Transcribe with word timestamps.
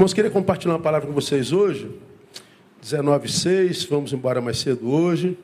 Irmãos, 0.00 0.14
queria 0.14 0.30
compartilhar 0.30 0.72
uma 0.72 0.80
palavra 0.80 1.06
com 1.06 1.12
vocês 1.12 1.52
hoje. 1.52 1.90
19,6, 2.82 3.86
vamos 3.86 4.14
embora 4.14 4.40
mais 4.40 4.58
cedo 4.58 4.90
hoje. 4.90 5.36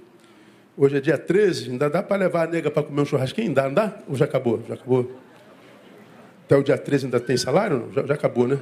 Hoje 0.75 0.97
é 0.97 1.01
dia 1.03 1.19
13, 1.19 1.73
ainda 1.73 1.91
dá 1.91 2.03
para 2.03 2.17
levar 2.17 2.49
a 2.49 2.51
nega 2.51 2.71
para 2.71 2.83
comer 2.83 3.03
um 3.03 3.05
churrasquinho? 3.05 3.53
Dá, 3.53 3.65
não 3.65 3.75
dá? 3.75 3.99
Ou 4.09 4.17
já 4.17 4.25
acabou? 4.25 4.63
Já 4.67 4.73
acabou? 4.73 5.13
Até 6.47 6.57
o 6.57 6.63
dia 6.63 6.79
13 6.79 7.05
ainda 7.05 7.21
tem 7.21 7.37
salário? 7.37 7.91
Já, 7.95 8.07
já 8.07 8.15
acabou, 8.15 8.49
né? 8.49 8.59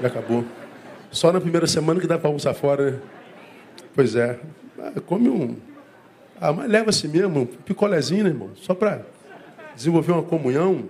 Já 0.00 0.08
acabou. 0.08 0.42
Só 1.10 1.30
na 1.30 1.42
primeira 1.42 1.66
semana 1.66 2.00
que 2.00 2.06
dá 2.06 2.16
para 2.16 2.28
almoçar 2.28 2.54
fora, 2.54 2.92
né? 2.92 2.98
Pois 3.94 4.16
é. 4.16 4.40
Ah, 4.78 4.98
come 5.04 5.28
um. 5.28 5.56
Ah, 6.40 6.54
mas 6.54 6.70
leva-se 6.70 7.06
mesmo, 7.06 7.40
um 7.40 7.44
picolézinho, 7.44 8.24
né, 8.24 8.30
irmão? 8.30 8.48
Só 8.54 8.74
para 8.74 9.02
desenvolver 9.76 10.12
uma 10.12 10.22
comunhão. 10.22 10.88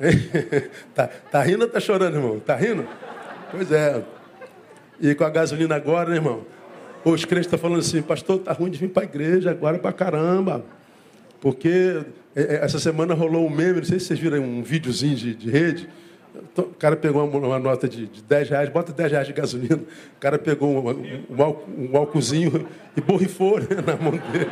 tá, 0.94 1.08
tá 1.30 1.42
rindo 1.42 1.64
ou 1.64 1.70
tá 1.70 1.80
chorando, 1.80 2.16
irmão? 2.16 2.40
Tá 2.40 2.56
rindo? 2.56 2.86
Pois 3.50 3.70
é. 3.70 4.02
E 5.00 5.14
com 5.14 5.24
a 5.24 5.30
gasolina 5.30 5.76
agora, 5.76 6.10
né, 6.10 6.16
irmão? 6.16 6.44
Os 7.04 7.24
crentes 7.24 7.46
estão 7.46 7.58
falando 7.58 7.80
assim, 7.80 8.02
pastor, 8.02 8.38
tá 8.38 8.52
ruim 8.52 8.70
de 8.70 8.78
vir 8.78 8.88
para 8.88 9.02
a 9.02 9.06
igreja 9.06 9.50
agora 9.50 9.78
para 9.78 9.92
caramba. 9.92 10.64
Porque 11.40 12.02
é, 12.36 12.42
é, 12.42 12.64
essa 12.64 12.78
semana 12.78 13.14
rolou 13.14 13.46
um 13.46 13.50
meme, 13.50 13.78
não 13.78 13.84
sei 13.84 13.98
se 13.98 14.06
vocês 14.06 14.18
viram 14.18 14.42
um 14.42 14.62
videozinho 14.62 15.16
de, 15.16 15.34
de 15.34 15.50
rede. 15.50 15.88
O 16.56 16.62
cara 16.78 16.96
pegou 16.96 17.26
uma, 17.26 17.38
uma 17.38 17.58
nota 17.58 17.88
de, 17.88 18.06
de 18.06 18.22
10 18.22 18.50
reais, 18.50 18.68
bota 18.68 18.92
10 18.92 19.10
reais 19.10 19.26
de 19.26 19.32
gasolina. 19.32 19.76
O 19.76 20.20
cara 20.20 20.38
pegou 20.38 20.68
um, 20.70 20.90
um, 20.90 21.90
um 21.90 21.96
álcoolzinho 21.96 22.66
e 22.96 23.00
borrifou 23.00 23.58
né, 23.58 23.66
na 23.84 23.96
mão 23.96 24.12
dele. 24.12 24.50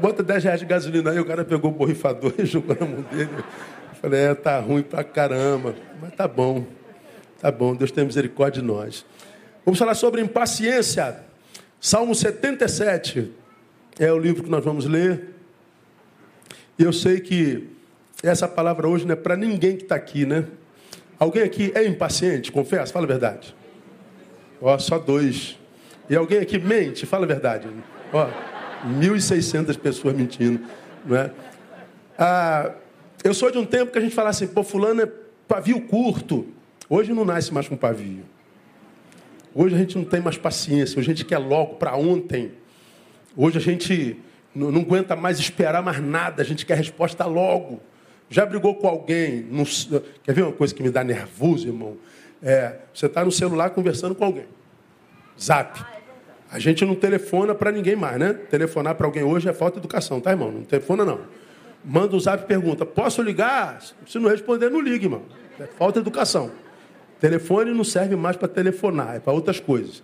Bota 0.00 0.22
10 0.22 0.44
reais 0.44 0.60
de 0.60 0.66
gasolina 0.66 1.10
aí, 1.10 1.20
o 1.20 1.24
cara 1.24 1.44
pegou 1.44 1.70
o 1.70 1.74
borrifador 1.74 2.32
e 2.38 2.46
jogou 2.46 2.76
na 2.78 2.86
mão 2.86 3.02
dele. 3.02 3.30
Falei, 4.06 4.20
é, 4.20 4.34
tá 4.36 4.60
ruim 4.60 4.82
pra 4.82 5.02
caramba. 5.02 5.74
Mas 6.00 6.14
tá 6.14 6.28
bom. 6.28 6.64
Tá 7.40 7.50
bom, 7.50 7.74
Deus 7.74 7.90
tem 7.90 8.04
misericórdia 8.04 8.62
de 8.62 8.68
nós. 8.68 9.04
Vamos 9.64 9.80
falar 9.80 9.96
sobre 9.96 10.20
impaciência. 10.20 11.24
Salmo 11.80 12.14
77 12.14 13.32
é 13.98 14.12
o 14.12 14.16
livro 14.16 14.44
que 14.44 14.48
nós 14.48 14.64
vamos 14.64 14.86
ler. 14.86 15.34
E 16.78 16.84
eu 16.84 16.92
sei 16.92 17.18
que 17.18 17.68
essa 18.22 18.46
palavra 18.46 18.86
hoje 18.86 19.04
não 19.04 19.14
é 19.14 19.16
para 19.16 19.36
ninguém 19.36 19.76
que 19.76 19.82
está 19.82 19.96
aqui, 19.96 20.24
né? 20.24 20.46
Alguém 21.18 21.42
aqui 21.42 21.72
é 21.74 21.84
impaciente? 21.84 22.52
Confessa, 22.52 22.92
fala 22.92 23.06
a 23.06 23.08
verdade. 23.08 23.56
Ó, 24.62 24.78
só 24.78 25.00
dois. 25.00 25.58
E 26.08 26.14
alguém 26.14 26.38
aqui 26.38 26.60
mente? 26.60 27.06
Fala 27.06 27.24
a 27.24 27.26
verdade. 27.26 27.66
Ó, 28.12 28.28
1.600 28.86 29.76
pessoas 29.76 30.14
mentindo, 30.14 30.64
não 31.04 31.16
é? 31.16 31.32
Ah, 32.16 32.70
eu 33.24 33.34
sou 33.34 33.50
de 33.50 33.58
um 33.58 33.64
tempo 33.64 33.92
que 33.92 33.98
a 33.98 34.00
gente 34.00 34.14
fala 34.14 34.30
assim, 34.30 34.46
pô, 34.46 34.62
fulano 34.62 35.02
é 35.02 35.08
pavio 35.48 35.80
curto. 35.82 36.46
Hoje 36.88 37.12
não 37.12 37.24
nasce 37.24 37.52
mais 37.52 37.68
com 37.68 37.76
pavio. 37.76 38.24
Hoje 39.54 39.74
a 39.74 39.78
gente 39.78 39.96
não 39.96 40.04
tem 40.04 40.20
mais 40.20 40.36
paciência, 40.36 40.98
hoje 40.98 41.10
a 41.10 41.14
gente 41.14 41.24
quer 41.24 41.38
logo 41.38 41.76
para 41.76 41.96
ontem. 41.96 42.52
Hoje 43.36 43.58
a 43.58 43.60
gente 43.60 44.20
não, 44.54 44.70
não, 44.70 44.82
aguenta 44.82 45.16
mais 45.16 45.38
esperar 45.38 45.82
mais 45.82 46.00
nada, 46.00 46.42
a 46.42 46.44
gente 46.44 46.66
quer 46.66 46.76
resposta 46.76 47.24
logo. 47.24 47.80
Já 48.28 48.44
brigou 48.44 48.74
com 48.74 48.86
alguém? 48.86 49.46
Não, 49.50 49.64
quer 50.22 50.32
ver 50.34 50.42
uma 50.42 50.52
coisa 50.52 50.74
que 50.74 50.82
me 50.82 50.90
dá 50.90 51.02
nervoso, 51.02 51.66
irmão? 51.66 51.96
É, 52.42 52.76
você 52.92 53.06
está 53.06 53.24
no 53.24 53.32
celular 53.32 53.70
conversando 53.70 54.14
com 54.14 54.24
alguém. 54.24 54.46
Zap. 55.40 55.84
A 56.50 56.58
gente 56.58 56.84
não 56.84 56.94
telefona 56.94 57.54
para 57.54 57.72
ninguém 57.72 57.96
mais, 57.96 58.18
né? 58.18 58.32
Telefonar 58.32 58.94
para 58.94 59.06
alguém 59.06 59.22
hoje 59.22 59.48
é 59.48 59.52
falta 59.52 59.74
de 59.74 59.86
educação, 59.86 60.20
tá, 60.20 60.30
irmão? 60.30 60.52
Não 60.52 60.62
telefona, 60.62 61.04
não. 61.04 61.20
Manda 61.88 62.16
o 62.16 62.20
zap 62.20 62.42
e 62.42 62.46
pergunta: 62.46 62.84
posso 62.84 63.22
ligar? 63.22 63.80
Se 64.04 64.18
não 64.18 64.28
responder, 64.28 64.68
não 64.68 64.80
ligue, 64.80 65.04
irmão. 65.04 65.22
É 65.60 65.66
falta 65.66 66.00
de 66.00 66.08
educação. 66.08 66.50
Telefone 67.20 67.72
não 67.72 67.84
serve 67.84 68.16
mais 68.16 68.36
para 68.36 68.48
telefonar, 68.48 69.14
é 69.14 69.20
para 69.20 69.32
outras 69.32 69.60
coisas. 69.60 70.02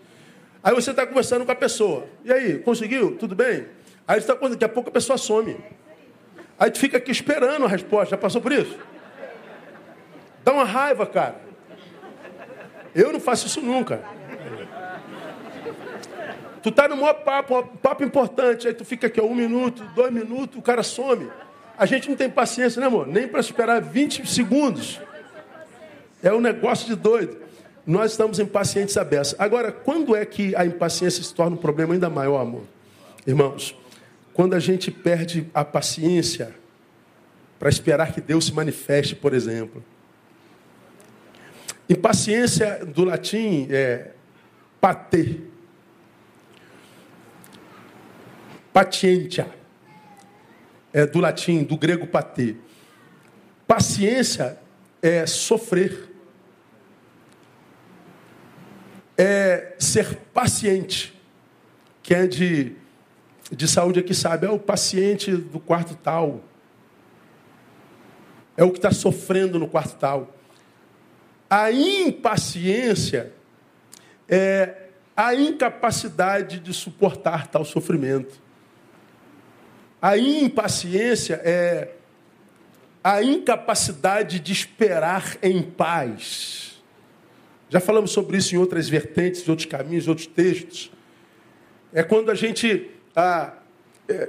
Aí 0.63 0.73
você 0.73 0.93
está 0.93 1.05
conversando 1.05 1.45
com 1.45 1.51
a 1.51 1.57
pessoa. 1.57 2.07
E 2.25 2.33
aí, 2.33 2.59
conseguiu? 2.61 3.17
Tudo 3.17 3.35
bem? 3.35 3.67
Aí 4.07 4.15
você 4.15 4.21
está 4.21 4.35
conversando, 4.35 4.61
daqui 4.61 4.65
a 4.65 4.69
pouco 4.69 4.91
a 4.91 4.93
pessoa 4.93 5.19
some. 5.19 5.57
Aí 6.57 6.71
tu 6.71 6.79
fica 6.79 6.99
aqui 6.99 7.11
esperando 7.11 7.65
a 7.65 7.69
resposta. 7.69 8.11
Já 8.11 8.17
passou 8.17 8.41
por 8.41 8.53
isso? 8.53 8.79
Dá 10.45 10.53
uma 10.53 10.65
raiva, 10.65 11.05
cara. 11.05 11.35
Eu 12.95 13.13
não 13.13 13.19
faço 13.19 13.49
isso 13.49 13.61
nunca. 13.61 14.01
Tu 16.63 16.71
tá 16.71 16.87
no 16.87 16.97
maior 16.97 17.15
papo, 17.15 17.59
um 17.59 17.77
papo 17.77 18.05
importante. 18.05 18.69
Aí 18.69 18.75
tu 18.75 18.85
fica 18.85 19.09
aqui 19.09 19.21
um 19.21 19.35
minuto, 19.35 19.83
dois 19.97 20.13
minutos, 20.13 20.57
o 20.57 20.63
cara 20.63 20.85
some. 20.85 21.29
A 21.77 21.87
gente 21.87 22.09
não 22.09 22.17
tem 22.17 22.29
paciência, 22.29 22.81
né, 22.81 22.87
amor? 22.87 23.07
Nem 23.07 23.27
para 23.27 23.41
esperar 23.41 23.81
20 23.81 24.27
segundos. 24.27 25.01
É 26.23 26.33
um 26.33 26.41
negócio 26.41 26.87
de 26.87 26.95
doido. 26.95 27.39
Nós 27.87 28.13
estamos 28.13 28.39
impacientes 28.39 28.97
a 28.97 29.05
beça. 29.05 29.35
Agora, 29.39 29.73
quando 29.73 30.15
é 30.15 30.25
que 30.25 30.55
a 30.55 30.65
impaciência 30.65 31.23
se 31.23 31.35
torna 31.35 31.57
um 31.57 31.59
problema 31.59 31.95
ainda 31.95 32.09
maior, 32.09 32.41
amor? 32.41 32.63
Irmãos, 33.27 33.77
quando 34.33 34.55
a 34.55 34.61
gente 34.61 34.91
perde 34.91 35.49
a 35.53 35.65
paciência 35.65 36.55
para 37.59 37.69
esperar 37.69 38.13
que 38.13 38.21
Deus 38.21 38.47
se 38.47 38.53
manifeste, 38.53 39.15
por 39.15 39.33
exemplo. 39.33 39.83
Impaciência 41.89 42.85
do 42.85 43.05
latim 43.05 43.67
é 43.71 44.13
pater. 44.81 45.41
Patientia 48.73 49.62
é, 50.93 51.07
do 51.07 51.21
latim, 51.21 51.63
do 51.63 51.77
grego 51.77 52.07
pater. 52.07 52.57
Paciência 53.67 54.59
é 55.01 55.27
sofrer. 55.27 56.11
É 59.17 59.75
ser 59.79 60.17
paciente. 60.35 61.19
Quem 62.03 62.17
é 62.17 62.27
de, 62.27 62.73
de 63.51 63.69
saúde 63.69 64.01
aqui 64.01 64.15
sabe, 64.15 64.47
é 64.47 64.51
o 64.51 64.59
paciente 64.59 65.31
do 65.31 65.61
quarto 65.61 65.95
tal. 65.95 66.43
É 68.57 68.65
o 68.65 68.71
que 68.71 68.79
está 68.79 68.91
sofrendo 68.91 69.59
no 69.59 69.69
quarto 69.69 69.97
tal. 69.97 70.35
A 71.49 71.71
impaciência 71.71 73.33
é 74.29 74.89
a 75.17 75.35
incapacidade 75.35 76.59
de 76.59 76.73
suportar 76.73 77.47
tal 77.47 77.65
sofrimento. 77.65 78.42
A 80.03 80.19
impaciência 80.19 81.41
é 81.45 81.93
a 83.05 83.23
incapacidade 83.23 84.41
de 84.41 84.53
esperar 84.53 85.37
em 85.41 85.63
paz. 85.63 86.83
Já 87.69 87.79
falamos 87.79 88.11
sobre 88.11 88.37
isso 88.37 88.53
em 88.55 88.59
outras 88.59 88.89
vertentes, 88.89 89.47
em 89.47 89.51
outros 89.51 89.67
caminhos, 89.67 90.07
em 90.07 90.11
outros 90.11 90.27
textos. 90.27 90.91
É 91.93 92.03
quando 92.03 92.33
a 92.33 92.35
gente, 92.35 92.91
ah, 93.15 93.53
é, 94.09 94.29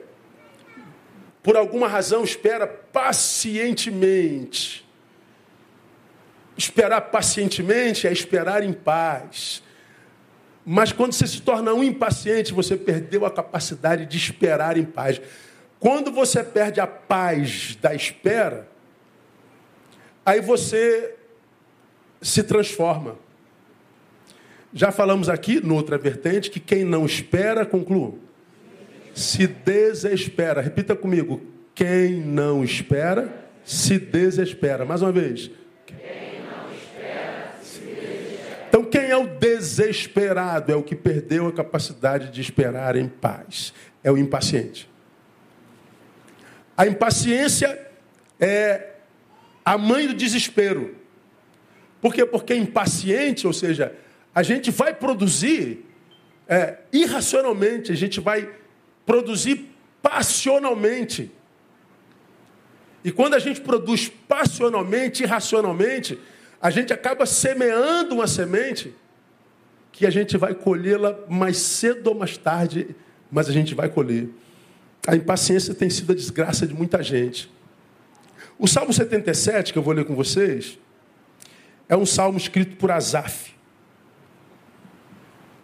por 1.41 1.57
alguma 1.57 1.87
razão, 1.87 2.23
espera 2.23 2.67
pacientemente. 2.67 4.87
Esperar 6.55 7.01
pacientemente 7.01 8.07
é 8.07 8.13
esperar 8.13 8.63
em 8.63 8.73
paz. 8.73 9.63
Mas 10.63 10.91
quando 10.91 11.13
você 11.13 11.25
se 11.25 11.41
torna 11.41 11.73
um 11.73 11.83
impaciente, 11.83 12.53
você 12.53 12.77
perdeu 12.77 13.25
a 13.25 13.31
capacidade 13.31 14.05
de 14.05 14.17
esperar 14.17 14.77
em 14.77 14.85
paz. 14.85 15.19
Quando 15.83 16.13
você 16.13 16.41
perde 16.41 16.79
a 16.79 16.87
paz 16.87 17.77
da 17.81 17.93
espera, 17.93 18.69
aí 20.25 20.39
você 20.39 21.13
se 22.21 22.41
transforma. 22.41 23.17
Já 24.73 24.93
falamos 24.93 25.27
aqui, 25.27 25.59
noutra 25.59 25.97
vertente, 25.97 26.49
que 26.49 26.61
quem 26.61 26.85
não 26.85 27.05
espera, 27.05 27.65
conclua, 27.65 28.13
se 29.13 29.45
desespera. 29.45 30.61
Repita 30.61 30.95
comigo. 30.95 31.41
Quem 31.75 32.13
não 32.13 32.63
espera, 32.63 33.49
se 33.65 33.99
desespera. 33.99 34.85
Mais 34.85 35.01
uma 35.01 35.11
vez. 35.11 35.51
Quem 35.85 35.97
não 36.45 36.73
espera, 36.73 37.55
se 37.61 37.81
desespera. 37.81 38.67
Então, 38.69 38.85
quem 38.85 39.09
é 39.09 39.17
o 39.17 39.27
desesperado? 39.27 40.71
É 40.71 40.77
o 40.77 40.81
que 40.81 40.95
perdeu 40.95 41.45
a 41.45 41.51
capacidade 41.51 42.31
de 42.31 42.39
esperar 42.39 42.95
em 42.95 43.09
paz. 43.09 43.73
É 44.01 44.09
o 44.09 44.17
impaciente. 44.17 44.92
A 46.77 46.87
impaciência 46.87 47.87
é 48.39 48.93
a 49.63 49.77
mãe 49.77 50.07
do 50.07 50.13
desespero. 50.13 50.95
Por 52.01 52.13
quê? 52.13 52.25
Porque 52.25 52.53
é 52.53 52.57
impaciente, 52.57 53.47
ou 53.47 53.53
seja, 53.53 53.95
a 54.33 54.43
gente 54.43 54.71
vai 54.71 54.93
produzir 54.93 55.85
é, 56.47 56.79
irracionalmente, 56.91 57.91
a 57.91 57.95
gente 57.95 58.19
vai 58.19 58.49
produzir 59.05 59.69
passionalmente. 60.01 61.31
E 63.03 63.11
quando 63.11 63.35
a 63.35 63.39
gente 63.39 63.61
produz 63.61 64.09
passionalmente, 64.27 65.23
irracionalmente, 65.23 66.19
a 66.61 66.69
gente 66.69 66.93
acaba 66.93 67.25
semeando 67.25 68.15
uma 68.15 68.27
semente 68.27 68.93
que 69.91 70.05
a 70.05 70.09
gente 70.09 70.37
vai 70.37 70.55
colhê-la 70.55 71.19
mais 71.29 71.57
cedo 71.57 72.07
ou 72.07 72.15
mais 72.15 72.37
tarde, 72.37 72.95
mas 73.31 73.47
a 73.47 73.51
gente 73.51 73.75
vai 73.75 73.89
colher. 73.89 74.29
A 75.05 75.15
impaciência 75.15 75.73
tem 75.73 75.89
sido 75.89 76.11
a 76.11 76.15
desgraça 76.15 76.65
de 76.65 76.73
muita 76.73 77.03
gente. 77.03 77.51
O 78.57 78.67
Salmo 78.67 78.93
77, 78.93 79.73
que 79.73 79.79
eu 79.79 79.83
vou 79.83 79.93
ler 79.93 80.05
com 80.05 80.15
vocês, 80.15 80.77
é 81.89 81.97
um 81.97 82.05
salmo 82.05 82.37
escrito 82.37 82.77
por 82.77 82.91
Asaf. 82.91 83.53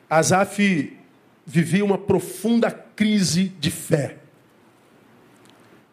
Asaf 0.09 0.97
vivia 1.45 1.85
uma 1.85 1.97
profunda 1.97 2.69
crise 2.69 3.53
de 3.59 3.71
fé. 3.71 4.17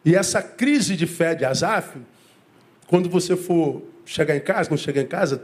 E 0.03 0.15
essa 0.15 0.41
crise 0.41 0.95
de 0.95 1.05
fé 1.05 1.33
de 1.33 1.45
Asaf, 1.45 1.97
quando 2.87 3.09
você 3.09 3.35
for 3.35 3.83
chegar 4.05 4.35
em 4.35 4.41
casa, 4.41 4.69
não 4.69 4.77
chegar 4.77 5.01
em 5.01 5.07
casa, 5.07 5.43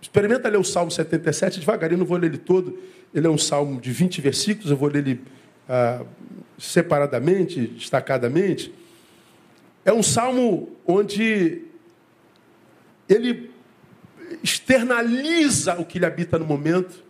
experimenta 0.00 0.48
ler 0.48 0.58
o 0.58 0.64
Salmo 0.64 0.90
77 0.90 1.60
devagarinho, 1.60 1.98
não 2.00 2.06
vou 2.06 2.16
ler 2.16 2.28
ele 2.28 2.38
todo. 2.38 2.78
Ele 3.14 3.26
é 3.26 3.30
um 3.30 3.38
salmo 3.38 3.80
de 3.80 3.92
20 3.92 4.20
versículos, 4.20 4.70
eu 4.70 4.76
vou 4.76 4.88
ler 4.88 5.06
ele 5.06 5.20
ah, 5.68 6.04
separadamente, 6.58 7.66
destacadamente. 7.66 8.72
É 9.84 9.92
um 9.92 10.02
salmo 10.02 10.76
onde 10.86 11.62
ele 13.08 13.50
externaliza 14.42 15.74
o 15.78 15.84
que 15.84 15.98
lhe 15.98 16.06
habita 16.06 16.38
no 16.38 16.44
momento. 16.44 17.02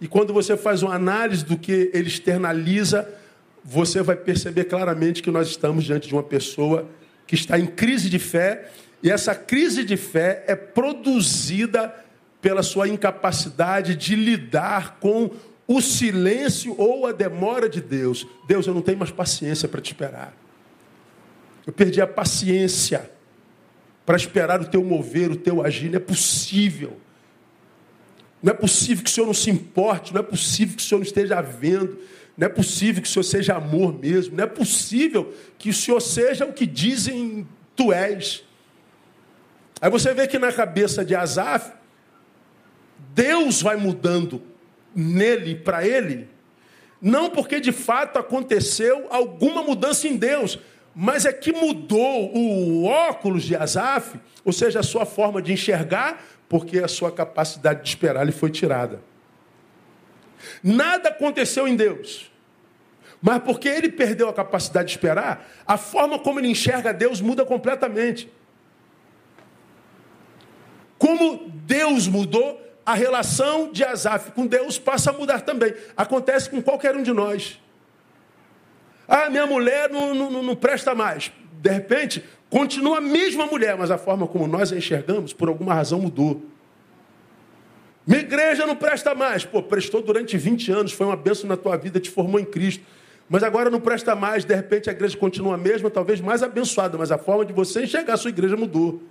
E 0.00 0.06
quando 0.06 0.32
você 0.32 0.56
faz 0.56 0.82
uma 0.82 0.94
análise 0.94 1.44
do 1.44 1.58
que 1.58 1.90
ele 1.92 2.08
externaliza, 2.08 3.08
você 3.64 4.02
vai 4.02 4.16
perceber 4.16 4.64
claramente 4.64 5.22
que 5.22 5.30
nós 5.30 5.48
estamos 5.48 5.84
diante 5.84 6.08
de 6.08 6.14
uma 6.14 6.22
pessoa 6.22 6.88
que 7.26 7.34
está 7.34 7.58
em 7.58 7.66
crise 7.66 8.08
de 8.08 8.18
fé, 8.18 8.70
e 9.02 9.10
essa 9.10 9.34
crise 9.34 9.84
de 9.84 9.96
fé 9.96 10.44
é 10.46 10.56
produzida 10.56 11.94
pela 12.40 12.62
sua 12.62 12.88
incapacidade 12.88 13.94
de 13.94 14.16
lidar 14.16 14.98
com 14.98 15.30
o 15.68 15.82
silêncio 15.82 16.74
ou 16.78 17.06
a 17.06 17.12
demora 17.12 17.68
de 17.68 17.82
Deus. 17.82 18.26
Deus, 18.46 18.66
eu 18.66 18.72
não 18.72 18.80
tenho 18.80 18.96
mais 18.96 19.10
paciência 19.10 19.68
para 19.68 19.82
te 19.82 19.92
esperar. 19.92 20.34
Eu 21.66 21.74
perdi 21.74 22.00
a 22.00 22.06
paciência 22.06 23.10
para 24.06 24.16
esperar 24.16 24.62
o 24.62 24.64
teu 24.64 24.82
mover, 24.82 25.30
o 25.30 25.36
teu 25.36 25.62
agir. 25.62 25.90
Não 25.90 25.96
é 25.96 26.00
possível. 26.00 26.96
Não 28.42 28.52
é 28.52 28.56
possível 28.56 29.04
que 29.04 29.10
o 29.10 29.12
Senhor 29.12 29.26
não 29.26 29.34
se 29.34 29.50
importe, 29.50 30.14
não 30.14 30.20
é 30.20 30.24
possível 30.24 30.74
que 30.74 30.82
o 30.82 30.86
Senhor 30.86 31.00
não 31.00 31.06
esteja 31.06 31.42
vendo, 31.42 31.98
não 32.34 32.46
é 32.46 32.48
possível 32.48 33.02
que 33.02 33.08
o 33.08 33.12
Senhor 33.12 33.24
seja 33.24 33.56
amor 33.56 33.92
mesmo, 33.92 34.36
não 34.36 34.44
é 34.44 34.46
possível 34.46 35.34
que 35.58 35.68
o 35.68 35.74
Senhor 35.74 36.00
seja 36.00 36.46
o 36.46 36.52
que 36.52 36.64
dizem 36.64 37.46
tu 37.76 37.92
és. 37.92 38.42
Aí 39.82 39.90
você 39.90 40.14
vê 40.14 40.26
que 40.26 40.38
na 40.38 40.50
cabeça 40.50 41.04
de 41.04 41.14
Asaf, 41.14 41.72
Deus 43.12 43.60
vai 43.60 43.76
mudando 43.76 44.40
nele 44.98 45.54
para 45.54 45.86
ele, 45.86 46.28
não 47.00 47.30
porque 47.30 47.60
de 47.60 47.70
fato 47.70 48.18
aconteceu 48.18 49.06
alguma 49.10 49.62
mudança 49.62 50.08
em 50.08 50.16
Deus, 50.16 50.58
mas 50.92 51.24
é 51.24 51.32
que 51.32 51.52
mudou 51.52 52.34
o 52.36 52.84
óculos 52.84 53.44
de 53.44 53.54
Asaf, 53.54 54.18
ou 54.44 54.52
seja, 54.52 54.80
a 54.80 54.82
sua 54.82 55.06
forma 55.06 55.40
de 55.40 55.52
enxergar, 55.52 56.24
porque 56.48 56.80
a 56.80 56.88
sua 56.88 57.12
capacidade 57.12 57.82
de 57.84 57.88
esperar 57.88 58.24
lhe 58.24 58.32
foi 58.32 58.50
tirada. 58.50 59.00
Nada 60.62 61.10
aconteceu 61.10 61.68
em 61.68 61.76
Deus. 61.76 62.28
Mas 63.22 63.40
porque 63.42 63.68
ele 63.68 63.90
perdeu 63.90 64.28
a 64.28 64.32
capacidade 64.32 64.88
de 64.88 64.94
esperar, 64.94 65.48
a 65.64 65.76
forma 65.76 66.18
como 66.18 66.40
ele 66.40 66.48
enxerga 66.48 66.92
Deus 66.92 67.20
muda 67.20 67.44
completamente. 67.44 68.28
Como 70.98 71.48
Deus 71.48 72.08
mudou, 72.08 72.67
a 72.88 72.94
relação 72.94 73.70
de 73.70 73.84
Asaf 73.84 74.32
com 74.32 74.46
Deus 74.46 74.78
passa 74.78 75.10
a 75.10 75.12
mudar 75.12 75.42
também. 75.42 75.74
Acontece 75.94 76.48
com 76.48 76.62
qualquer 76.62 76.96
um 76.96 77.02
de 77.02 77.12
nós. 77.12 77.60
Ah, 79.06 79.28
minha 79.28 79.46
mulher 79.46 79.90
não, 79.90 80.14
não, 80.14 80.42
não 80.42 80.56
presta 80.56 80.94
mais. 80.94 81.30
De 81.60 81.68
repente, 81.68 82.24
continua 82.48 82.96
a 82.96 83.00
mesma 83.02 83.44
mulher, 83.44 83.76
mas 83.76 83.90
a 83.90 83.98
forma 83.98 84.26
como 84.26 84.46
nós 84.46 84.72
a 84.72 84.76
enxergamos, 84.78 85.34
por 85.34 85.50
alguma 85.50 85.74
razão, 85.74 86.00
mudou. 86.00 86.42
Minha 88.06 88.20
igreja 88.20 88.66
não 88.66 88.74
presta 88.74 89.14
mais. 89.14 89.44
Pô, 89.44 89.62
prestou 89.62 90.00
durante 90.00 90.38
20 90.38 90.72
anos, 90.72 90.92
foi 90.92 91.08
uma 91.08 91.16
bênção 91.16 91.46
na 91.46 91.58
tua 91.58 91.76
vida, 91.76 92.00
te 92.00 92.08
formou 92.08 92.40
em 92.40 92.44
Cristo. 92.46 92.82
Mas 93.28 93.42
agora 93.42 93.68
não 93.68 93.82
presta 93.82 94.16
mais, 94.16 94.46
de 94.46 94.54
repente 94.54 94.88
a 94.88 94.94
igreja 94.94 95.14
continua 95.14 95.56
a 95.56 95.58
mesma, 95.58 95.90
talvez 95.90 96.22
mais 96.22 96.42
abençoada, 96.42 96.96
mas 96.96 97.12
a 97.12 97.18
forma 97.18 97.44
de 97.44 97.52
você 97.52 97.82
enxergar 97.82 98.14
a 98.14 98.16
sua 98.16 98.30
igreja 98.30 98.56
mudou. 98.56 99.02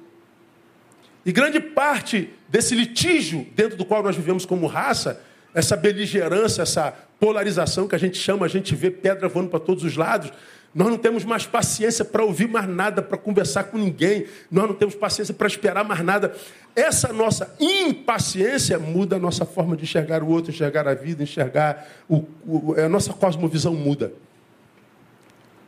E 1.27 1.31
grande 1.33 1.59
parte 1.59 2.33
desse 2.47 2.73
litígio 2.73 3.45
dentro 3.53 3.77
do 3.77 3.83
qual 3.83 4.01
nós 4.01 4.15
vivemos 4.15 4.45
como 4.45 4.65
raça 4.65 5.21
essa 5.53 5.75
beligerância, 5.75 6.61
essa 6.61 6.93
polarização 7.19 7.85
que 7.85 7.95
a 7.95 7.97
gente 7.97 8.17
chama, 8.17 8.45
a 8.45 8.49
gente 8.49 8.73
vê 8.73 8.89
pedra 8.89 9.27
voando 9.27 9.49
para 9.49 9.59
todos 9.59 9.83
os 9.83 9.97
lados. 9.97 10.31
Nós 10.73 10.87
não 10.87 10.97
temos 10.97 11.25
mais 11.25 11.45
paciência 11.45 12.05
para 12.05 12.23
ouvir 12.23 12.47
mais 12.47 12.65
nada, 12.69 13.01
para 13.01 13.17
conversar 13.17 13.65
com 13.65 13.77
ninguém. 13.77 14.25
Nós 14.49 14.69
não 14.69 14.75
temos 14.75 14.95
paciência 14.95 15.33
para 15.33 15.47
esperar 15.47 15.83
mais 15.83 16.01
nada. 16.01 16.33
Essa 16.73 17.11
nossa 17.11 17.53
impaciência 17.59 18.79
muda 18.79 19.17
a 19.17 19.19
nossa 19.19 19.45
forma 19.45 19.75
de 19.75 19.83
enxergar 19.83 20.23
o 20.23 20.29
outro, 20.29 20.51
enxergar 20.51 20.87
a 20.87 20.93
vida, 20.93 21.23
enxergar. 21.23 21.89
O, 22.07 22.23
o, 22.45 22.75
a 22.77 22.87
nossa 22.87 23.11
cosmovisão 23.11 23.73
muda. 23.73 24.13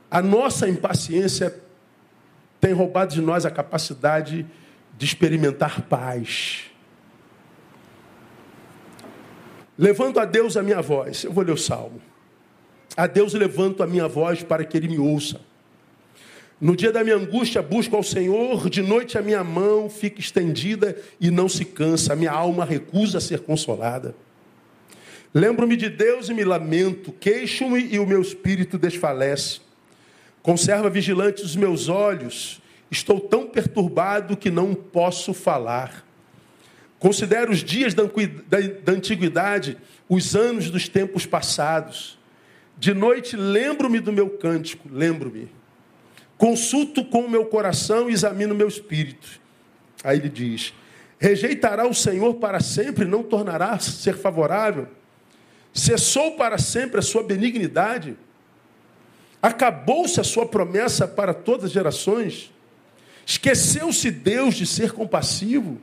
A 0.10 0.22
nossa 0.22 0.70
impaciência 0.70 1.54
tem 2.62 2.72
roubado 2.72 3.14
de 3.14 3.20
nós 3.20 3.46
a 3.46 3.52
capacidade 3.52 4.44
de 4.44 4.69
experimentar 5.06 5.82
paz. 5.84 6.66
Levanto 9.78 10.20
a 10.20 10.26
Deus 10.26 10.58
a 10.58 10.64
minha 10.64 10.82
voz. 10.82 11.24
Eu 11.24 11.32
vou 11.32 11.44
ler 11.44 11.54
o 11.54 11.58
salmo. 11.58 12.02
A 12.98 13.08
Deus 13.08 13.34
levanto 13.34 13.82
a 13.82 13.88
minha 13.88 14.08
voz 14.08 14.44
para 14.44 14.66
que 14.66 14.76
Ele 14.76 14.90
me 14.90 15.00
ouça. 15.00 15.40
No 16.60 16.76
dia 16.76 16.92
da 16.92 17.02
minha 17.02 17.16
angústia, 17.16 17.62
busco 17.62 17.96
ao 17.96 18.04
Senhor, 18.04 18.70
de 18.70 18.82
noite 18.82 19.18
a 19.18 19.22
minha 19.22 19.42
mão 19.42 19.90
fica 19.90 20.20
estendida 20.20 20.98
e 21.18 21.32
não 21.32 21.48
se 21.48 21.64
cansa, 21.64 22.12
a 22.12 22.16
minha 22.18 22.32
alma 22.32 22.66
recusa 22.66 23.22
ser 23.22 23.40
consolada. 23.40 24.14
Lembro-me 25.34 25.78
de 25.78 25.88
Deus 25.88 26.28
e 26.28 26.34
me 26.34 26.44
lamento, 26.44 27.14
queixo-me 27.14 27.88
e 27.94 28.00
o 28.00 28.06
meu 28.06 28.22
espírito 28.22 28.78
desfalece. 28.78 29.62
Conserva 30.42 30.90
vigilantes 30.90 31.46
os 31.46 31.56
meus 31.56 31.88
olhos, 31.88 32.62
estou 32.92 33.20
tão 33.20 33.48
perturbado 33.48 34.38
que 34.38 34.50
não 34.50 34.74
posso 34.74 35.34
falar. 35.34 36.06
Considero 37.00 37.52
os 37.52 37.64
dias 37.64 37.94
da, 37.94 38.04
antiguidade, 38.88 39.78
os 40.08 40.36
anos 40.36 40.70
dos 40.70 40.90
tempos 40.90 41.26
passados. 41.26 42.20
De 42.78 42.94
noite 42.94 43.36
lembro-me 43.38 44.00
do 44.00 44.12
meu 44.12 44.30
cântico, 44.30 44.90
lembro-me. 44.92 45.50
Consulto 46.38 47.04
com 47.06 47.22
o 47.22 47.30
meu 47.30 47.46
coração 47.46 48.10
e 48.10 48.14
examino 48.14 48.54
o 48.54 48.58
meu 48.58 48.68
espírito. 48.68 49.40
Aí 50.04 50.18
ele 50.18 50.30
diz: 50.30 50.74
Rejeitará 51.18 51.88
o 51.88 51.94
Senhor 51.94 52.36
para 52.36 52.62
sempre, 52.62 53.06
não 53.06 53.24
tornará 53.24 53.78
ser 53.80 54.18
favorável. 54.18 54.88
Cessou 55.74 56.32
para 56.32 56.58
sempre 56.58 57.00
a 57.00 57.04
sua 57.04 57.24
benignidade. 57.24 58.18
Acabou-se 59.42 60.20
a 60.20 60.24
sua 60.24 60.46
promessa 60.46 61.08
para 61.08 61.34
todas 61.34 61.66
as 61.66 61.72
gerações. 61.72 62.52
Esqueceu-se 63.30 64.10
Deus 64.10 64.56
de 64.56 64.66
ser 64.66 64.92
compassivo. 64.92 65.80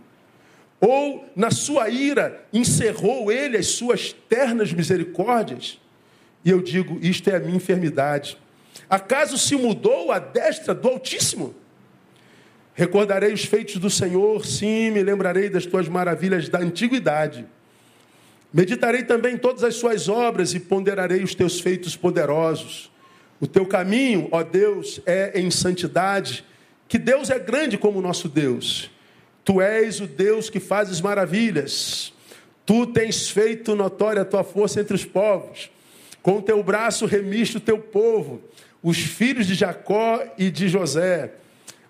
Ou, 0.81 1.31
na 1.37 1.53
sua 1.53 1.89
ira, 1.89 2.45
encerrou 2.53 3.31
ele 3.31 3.57
as 3.57 3.69
suas 3.69 4.13
ternas 4.13 4.73
misericórdias? 4.73 5.81
E 6.45 6.51
eu 6.51 6.61
digo: 6.61 6.99
isto 7.01 7.31
é 7.31 7.37
a 7.37 7.39
minha 7.39 7.55
enfermidade. 7.55 8.37
Acaso 8.91 9.39
se 9.39 9.55
mudou 9.55 10.11
a 10.11 10.19
destra 10.19 10.75
do 10.75 10.89
Altíssimo? 10.89 11.55
Recordarei 12.75 13.33
os 13.33 13.45
feitos 13.45 13.77
do 13.77 13.89
Senhor, 13.89 14.45
sim, 14.45 14.91
me 14.91 15.05
lembrarei 15.05 15.49
das 15.49 15.65
tuas 15.65 15.89
maravilhas 15.89 16.49
da 16.49 16.59
antiguidade. 16.59 17.47
Meditarei 18.53 19.05
também 19.05 19.39
todas 19.39 19.63
as 19.63 19.77
suas 19.77 20.09
obras 20.09 20.53
e 20.53 20.59
ponderarei 20.59 21.23
os 21.23 21.33
teus 21.33 21.61
feitos 21.61 21.95
poderosos. 21.95 22.91
O 23.41 23.47
teu 23.47 23.65
caminho, 23.65 24.29
ó 24.33 24.43
Deus, 24.43 25.01
é 25.07 25.39
em 25.41 25.49
santidade, 25.49 26.45
que 26.89 26.99
Deus 26.99 27.31
é 27.31 27.39
grande 27.39 27.77
como 27.77 27.99
o 27.99 28.03
nosso 28.03 28.29
Deus. 28.29 28.91
Tu 29.45 29.61
és 29.61 30.01
o 30.01 30.07
Deus 30.07 30.51
que 30.51 30.61
fazes 30.61 31.01
maravilhas. 31.01 32.13
Tu 32.65 32.87
tens 32.87 33.31
feito 33.31 33.77
notória 33.77 34.23
a 34.23 34.25
tua 34.25 34.43
força 34.43 34.81
entre 34.81 34.95
os 34.95 35.05
povos. 35.05 35.71
Com 36.21 36.39
o 36.39 36.43
teu 36.43 36.61
braço 36.63 37.07
remiste 37.07 37.57
o 37.57 37.61
teu 37.61 37.79
povo, 37.79 38.43
os 38.83 38.99
filhos 38.99 39.47
de 39.47 39.55
Jacó 39.55 40.21
e 40.37 40.51
de 40.51 40.69
José. 40.69 41.35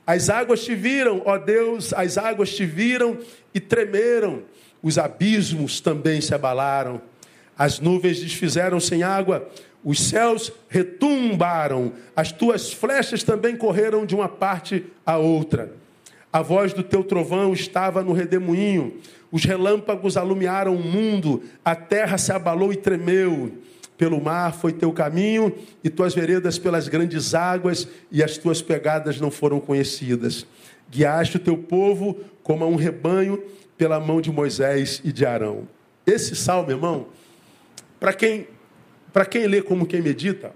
As 0.06 0.28
águas 0.28 0.62
te 0.62 0.74
viram, 0.74 1.22
ó 1.24 1.38
Deus, 1.38 1.94
as 1.94 2.18
águas 2.18 2.54
te 2.54 2.66
viram 2.66 3.18
e 3.54 3.60
tremeram. 3.60 4.42
Os 4.82 4.98
abismos 4.98 5.80
também 5.80 6.20
se 6.20 6.34
abalaram. 6.34 7.00
As 7.56 7.80
nuvens 7.80 8.20
desfizeram 8.20 8.78
sem 8.78 9.02
água, 9.02 9.48
os 9.87 10.00
céus 10.00 10.52
retumbaram. 10.69 11.93
As 12.16 12.33
tuas 12.33 12.73
flechas 12.73 13.23
também 13.23 13.57
correram 13.57 14.05
de 14.05 14.16
uma 14.16 14.28
parte 14.28 14.85
a 15.07 15.16
outra. 15.16 15.73
A 16.33 16.43
voz 16.43 16.73
do 16.73 16.83
teu 16.83 17.05
trovão 17.05 17.52
estava 17.52 18.02
no 18.02 18.12
redemoinho. 18.12 18.95
Os 19.31 19.45
relâmpagos 19.45 20.16
alumiaram 20.16 20.75
o 20.75 20.83
mundo. 20.83 21.40
A 21.64 21.76
terra 21.76 22.19
se 22.19 22.33
abalou 22.33 22.73
e 22.73 22.76
tremeu. 22.76 23.52
pelo 23.97 24.21
mar 24.21 24.52
foi 24.52 24.73
teu 24.73 24.93
caminho, 24.93 25.55
e 25.83 25.88
tuas 25.88 26.14
veredas 26.14 26.59
pelas 26.59 26.87
grandes 26.87 27.33
águas, 27.33 27.88
e 28.12 28.23
as 28.23 28.37
tuas 28.37 28.61
pegadas 28.61 29.19
não 29.19 29.31
foram 29.31 29.59
conhecidas. 29.59 30.47
Guiaste 30.90 31.38
o 31.38 31.40
teu 31.40 31.57
povo 31.57 32.19
como 32.43 32.62
a 32.62 32.66
um 32.66 32.76
rebanho 32.76 33.43
pela 33.78 33.99
mão 33.99 34.21
de 34.21 34.31
Moisés 34.31 35.00
e 35.02 35.11
de 35.12 35.25
Arão. 35.25 35.66
Esse 36.07 36.37
salmo, 36.37 36.71
irmão, 36.71 37.07
para 37.99 38.12
quem, 38.12 38.47
quem 39.25 39.46
lê 39.46 39.62
como 39.62 39.87
quem 39.87 40.02
medita, 40.02 40.52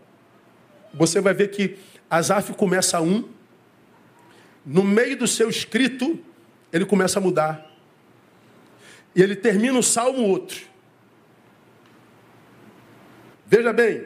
você 0.93 1.21
vai 1.21 1.33
ver 1.33 1.49
que 1.49 1.79
Asaf 2.11 2.53
começa 2.55 3.01
um, 3.01 3.29
no 4.67 4.83
meio 4.83 5.17
do 5.17 5.27
seu 5.27 5.49
escrito, 5.49 6.19
ele 6.73 6.85
começa 6.85 7.19
a 7.19 7.23
mudar. 7.23 7.71
E 9.15 9.23
ele 9.23 9.35
termina 9.35 9.79
o 9.79 9.83
salmo 9.83 10.23
outro. 10.29 10.61
Veja 13.47 13.73
bem, 13.73 14.05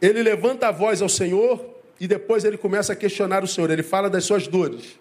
ele 0.00 0.22
levanta 0.22 0.68
a 0.68 0.72
voz 0.72 1.00
ao 1.00 1.08
Senhor 1.08 1.82
e 1.98 2.06
depois 2.06 2.44
ele 2.44 2.58
começa 2.58 2.92
a 2.92 2.96
questionar 2.96 3.44
o 3.44 3.46
Senhor. 3.46 3.70
Ele 3.70 3.82
fala 3.82 4.10
das 4.10 4.24
suas 4.24 4.46
dores. 4.46 4.98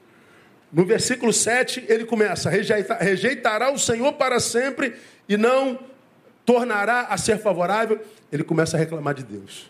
No 0.71 0.85
versículo 0.85 1.33
7, 1.33 1.85
ele 1.87 2.05
começa: 2.05 2.49
rejeitará 2.49 3.71
o 3.71 3.79
Senhor 3.79 4.13
para 4.13 4.39
sempre 4.39 4.95
e 5.27 5.35
não 5.35 5.79
tornará 6.49 7.01
a 7.01 7.15
ser 7.15 7.37
favorável. 7.37 8.03
Ele 8.31 8.43
começa 8.43 8.75
a 8.75 8.79
reclamar 8.79 9.13
de 9.13 9.23
Deus. 9.23 9.69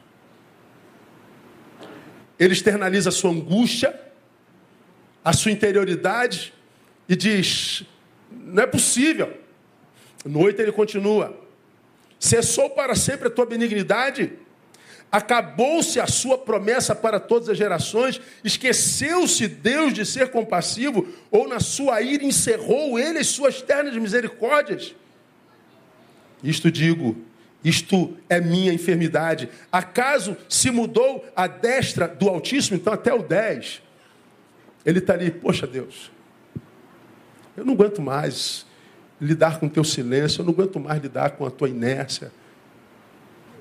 Ele 2.39 2.53
externaliza 2.53 3.09
a 3.09 3.11
sua 3.11 3.31
angústia, 3.31 3.99
a 5.21 5.33
sua 5.33 5.51
interioridade 5.51 6.53
e 7.09 7.17
diz: 7.17 7.83
não 8.31 8.63
é 8.63 8.65
possível. 8.65 9.37
No 10.23 10.39
8 10.39 10.61
ele 10.61 10.71
continua: 10.71 11.37
cessou 12.17 12.69
para 12.69 12.95
sempre 12.95 13.27
a 13.27 13.31
tua 13.31 13.45
benignidade 13.45 14.31
Acabou-se 15.11 15.99
a 15.99 16.05
sua 16.05 16.37
promessa 16.37 16.93
para 16.93 17.19
todas 17.19 17.49
as 17.49 17.57
gerações, 17.57 18.21
esqueceu-se 18.43 19.47
Deus 19.47 19.91
de 19.91 20.05
ser 20.05 20.29
compassivo, 20.29 21.07
ou 21.31 21.47
na 21.47 21.59
sua 21.59 21.99
ira 21.99 22.23
encerrou 22.23 22.99
ele 22.99 23.17
as 23.17 23.25
suas 23.25 23.59
ternas 23.59 23.95
misericórdias. 23.95 24.93
Isto 26.43 26.71
digo, 26.71 27.17
isto 27.63 28.15
é 28.29 28.39
minha 28.39 28.73
enfermidade. 28.73 29.49
Acaso 29.71 30.37
se 30.47 30.71
mudou 30.71 31.25
a 31.35 31.47
destra 31.47 32.07
do 32.07 32.29
Altíssimo, 32.29 32.77
então 32.77 32.93
até 32.93 33.13
o 33.13 33.21
10. 33.21 33.81
Ele 34.85 34.99
está 34.99 35.13
ali, 35.13 35.29
poxa 35.29 35.67
Deus, 35.67 36.11
eu 37.57 37.65
não 37.65 37.73
aguento 37.73 38.01
mais 38.01 38.65
lidar 39.19 39.59
com 39.59 39.65
o 39.65 39.69
teu 39.69 39.83
silêncio, 39.83 40.41
eu 40.41 40.45
não 40.45 40.53
aguento 40.53 40.79
mais 40.79 41.01
lidar 41.01 41.31
com 41.31 41.45
a 41.45 41.51
tua 41.51 41.67
inércia. 41.67 42.31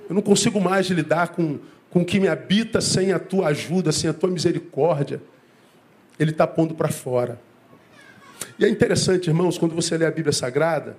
Eu 0.08 0.14
não 0.14 0.22
consigo 0.22 0.60
mais 0.60 0.86
lidar 0.86 1.28
com, 1.28 1.58
com 1.90 2.02
o 2.02 2.04
que 2.04 2.20
me 2.20 2.28
habita 2.28 2.80
sem 2.80 3.12
a 3.12 3.18
tua 3.18 3.48
ajuda, 3.48 3.90
sem 3.90 4.08
a 4.08 4.14
tua 4.14 4.30
misericórdia. 4.30 5.20
Ele 6.18 6.30
está 6.30 6.46
pondo 6.46 6.74
para 6.74 6.88
fora. 6.88 7.40
E 8.58 8.64
é 8.64 8.68
interessante, 8.68 9.28
irmãos, 9.28 9.58
quando 9.58 9.74
você 9.74 9.98
lê 9.98 10.06
a 10.06 10.10
Bíblia 10.10 10.32
Sagrada, 10.32 10.96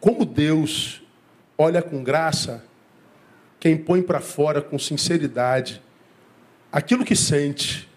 como 0.00 0.24
Deus 0.24 1.02
olha 1.56 1.82
com 1.82 2.02
graça 2.02 2.64
quem 3.58 3.76
põe 3.76 4.02
para 4.02 4.20
fora 4.20 4.60
com 4.60 4.78
sinceridade 4.78 5.82
aquilo 6.70 7.04
que 7.04 7.16
sente, 7.16 7.88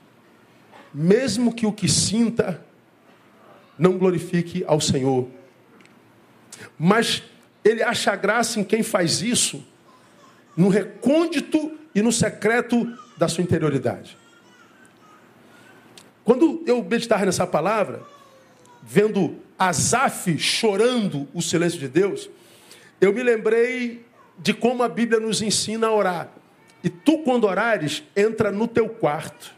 mesmo 0.93 1.53
que 1.53 1.65
o 1.65 1.73
que 1.73 1.87
sinta 1.87 2.63
não 3.77 3.97
glorifique 3.97 4.63
ao 4.65 4.79
Senhor. 4.79 5.27
Mas 6.77 7.23
ele 7.63 7.83
acha 7.83 8.15
graça 8.15 8.59
em 8.59 8.63
quem 8.63 8.83
faz 8.83 9.21
isso 9.21 9.65
no 10.55 10.69
recôndito 10.69 11.77
e 11.93 12.01
no 12.01 12.11
secreto 12.11 12.85
da 13.17 13.27
sua 13.27 13.43
interioridade. 13.43 14.17
Quando 16.23 16.63
eu 16.65 16.83
meditava 16.83 17.25
nessa 17.25 17.47
palavra, 17.47 18.01
vendo 18.81 19.37
Asaf 19.59 20.37
chorando 20.37 21.27
o 21.33 21.41
silêncio 21.41 21.77
de 21.77 21.89
Deus, 21.89 22.29
eu 23.01 23.11
me 23.13 23.21
lembrei 23.21 24.05
de 24.37 24.53
como 24.53 24.81
a 24.83 24.87
Bíblia 24.87 25.19
nos 25.19 25.41
ensina 25.41 25.87
a 25.87 25.93
orar. 25.93 26.31
E 26.81 26.89
tu, 26.89 27.19
quando 27.19 27.43
orares, 27.43 28.03
entra 28.15 28.51
no 28.51 28.65
teu 28.65 28.87
quarto, 28.87 29.53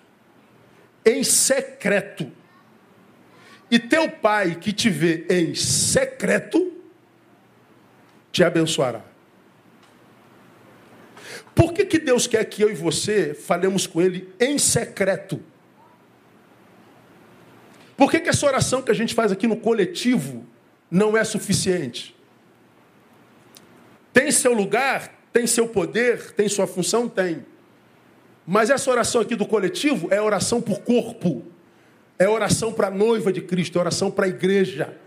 em 1.05 1.23
secreto. 1.23 2.31
E 3.69 3.77
teu 3.77 4.09
pai 4.09 4.55
que 4.55 4.73
te 4.73 4.89
vê 4.89 5.25
em 5.29 5.53
secreto, 5.53 6.73
te 8.31 8.43
abençoará. 8.43 9.03
Por 11.53 11.73
que, 11.73 11.85
que 11.85 11.99
Deus 11.99 12.25
quer 12.25 12.43
que 12.45 12.63
eu 12.63 12.71
e 12.71 12.73
você 12.73 13.35
falemos 13.35 13.85
com 13.85 14.01
Ele 14.01 14.33
em 14.39 14.57
secreto? 14.57 15.41
Por 18.01 18.09
que, 18.09 18.19
que 18.19 18.29
essa 18.29 18.47
oração 18.47 18.81
que 18.81 18.89
a 18.89 18.95
gente 18.95 19.13
faz 19.13 19.31
aqui 19.31 19.45
no 19.45 19.55
coletivo 19.55 20.43
não 20.89 21.15
é 21.15 21.23
suficiente? 21.23 22.15
Tem 24.11 24.31
seu 24.31 24.53
lugar, 24.53 25.21
tem 25.31 25.45
seu 25.45 25.67
poder, 25.67 26.31
tem 26.31 26.49
sua 26.49 26.65
função? 26.65 27.07
Tem. 27.07 27.45
Mas 28.43 28.71
essa 28.71 28.89
oração 28.89 29.21
aqui 29.21 29.35
do 29.35 29.45
coletivo 29.45 30.11
é 30.11 30.19
oração 30.19 30.59
por 30.59 30.79
corpo, 30.79 31.45
é 32.17 32.27
oração 32.27 32.73
para 32.73 32.87
a 32.87 32.89
noiva 32.89 33.31
de 33.31 33.39
Cristo, 33.39 33.77
é 33.77 33.81
oração 33.81 34.09
para 34.09 34.25
a 34.25 34.29
igreja. 34.29 34.97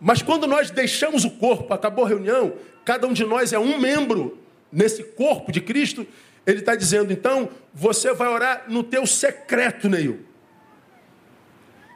Mas 0.00 0.22
quando 0.22 0.46
nós 0.46 0.70
deixamos 0.70 1.22
o 1.22 1.32
corpo, 1.32 1.74
acabou 1.74 2.06
a 2.06 2.08
reunião, 2.08 2.54
cada 2.82 3.06
um 3.06 3.12
de 3.12 3.26
nós 3.26 3.52
é 3.52 3.58
um 3.58 3.78
membro 3.78 4.38
nesse 4.72 5.04
corpo 5.04 5.52
de 5.52 5.60
Cristo, 5.60 6.06
ele 6.46 6.60
está 6.60 6.74
dizendo, 6.74 7.12
então, 7.12 7.50
você 7.74 8.14
vai 8.14 8.28
orar 8.28 8.64
no 8.68 8.82
teu 8.82 9.06
secreto, 9.06 9.86
Neil. 9.86 10.31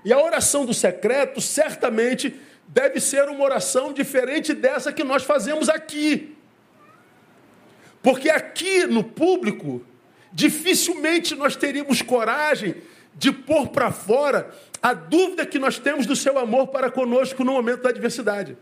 E 0.06 0.12
a 0.12 0.22
oração 0.22 0.64
do 0.64 0.72
secreto, 0.72 1.40
certamente, 1.40 2.32
deve 2.68 3.00
ser 3.00 3.28
uma 3.28 3.42
oração 3.42 3.92
diferente 3.92 4.54
dessa 4.54 4.92
que 4.92 5.02
nós 5.02 5.24
fazemos 5.24 5.68
aqui. 5.68 6.36
Porque 8.00 8.30
aqui 8.30 8.86
no 8.86 9.02
público, 9.02 9.84
dificilmente 10.32 11.34
nós 11.34 11.56
teríamos 11.56 12.02
coragem 12.02 12.76
de 13.16 13.32
pôr 13.32 13.66
para 13.70 13.90
fora 13.90 14.54
a 14.80 14.94
dúvida 14.94 15.44
que 15.44 15.58
nós 15.58 15.76
temos 15.76 16.06
do 16.06 16.14
seu 16.14 16.38
amor 16.38 16.68
para 16.68 16.88
conosco 16.88 17.42
no 17.42 17.54
momento 17.54 17.82
da 17.82 17.88
adversidade. 17.88 18.56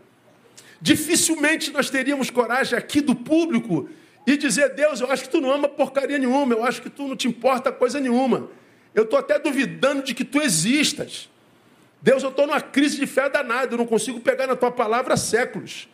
Dificilmente 0.81 1.69
nós 1.69 1.91
teríamos 1.91 2.31
coragem 2.31 2.75
aqui 2.75 3.01
do 3.01 3.13
público 3.13 3.87
e 4.25 4.35
dizer, 4.35 4.73
Deus, 4.73 4.99
eu 4.99 5.11
acho 5.11 5.25
que 5.25 5.29
tu 5.29 5.39
não 5.39 5.51
ama 5.51 5.69
porcaria 5.69 6.17
nenhuma, 6.17 6.55
eu 6.55 6.63
acho 6.63 6.81
que 6.81 6.89
tu 6.89 7.07
não 7.07 7.15
te 7.15 7.27
importa 7.27 7.71
coisa 7.71 7.99
nenhuma. 7.99 8.49
Eu 8.95 9.03
estou 9.03 9.19
até 9.19 9.37
duvidando 9.37 10.01
de 10.01 10.15
que 10.15 10.25
tu 10.25 10.41
existas. 10.41 11.29
Deus, 12.05 12.21
eu 12.21 12.29
estou 12.29 12.45
numa 12.45 12.61
crise 12.61 12.99
de 12.99 13.07
fé 13.07 13.27
danada, 13.27 13.73
eu 13.73 13.79
não 13.79 13.87
consigo 13.87 14.19
pegar 14.19 14.45
na 14.45 14.55
tua 14.55 14.69
palavra 14.69 15.15
há 15.15 15.17
séculos. 15.17 15.89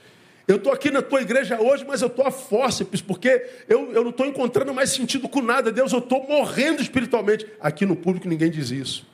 Eu 0.46 0.58
estou 0.58 0.74
aqui 0.74 0.91
na 0.91 1.01
tua 1.01 1.22
igreja 1.22 1.58
hoje, 1.62 1.86
mas 1.88 2.01
eu 2.01 2.10
estou 2.10 2.27
a 2.27 2.32
fórceps, 2.32 3.01
porque 3.01 3.50
eu, 3.70 3.94
eu 3.94 4.03
não 4.03 4.10
estou 4.10 4.25
encontrando 4.25 4.74
mais 4.74 4.89
sentido 4.89 5.30
com 5.30 5.41
nada. 5.41 5.72
Deus, 5.72 5.94
eu 5.94 6.00
estou 6.00 6.27
morrendo 6.27 6.82
espiritualmente. 6.82 7.48
Aqui 7.62 7.86
no 7.86 7.96
público 7.96 8.27
ninguém 8.27 8.51
diz 8.51 8.72
isso. 8.72 9.08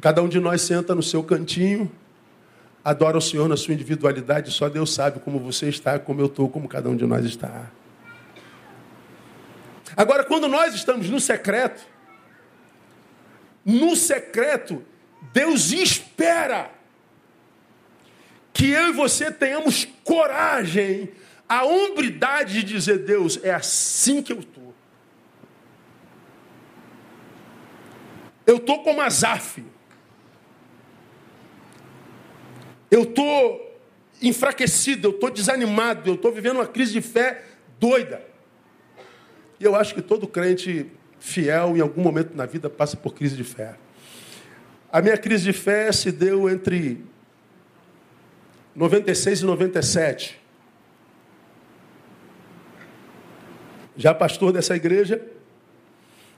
Cada 0.00 0.22
um 0.22 0.28
de 0.30 0.40
nós 0.40 0.62
senta 0.62 0.94
no 0.94 1.02
seu 1.02 1.22
cantinho, 1.22 1.92
Adora 2.82 3.18
o 3.18 3.20
Senhor 3.20 3.46
na 3.48 3.56
sua 3.56 3.74
individualidade, 3.74 4.50
só 4.50 4.68
Deus 4.68 4.92
sabe 4.92 5.20
como 5.20 5.38
você 5.38 5.68
está, 5.68 5.98
como 5.98 6.22
eu 6.22 6.26
estou, 6.26 6.48
como 6.48 6.66
cada 6.66 6.88
um 6.88 6.96
de 6.96 7.06
nós 7.06 7.24
está. 7.24 7.70
Agora, 9.94 10.24
quando 10.24 10.48
nós 10.48 10.74
estamos 10.74 11.08
no 11.08 11.20
secreto, 11.20 11.86
no 13.64 13.94
secreto, 13.94 14.82
Deus 15.32 15.72
espera 15.72 16.70
que 18.52 18.70
eu 18.70 18.88
e 18.88 18.92
você 18.92 19.30
tenhamos 19.30 19.86
coragem, 20.04 21.10
a 21.48 21.64
hombridade 21.64 22.62
de 22.62 22.62
dizer: 22.62 22.98
Deus, 22.98 23.38
é 23.42 23.52
assim 23.52 24.22
que 24.22 24.32
eu 24.32 24.40
estou. 24.40 24.74
Eu 28.46 28.56
estou 28.56 28.82
como 28.82 29.00
Azaf. 29.00 29.64
Eu 32.90 33.04
estou 33.04 33.80
enfraquecido, 34.20 35.08
eu 35.08 35.12
estou 35.12 35.30
desanimado, 35.30 36.10
eu 36.10 36.14
estou 36.14 36.30
vivendo 36.30 36.56
uma 36.56 36.66
crise 36.66 36.92
de 36.92 37.00
fé 37.00 37.42
doida. 37.80 38.22
E 39.58 39.64
eu 39.64 39.74
acho 39.74 39.94
que 39.94 40.02
todo 40.02 40.26
crente 40.26 40.90
fiel, 41.18 41.76
em 41.76 41.80
algum 41.80 42.02
momento 42.02 42.34
na 42.34 42.44
vida, 42.44 42.68
passa 42.68 42.96
por 42.96 43.14
crise 43.14 43.36
de 43.36 43.44
fé. 43.44 43.76
A 44.92 45.00
minha 45.00 45.16
crise 45.16 45.44
de 45.44 45.54
fé 45.54 45.90
se 45.90 46.12
deu 46.12 46.50
entre 46.50 47.02
96 48.76 49.40
e 49.40 49.44
97. 49.46 50.38
Já 53.96 54.12
pastor 54.12 54.52
dessa 54.52 54.76
igreja, 54.76 55.26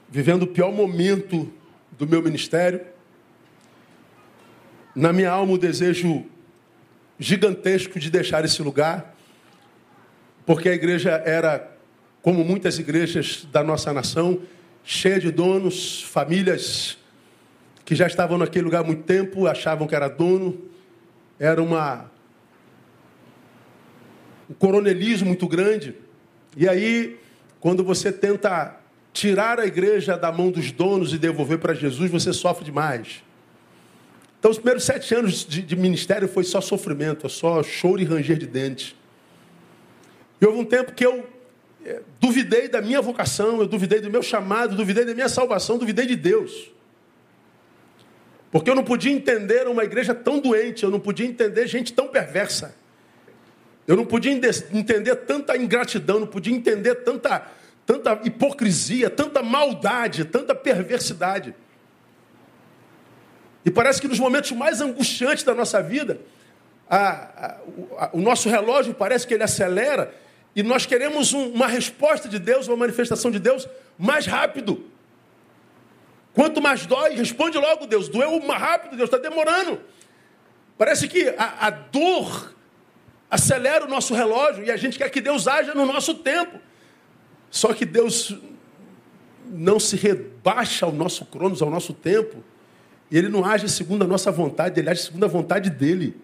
vivendo 0.08 0.44
o 0.44 0.46
pior 0.46 0.70
momento 0.70 1.52
do 1.99 2.06
meu 2.06 2.23
ministério. 2.23 2.80
Na 4.94 5.12
minha 5.12 5.32
alma, 5.32 5.54
o 5.54 5.58
desejo 5.58 6.25
gigantesco 7.18 7.99
de 7.99 8.08
deixar 8.08 8.44
esse 8.44 8.62
lugar, 8.62 9.16
porque 10.46 10.68
a 10.68 10.75
igreja 10.75 11.11
era, 11.25 11.76
como 12.23 12.44
muitas 12.44 12.78
igrejas 12.78 13.49
da 13.50 13.64
nossa 13.64 13.92
nação, 13.92 14.42
cheia 14.84 15.18
de 15.18 15.32
donos, 15.32 16.04
famílias 16.04 16.99
que 17.85 17.95
já 17.95 18.07
estavam 18.07 18.38
naquele 18.38 18.64
lugar 18.64 18.81
há 18.81 18.85
muito 18.85 19.03
tempo, 19.03 19.47
achavam 19.47 19.87
que 19.87 19.95
era 19.95 20.09
dono, 20.09 20.59
era 21.38 21.62
uma 21.62 22.11
um 24.49 24.55
coronelismo 24.55 25.29
muito 25.29 25.47
grande. 25.49 25.95
E 26.57 26.69
aí, 26.69 27.19
quando 27.61 27.83
você 27.83 28.12
tenta 28.12 28.79
tirar 29.12 29.59
a 29.59 29.67
igreja 29.67 30.17
da 30.17 30.31
mão 30.31 30.50
dos 30.50 30.71
donos 30.71 31.12
e 31.12 31.19
devolver 31.19 31.59
para 31.59 31.73
Jesus, 31.73 32.11
você 32.11 32.33
sofre 32.33 32.64
demais. 32.64 33.23
Então, 34.38 34.50
os 34.50 34.59
primeiros 34.59 34.85
sete 34.85 35.14
anos 35.14 35.47
de, 35.47 35.62
de 35.62 35.75
ministério 35.75 36.29
foi 36.29 36.45
só 36.45 36.61
sofrimento, 36.61 37.29
só 37.29 37.62
choro 37.62 38.00
e 38.00 38.05
ranger 38.05 38.37
de 38.37 38.47
dentes. 38.47 38.95
E 40.41 40.45
houve 40.45 40.59
um 40.59 40.64
tempo 40.64 40.93
que 40.93 41.07
eu 41.07 41.26
é, 41.85 42.03
duvidei 42.21 42.69
da 42.69 42.83
minha 42.83 43.00
vocação, 43.00 43.61
eu 43.61 43.67
duvidei 43.67 44.00
do 44.00 44.11
meu 44.11 44.23
chamado, 44.23 44.76
duvidei 44.76 45.05
da 45.05 45.14
minha 45.14 45.29
salvação, 45.29 45.79
duvidei 45.79 46.07
de 46.07 46.17
Deus. 46.17 46.71
Porque 48.54 48.70
eu 48.70 48.76
não 48.76 48.84
podia 48.84 49.11
entender 49.11 49.66
uma 49.66 49.82
igreja 49.82 50.14
tão 50.14 50.38
doente, 50.38 50.84
eu 50.84 50.90
não 50.92 51.00
podia 51.00 51.26
entender 51.26 51.66
gente 51.66 51.92
tão 51.92 52.06
perversa. 52.06 52.73
Eu 53.84 53.96
não 53.96 54.06
podia 54.06 54.30
entender 54.30 55.16
tanta 55.26 55.56
ingratidão, 55.56 56.20
não 56.20 56.26
podia 56.28 56.54
entender 56.54 56.94
tanta, 57.02 57.49
tanta 57.84 58.20
hipocrisia, 58.23 59.11
tanta 59.11 59.42
maldade, 59.42 60.25
tanta 60.25 60.54
perversidade. 60.54 61.52
E 63.64 63.73
parece 63.73 64.00
que 64.00 64.06
nos 64.06 64.20
momentos 64.20 64.52
mais 64.52 64.80
angustiantes 64.80 65.42
da 65.42 65.52
nossa 65.52 65.82
vida, 65.82 66.20
a, 66.88 66.99
a, 66.99 67.56
a, 67.99 68.11
o 68.12 68.20
nosso 68.20 68.49
relógio 68.49 68.94
parece 68.94 69.26
que 69.26 69.34
ele 69.34 69.42
acelera 69.42 70.14
e 70.54 70.62
nós 70.62 70.87
queremos 70.87 71.32
um, 71.32 71.49
uma 71.49 71.66
resposta 71.66 72.28
de 72.28 72.38
Deus, 72.38 72.68
uma 72.68 72.76
manifestação 72.76 73.32
de 73.32 73.40
Deus 73.40 73.68
mais 73.99 74.26
rápido. 74.26 74.94
Quanto 76.35 76.61
mais 76.61 76.85
dói, 76.85 77.14
responde 77.14 77.57
logo, 77.57 77.87
Deus. 77.87 78.09
Doeu 78.09 78.38
rápido, 78.49 78.97
Deus 78.97 79.09
está 79.09 79.19
demorando. 79.19 79.81
Parece 80.76 81.07
que 81.07 81.29
a, 81.38 81.69
a 81.69 81.71
dor 81.71 82.55
acelera 83.31 83.85
o 83.85 83.88
nosso 83.88 84.14
relógio 84.14 84.64
e 84.64 84.71
a 84.71 84.76
gente 84.76 84.99
quer 84.99 85.09
que 85.11 85.21
Deus 85.21 85.47
haja 85.47 85.75
no 85.75 85.87
nosso 85.87 86.14
tempo. 86.14 86.59
Só 87.50 87.73
que 87.73 87.87
Deus 87.87 88.37
não 89.49 89.79
se 89.79 89.97
rebaixa 89.97 90.87
ao 90.87 90.93
nosso 90.93 91.25
cronos, 91.25 91.62
ao 91.62 91.71
nosso 91.71 91.93
tempo. 91.95 92.43
E 93.11 93.17
Ele 93.17 93.29
não 93.29 93.45
age 93.45 93.69
segundo 93.69 94.03
a 94.03 94.07
nossa 94.09 94.33
vontade, 94.33 94.81
Ele 94.81 94.91
age 94.91 95.03
segundo 95.03 95.25
a 95.25 95.29
vontade 95.29 95.71
dEle. 95.71 96.21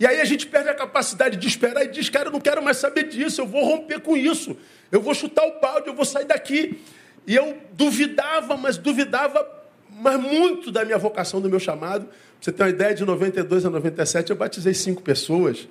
E 0.00 0.06
aí 0.06 0.20
a 0.20 0.24
gente 0.24 0.46
perde 0.46 0.70
a 0.70 0.74
capacidade 0.74 1.36
de 1.36 1.46
esperar 1.46 1.84
e 1.84 1.88
diz, 1.88 2.08
cara, 2.08 2.28
eu 2.28 2.32
não 2.32 2.40
quero 2.40 2.62
mais 2.62 2.78
saber 2.78 3.04
disso, 3.08 3.42
eu 3.42 3.46
vou 3.46 3.62
romper 3.64 4.00
com 4.00 4.16
isso. 4.16 4.56
Eu 4.90 5.02
vou 5.02 5.14
chutar 5.14 5.46
o 5.46 5.60
balde, 5.60 5.88
eu 5.88 5.94
vou 5.94 6.04
sair 6.04 6.24
daqui. 6.24 6.82
E 7.26 7.34
eu 7.34 7.58
duvidava, 7.72 8.56
mas 8.56 8.76
duvidava 8.76 9.62
mas 10.02 10.20
muito 10.20 10.70
da 10.72 10.84
minha 10.84 10.98
vocação, 10.98 11.40
do 11.40 11.48
meu 11.48 11.60
chamado. 11.60 12.08
Você 12.40 12.50
tem 12.50 12.64
uma 12.64 12.70
ideia, 12.70 12.94
de 12.94 13.04
92 13.04 13.64
a 13.64 13.70
97 13.70 14.30
eu 14.30 14.36
batizei 14.36 14.74
cinco 14.74 15.02
pessoas. 15.02 15.68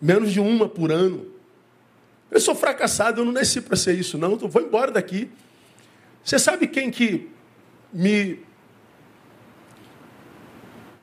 Menos 0.00 0.32
de 0.32 0.40
uma 0.40 0.68
por 0.68 0.90
ano. 0.90 1.26
Eu 2.30 2.40
sou 2.40 2.54
fracassado, 2.54 3.20
eu 3.20 3.24
não 3.24 3.32
nasci 3.32 3.60
para 3.60 3.76
ser 3.76 3.94
isso, 3.94 4.18
não. 4.18 4.32
Eu 4.32 4.48
vou 4.48 4.62
embora 4.62 4.90
daqui. 4.90 5.30
Você 6.24 6.38
sabe 6.38 6.66
quem 6.66 6.90
que 6.90 7.30
me, 7.92 8.40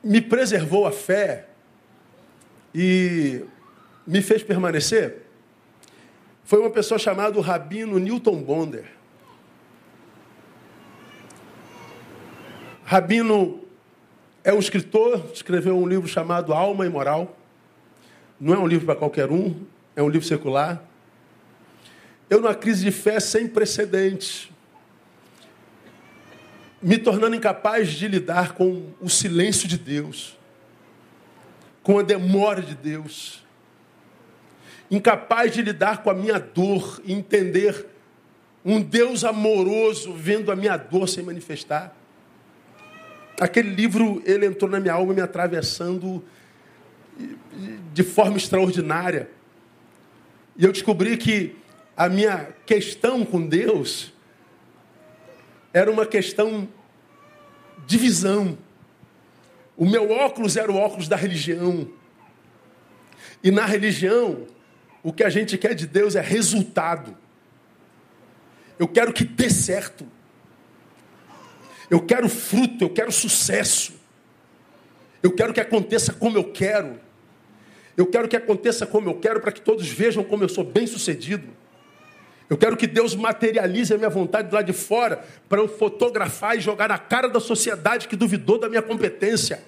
me 0.02 0.20
preservou 0.20 0.86
a 0.86 0.92
fé 0.92 1.48
e 2.74 3.42
me 4.06 4.20
fez 4.20 4.42
permanecer? 4.42 5.22
Foi 6.44 6.58
uma 6.58 6.70
pessoa 6.70 6.98
chamada 6.98 7.40
Rabino 7.40 7.98
Newton 7.98 8.42
Bonder. 8.42 8.84
Rabino 12.84 13.64
é 14.44 14.52
um 14.52 14.58
escritor, 14.58 15.30
escreveu 15.32 15.78
um 15.78 15.88
livro 15.88 16.06
chamado 16.06 16.52
Alma 16.52 16.84
e 16.84 16.88
Moral. 16.90 17.34
Não 18.38 18.52
é 18.52 18.58
um 18.58 18.66
livro 18.66 18.84
para 18.84 18.94
qualquer 18.94 19.30
um, 19.30 19.56
é 19.96 20.02
um 20.02 20.08
livro 20.08 20.28
secular. 20.28 20.82
Eu, 22.28 22.42
numa 22.42 22.54
crise 22.54 22.84
de 22.84 22.90
fé 22.90 23.18
sem 23.20 23.48
precedentes, 23.48 24.50
me 26.82 26.98
tornando 26.98 27.34
incapaz 27.34 27.90
de 27.90 28.06
lidar 28.06 28.52
com 28.52 28.90
o 29.00 29.08
silêncio 29.08 29.66
de 29.66 29.78
Deus, 29.78 30.36
com 31.82 31.98
a 31.98 32.02
demora 32.02 32.60
de 32.60 32.74
Deus, 32.74 33.42
incapaz 34.90 35.54
de 35.54 35.62
lidar 35.62 36.02
com 36.02 36.10
a 36.10 36.14
minha 36.14 36.38
dor 36.38 37.00
e 37.02 37.14
entender 37.14 37.86
um 38.62 38.82
Deus 38.82 39.24
amoroso 39.24 40.12
vendo 40.12 40.52
a 40.52 40.56
minha 40.56 40.76
dor 40.76 41.08
se 41.08 41.22
manifestar. 41.22 42.03
Aquele 43.40 43.70
livro, 43.70 44.22
ele 44.24 44.46
entrou 44.46 44.70
na 44.70 44.78
minha 44.78 44.94
alma 44.94 45.12
me 45.12 45.20
atravessando 45.20 46.24
de 47.92 48.02
forma 48.02 48.36
extraordinária. 48.36 49.28
E 50.56 50.64
eu 50.64 50.72
descobri 50.72 51.16
que 51.16 51.56
a 51.96 52.08
minha 52.08 52.48
questão 52.66 53.24
com 53.24 53.46
Deus 53.46 54.12
era 55.72 55.90
uma 55.90 56.06
questão 56.06 56.68
de 57.86 57.98
visão. 57.98 58.56
O 59.76 59.84
meu 59.84 60.10
óculos 60.10 60.56
era 60.56 60.70
o 60.70 60.76
óculos 60.76 61.08
da 61.08 61.16
religião. 61.16 61.88
E 63.42 63.50
na 63.50 63.66
religião, 63.66 64.46
o 65.02 65.12
que 65.12 65.24
a 65.24 65.28
gente 65.28 65.58
quer 65.58 65.74
de 65.74 65.86
Deus 65.86 66.14
é 66.14 66.20
resultado. 66.20 67.16
Eu 68.78 68.88
quero 68.88 69.12
que 69.12 69.24
dê 69.24 69.50
certo. 69.50 70.06
Eu 71.94 72.00
quero 72.00 72.28
fruto, 72.28 72.82
eu 72.82 72.90
quero 72.90 73.12
sucesso. 73.12 73.92
Eu 75.22 75.30
quero 75.30 75.54
que 75.54 75.60
aconteça 75.60 76.12
como 76.12 76.36
eu 76.36 76.42
quero. 76.42 76.98
Eu 77.96 78.04
quero 78.04 78.26
que 78.26 78.34
aconteça 78.34 78.84
como 78.84 79.08
eu 79.08 79.14
quero 79.14 79.38
para 79.38 79.52
que 79.52 79.60
todos 79.60 79.86
vejam 79.86 80.24
como 80.24 80.42
eu 80.42 80.48
sou 80.48 80.64
bem 80.64 80.88
sucedido. 80.88 81.46
Eu 82.50 82.58
quero 82.58 82.76
que 82.76 82.88
Deus 82.88 83.14
materialize 83.14 83.94
a 83.94 83.96
minha 83.96 84.10
vontade 84.10 84.52
lá 84.52 84.60
de 84.60 84.72
fora 84.72 85.24
para 85.48 85.60
eu 85.60 85.68
fotografar 85.68 86.58
e 86.58 86.60
jogar 86.60 86.88
na 86.88 86.98
cara 86.98 87.28
da 87.28 87.38
sociedade 87.38 88.08
que 88.08 88.16
duvidou 88.16 88.58
da 88.58 88.68
minha 88.68 88.82
competência. 88.82 89.62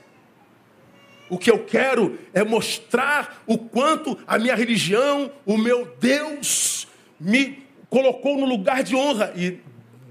O 1.30 1.38
que 1.38 1.48
eu 1.48 1.60
quero 1.60 2.18
é 2.34 2.42
mostrar 2.42 3.40
o 3.46 3.56
quanto 3.56 4.18
a 4.26 4.36
minha 4.36 4.56
religião, 4.56 5.30
o 5.44 5.56
meu 5.56 5.94
Deus, 6.00 6.88
me 7.20 7.64
colocou 7.88 8.36
no 8.36 8.46
lugar 8.46 8.82
de 8.82 8.96
honra. 8.96 9.32
E 9.36 9.60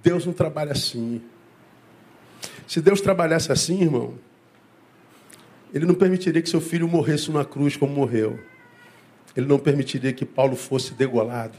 Deus 0.02 0.26
não 0.26 0.32
trabalha 0.32 0.72
assim. 0.72 1.22
Se 2.68 2.82
Deus 2.82 3.02
trabalhasse 3.02 3.52
assim, 3.52 3.82
irmão, 3.82 4.16
ele 5.74 5.86
não 5.86 5.94
permitiria 5.94 6.42
que 6.42 6.50
seu 6.50 6.62
filho 6.62 6.88
morresse 6.88 7.30
numa 7.30 7.44
cruz 7.44 7.76
como 7.76 7.94
morreu. 7.94 8.40
Ele 9.36 9.46
não 9.46 9.60
permitiria 9.60 10.14
que 10.14 10.26
Paulo 10.26 10.56
fosse 10.56 10.94
degolado. 10.94 11.58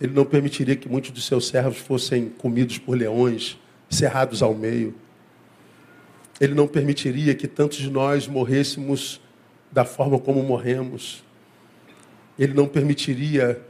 Ele 0.00 0.12
não 0.12 0.24
permitiria 0.24 0.76
que 0.76 0.88
muitos 0.88 1.10
dos 1.10 1.24
seus 1.24 1.46
servos 1.48 1.78
fossem 1.78 2.28
comidos 2.28 2.78
por 2.78 2.96
leões, 2.96 3.58
cerrados 3.88 4.42
ao 4.42 4.54
meio. 4.54 4.94
Ele 6.40 6.54
não 6.54 6.66
permitiria 6.66 7.34
que 7.34 7.46
tantos 7.46 7.78
de 7.78 7.88
nós 7.88 8.26
morrêssemos 8.26 9.20
da 9.70 9.84
forma 9.84 10.18
como 10.18 10.42
morremos. 10.42 11.24
Ele 12.38 12.52
não 12.52 12.66
permitiria 12.66 13.62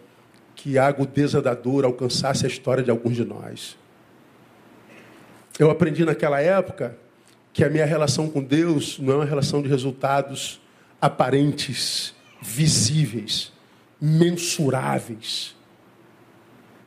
que 0.55 0.79
a 0.79 0.87
agudeza 0.87 1.41
da 1.41 1.55
dor 1.55 1.85
alcançasse 1.85 2.45
a 2.45 2.49
história 2.49 2.83
de 2.83 2.91
alguns 2.91 3.15
de 3.15 3.25
nós. 3.25 3.77
Eu 5.59 5.71
aprendi 5.71 6.05
naquela 6.05 6.41
época 6.41 6.97
que 7.53 7.65
a 7.65 7.71
minha 7.71 7.87
relação 7.87 8.29
com 8.29 8.43
Deus 8.43 8.99
não 8.99 9.15
é 9.15 9.17
uma 9.17 9.25
relação 9.25 9.63
de 9.63 9.69
resultados 9.69 10.61
aparentes, 11.01 12.15
visíveis, 12.43 13.53
mensuráveis. 13.99 15.57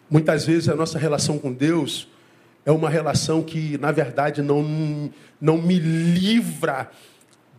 Muitas 0.07 0.45
vezes 0.45 0.69
a 0.69 0.75
nossa 0.75 0.99
relação 0.99 1.39
com 1.39 1.51
Deus 1.51 2.07
é 2.63 2.71
uma 2.71 2.89
relação 2.89 3.41
que, 3.41 3.77
na 3.79 3.91
verdade, 3.91 4.43
não, 4.43 5.11
não 5.41 5.57
me 5.57 5.79
livra 5.79 6.91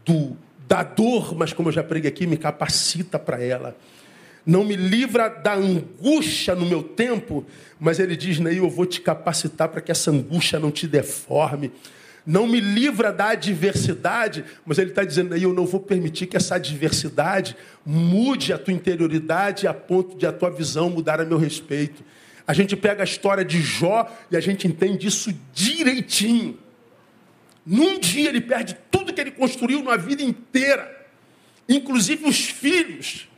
do, 0.04 0.36
da 0.68 0.84
dor, 0.84 1.34
mas, 1.34 1.52
como 1.52 1.68
eu 1.68 1.72
já 1.72 1.82
preguei 1.82 2.08
aqui, 2.08 2.26
me 2.26 2.36
capacita 2.36 3.18
para 3.18 3.42
ela 3.42 3.76
não 4.50 4.64
me 4.64 4.74
livra 4.74 5.28
da 5.28 5.54
angústia 5.54 6.56
no 6.56 6.66
meu 6.66 6.82
tempo, 6.82 7.46
mas 7.78 8.00
ele 8.00 8.16
diz, 8.16 8.40
Neil, 8.40 8.64
eu 8.64 8.70
vou 8.70 8.84
te 8.84 9.00
capacitar 9.00 9.68
para 9.68 9.80
que 9.80 9.92
essa 9.92 10.10
angústia 10.10 10.58
não 10.58 10.72
te 10.72 10.88
deforme. 10.88 11.70
Não 12.26 12.48
me 12.48 12.58
livra 12.58 13.12
da 13.12 13.28
adversidade, 13.28 14.44
mas 14.66 14.78
ele 14.78 14.90
está 14.90 15.04
dizendo, 15.04 15.30
Neil, 15.30 15.50
eu 15.50 15.54
não 15.54 15.66
vou 15.66 15.78
permitir 15.78 16.26
que 16.26 16.36
essa 16.36 16.56
adversidade 16.56 17.56
mude 17.86 18.52
a 18.52 18.58
tua 18.58 18.74
interioridade 18.74 19.68
a 19.68 19.72
ponto 19.72 20.18
de 20.18 20.26
a 20.26 20.32
tua 20.32 20.50
visão 20.50 20.90
mudar 20.90 21.20
a 21.20 21.24
meu 21.24 21.38
respeito. 21.38 22.02
A 22.44 22.52
gente 22.52 22.74
pega 22.74 23.02
a 23.02 23.04
história 23.04 23.44
de 23.44 23.62
Jó 23.62 24.10
e 24.32 24.36
a 24.36 24.40
gente 24.40 24.66
entende 24.66 25.06
isso 25.06 25.32
direitinho. 25.52 26.58
Num 27.64 28.00
dia 28.00 28.28
ele 28.28 28.40
perde 28.40 28.76
tudo 28.90 29.12
que 29.12 29.20
que 29.20 29.28
ele 29.28 29.30
construiu 29.30 29.82
na 29.82 29.96
vida 29.96 30.22
inteira, 30.22 31.06
inclusive 31.68 32.28
os 32.28 32.46
filhos. 32.46 33.29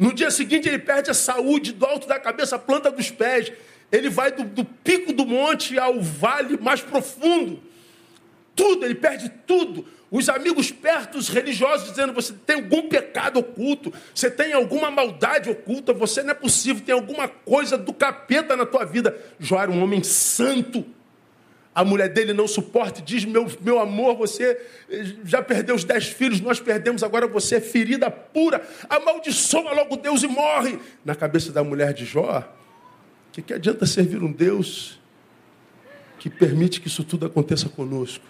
No 0.00 0.14
dia 0.14 0.30
seguinte 0.30 0.66
ele 0.66 0.78
perde 0.78 1.10
a 1.10 1.14
saúde 1.14 1.72
do 1.72 1.84
alto 1.84 2.08
da 2.08 2.18
cabeça 2.18 2.58
planta 2.58 2.90
dos 2.90 3.10
pés. 3.10 3.52
Ele 3.92 4.08
vai 4.08 4.32
do, 4.32 4.44
do 4.44 4.64
pico 4.64 5.12
do 5.12 5.26
monte 5.26 5.78
ao 5.78 6.00
vale 6.00 6.56
mais 6.56 6.80
profundo. 6.80 7.62
Tudo, 8.56 8.86
ele 8.86 8.94
perde 8.94 9.28
tudo. 9.46 9.86
Os 10.10 10.30
amigos 10.30 10.70
perto, 10.70 11.18
os 11.18 11.28
religiosos, 11.28 11.90
dizendo: 11.90 12.14
você 12.14 12.32
tem 12.32 12.56
algum 12.56 12.88
pecado 12.88 13.40
oculto, 13.40 13.92
você 14.14 14.30
tem 14.30 14.54
alguma 14.54 14.90
maldade 14.90 15.50
oculta, 15.50 15.92
você 15.92 16.22
não 16.22 16.30
é 16.30 16.34
possível, 16.34 16.82
tem 16.82 16.94
alguma 16.94 17.28
coisa 17.28 17.76
do 17.76 17.92
capeta 17.92 18.56
na 18.56 18.64
tua 18.64 18.86
vida. 18.86 19.14
Jó 19.38 19.60
era 19.60 19.70
um 19.70 19.82
homem 19.82 20.02
santo. 20.02 20.82
A 21.72 21.84
mulher 21.84 22.08
dele 22.08 22.32
não 22.32 22.48
suporta 22.48 23.00
e 23.00 23.02
diz: 23.02 23.24
meu, 23.24 23.46
meu 23.60 23.78
amor, 23.78 24.16
você 24.16 24.60
já 25.24 25.40
perdeu 25.40 25.74
os 25.74 25.84
dez 25.84 26.08
filhos, 26.08 26.40
nós 26.40 26.58
perdemos, 26.58 27.02
agora 27.02 27.28
você 27.28 27.56
é 27.56 27.60
ferida 27.60 28.10
pura. 28.10 28.66
Amaldiçoa 28.88 29.72
logo 29.72 29.96
Deus 29.96 30.22
e 30.22 30.26
morre. 30.26 30.78
Na 31.04 31.14
cabeça 31.14 31.52
da 31.52 31.62
mulher 31.62 31.92
de 31.92 32.04
Jó, 32.04 32.40
o 32.40 33.32
que, 33.32 33.42
que 33.42 33.54
adianta 33.54 33.86
servir 33.86 34.22
um 34.22 34.32
Deus 34.32 35.00
que 36.18 36.28
permite 36.28 36.80
que 36.80 36.88
isso 36.88 37.04
tudo 37.04 37.24
aconteça 37.26 37.68
conosco? 37.68 38.24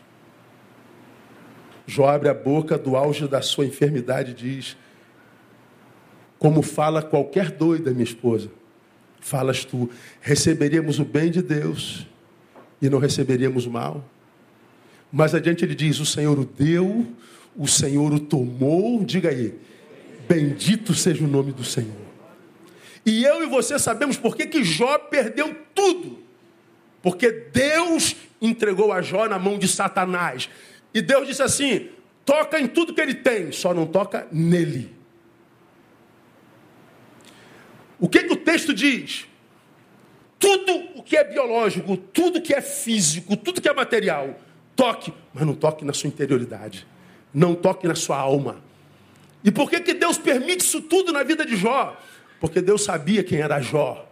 Jó 1.87 2.09
abre 2.09 2.29
a 2.29 2.35
boca 2.35 2.77
do 2.77 2.95
auge 2.95 3.27
da 3.27 3.41
sua 3.41 3.65
enfermidade 3.65 4.33
e 4.33 4.35
diz: 4.35 4.77
Como 6.39 6.61
fala 6.61 7.03
qualquer 7.03 7.51
doida, 7.51 7.91
minha 7.91 8.05
esposa, 8.05 8.51
falas 9.19 9.65
tu, 9.65 9.89
receberíamos 10.21 10.99
o 10.99 11.07
bem 11.07 11.31
de 11.31 11.41
Deus 11.41 12.07
e 12.81 12.89
não 12.89 12.99
receberíamos 12.99 13.67
mal. 13.67 14.05
Mais 15.13 15.35
adiante 15.35 15.65
ele 15.65 15.75
diz: 15.75 15.99
O 15.99 16.07
Senhor 16.07 16.39
o 16.39 16.45
deu, 16.45 17.07
o 17.57 17.67
Senhor 17.67 18.13
o 18.13 18.21
tomou. 18.21 19.05
Diga 19.05 19.31
aí, 19.31 19.55
bendito 20.29 20.95
seja 20.95 21.25
o 21.25 21.29
nome 21.29 21.53
do 21.53 21.65
Senhor. 21.65 22.11
E 23.05 23.25
eu 23.25 23.43
e 23.43 23.47
você 23.47 23.79
sabemos 23.79 24.17
por 24.17 24.37
que, 24.37 24.47
que 24.47 24.63
Jó 24.63 24.99
perdeu 24.99 25.57
tudo. 25.75 26.19
Porque 27.03 27.31
Deus 27.31 28.15
entregou 28.41 28.93
a 28.93 29.01
Jó 29.01 29.27
na 29.27 29.39
mão 29.39 29.59
de 29.59 29.67
Satanás. 29.67 30.49
E 30.93 31.01
Deus 31.01 31.27
disse 31.27 31.43
assim: 31.43 31.89
toca 32.25 32.61
em 32.61 32.67
tudo 32.67 32.95
que 32.95 33.01
ele 33.01 33.15
tem, 33.15 33.53
só 33.53 33.75
não 33.75 33.87
toca 33.87 34.27
nele. 34.31 34.95
O 37.99 38.09
que, 38.09 38.23
que 38.23 38.33
o 38.33 38.37
texto 38.37 38.73
diz? 38.73 39.27
Tudo 40.41 40.73
o 40.97 41.03
que 41.03 41.19
é 41.19 41.23
biológico, 41.23 41.99
tudo 41.99 42.41
que 42.41 42.55
é 42.55 42.63
físico, 42.63 43.37
tudo 43.37 43.61
que 43.61 43.69
é 43.69 43.75
material, 43.75 44.35
toque, 44.75 45.13
mas 45.35 45.47
não 45.47 45.55
toque 45.55 45.85
na 45.85 45.93
sua 45.93 46.09
interioridade. 46.09 46.87
Não 47.33 47.55
toque 47.55 47.87
na 47.87 47.95
sua 47.95 48.17
alma. 48.17 48.63
E 49.45 49.51
por 49.51 49.69
que, 49.69 49.81
que 49.81 49.93
Deus 49.93 50.17
permite 50.17 50.65
isso 50.65 50.81
tudo 50.81 51.13
na 51.13 51.23
vida 51.23 51.45
de 51.45 51.57
Jó? 51.57 51.95
Porque 52.41 52.63
Deus 52.63 52.83
sabia 52.83 53.23
quem 53.23 53.39
era 53.39 53.61
Jó. 53.61 54.09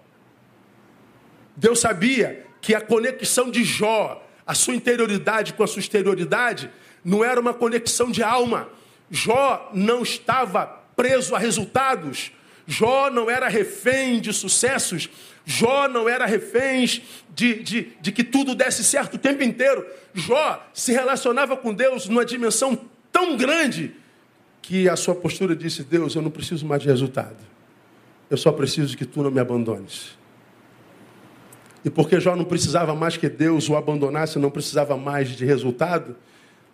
Deus 1.56 1.80
sabia 1.80 2.46
que 2.60 2.74
a 2.74 2.80
conexão 2.80 3.50
de 3.50 3.64
Jó, 3.64 4.22
a 4.46 4.54
sua 4.54 4.74
interioridade 4.74 5.54
com 5.54 5.62
a 5.62 5.66
sua 5.66 5.80
exterioridade, 5.80 6.70
não 7.02 7.24
era 7.24 7.40
uma 7.40 7.54
conexão 7.54 8.10
de 8.10 8.22
alma. 8.22 8.68
Jó 9.10 9.70
não 9.72 10.02
estava 10.02 10.66
preso 10.94 11.34
a 11.34 11.38
resultados. 11.38 12.32
Jó 12.66 13.08
não 13.10 13.30
era 13.30 13.48
refém 13.48 14.20
de 14.20 14.30
sucessos. 14.30 15.08
Jó 15.50 15.88
não 15.88 16.06
era 16.06 16.26
refém 16.26 16.84
de, 17.34 17.62
de, 17.62 17.92
de 17.98 18.12
que 18.12 18.22
tudo 18.22 18.54
desse 18.54 18.84
certo 18.84 19.14
o 19.14 19.18
tempo 19.18 19.42
inteiro. 19.42 19.82
Jó 20.12 20.62
se 20.74 20.92
relacionava 20.92 21.56
com 21.56 21.72
Deus 21.72 22.06
numa 22.06 22.22
dimensão 22.22 22.78
tão 23.10 23.34
grande 23.34 23.94
que 24.60 24.86
a 24.90 24.94
sua 24.94 25.14
postura 25.14 25.56
disse: 25.56 25.82
Deus, 25.82 26.14
eu 26.14 26.20
não 26.20 26.30
preciso 26.30 26.66
mais 26.66 26.82
de 26.82 26.88
resultado. 26.88 27.38
Eu 28.28 28.36
só 28.36 28.52
preciso 28.52 28.94
que 28.94 29.06
tu 29.06 29.22
não 29.22 29.30
me 29.30 29.40
abandones. 29.40 30.18
E 31.82 31.88
porque 31.88 32.20
Jó 32.20 32.36
não 32.36 32.44
precisava 32.44 32.94
mais 32.94 33.16
que 33.16 33.30
Deus 33.30 33.70
o 33.70 33.76
abandonasse, 33.76 34.38
não 34.38 34.50
precisava 34.50 34.98
mais 34.98 35.30
de 35.30 35.46
resultado, 35.46 36.14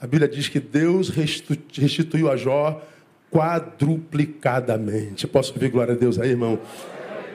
a 0.01 0.07
Bíblia 0.09 0.29
diz 0.29 0.49
que 0.49 0.59
Deus 0.59 1.11
restituiu 1.11 2.29
a 2.29 2.37
Jó 2.37 2.83
quadruplicadamente. 3.31 5.29
Posso 5.29 5.53
ouvir 5.53 5.71
glória 5.71 5.95
a 5.95 5.97
Deus 5.97 6.19
aí, 6.19 6.31
irmão? 6.31 6.59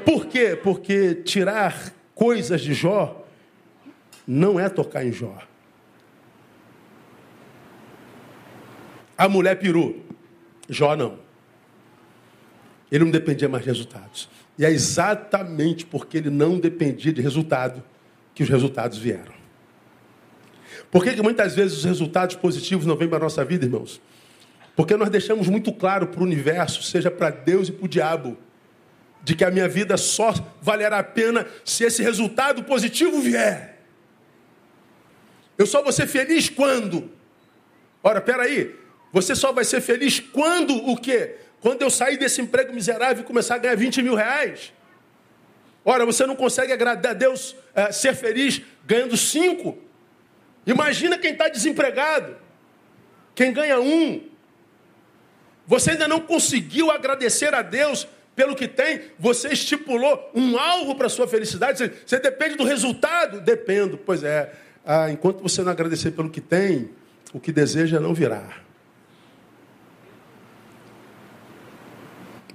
Por 0.06 0.26
quê? 0.26 0.56
Porque 0.56 1.16
tirar 1.16 1.94
coisas 2.16 2.62
de 2.62 2.74
Jó 2.74 3.26
não 4.28 4.60
é 4.60 4.70
tocar 4.70 5.06
em 5.06 5.12
Jó. 5.12 5.38
A 9.18 9.28
mulher 9.28 9.56
pirou, 9.56 10.06
Jó 10.70 10.96
não. 10.96 11.20
Ele 12.92 13.04
não 13.04 13.12
dependia 13.12 13.50
mais 13.50 13.64
de 13.64 13.70
resultados. 13.70 14.30
E 14.58 14.66
é 14.66 14.72
exatamente 14.72 15.86
porque 15.86 16.18
ele 16.18 16.30
não 16.30 16.60
dependia 16.60 17.14
de 17.14 17.22
resultado 17.22 17.84
que 18.34 18.44
os 18.44 18.50
resultados 18.50 18.98
vieram. 18.98 19.34
Por 20.92 21.04
que, 21.04 21.14
que 21.14 21.22
muitas 21.22 21.56
vezes 21.56 21.80
os 21.80 21.84
resultados 21.86 22.36
positivos 22.36 22.86
não 22.86 22.96
vêm 22.96 23.08
para 23.08 23.18
a 23.18 23.22
nossa 23.22 23.44
vida, 23.46 23.66
irmãos? 23.66 24.02
Porque 24.76 24.96
nós 24.96 25.10
deixamos 25.10 25.48
muito 25.48 25.72
claro 25.74 26.08
para 26.08 26.22
o 26.22 26.24
universo, 26.24 26.82
seja 26.84 27.12
para 27.12 27.30
Deus 27.30 27.68
e 27.68 27.72
para 27.72 27.86
o 27.86 27.88
diabo, 27.88 28.38
de 29.24 29.36
que 29.36 29.44
a 29.44 29.52
minha 29.52 29.68
vida 29.68 29.98
só 29.98 30.34
valerá 30.62 31.00
a 31.00 31.04
pena 31.04 31.48
se 31.66 31.84
esse 31.84 32.02
resultado 32.02 32.64
positivo 32.64 33.20
vier. 33.20 33.80
Eu 35.58 35.66
só 35.66 35.84
vou 35.84 35.92
ser 35.92 36.08
feliz 36.08 36.50
quando? 36.50 37.12
Ora, 38.02 38.22
peraí, 38.22 38.76
você 39.12 39.36
só 39.36 39.52
vai 39.52 39.66
ser 39.66 39.82
feliz 39.82 40.20
quando 40.20 40.74
o 40.74 40.96
quê? 40.96 41.36
Quando 41.62 41.82
eu 41.82 41.90
sair 41.90 42.18
desse 42.18 42.42
emprego 42.42 42.74
miserável 42.74 43.24
e 43.24 43.26
começar 43.26 43.56
a 43.56 43.58
ganhar 43.58 43.76
20 43.76 44.02
mil 44.02 44.16
reais. 44.16 44.72
Ora, 45.84 46.06
você 46.06 46.26
não 46.26 46.36
consegue 46.36 46.72
agradar 46.72 47.12
a 47.12 47.16
Deus, 47.16 47.56
é, 47.76 47.92
ser 47.92 48.16
feliz 48.16 48.62
ganhando 48.86 49.18
cinco. 49.18 49.78
Imagina 50.66 51.18
quem 51.18 51.32
está 51.32 51.50
desempregado, 51.50 52.38
quem 53.36 53.52
ganha 53.52 53.80
um. 53.80 54.30
Você 55.66 55.92
ainda 55.92 56.08
não 56.08 56.20
conseguiu 56.20 56.90
agradecer 56.90 57.54
a 57.54 57.62
Deus 57.62 58.08
pelo 58.40 58.56
que 58.56 58.70
tem, 58.70 59.02
você 59.20 59.50
estipulou 59.50 60.32
um 60.34 60.58
alvo 60.58 60.96
para 60.96 61.08
a 61.08 61.10
sua 61.10 61.28
felicidade. 61.28 61.92
Você, 62.06 62.20
depende 62.22 62.56
do 62.56 62.64
resultado? 62.64 63.42
Dependo, 63.42 63.98
pois 63.98 64.24
é. 64.24 64.54
Ah, 64.86 65.12
enquanto 65.12 65.42
você 65.42 65.62
não 65.62 65.70
agradecer 65.70 66.12
pelo 66.12 66.30
que 66.30 66.40
tem, 66.40 66.90
o 67.34 67.40
que 67.42 67.52
deseja 67.52 68.00
não 68.00 68.14
virá. 68.14 68.62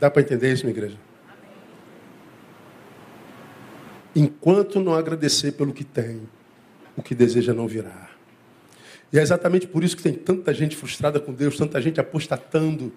Dá 0.01 0.11
para 0.11 0.23
entender 0.23 0.55
isso, 0.55 0.65
minha 0.65 0.75
igreja? 0.75 0.97
Enquanto 4.17 4.81
não 4.81 4.95
agradecer 4.95 5.53
pelo 5.53 5.75
que 5.75 5.85
tem, 5.85 6.27
o 6.97 7.03
que 7.03 7.15
deseja 7.15 7.53
não 7.53 7.69
virá. 7.69 8.09
E 9.13 9.19
é 9.19 9.23
exatamente 9.23 9.67
por 9.67 9.85
isso 9.85 9.99
que 9.99 10.03
tem 10.03 10.15
tanta 10.15 10.55
gente 10.55 10.77
frustrada 10.77 11.21
com 11.21 11.31
Deus, 11.31 11.59
tanta 11.59 11.79
gente 11.83 12.01
apostatando. 12.01 12.91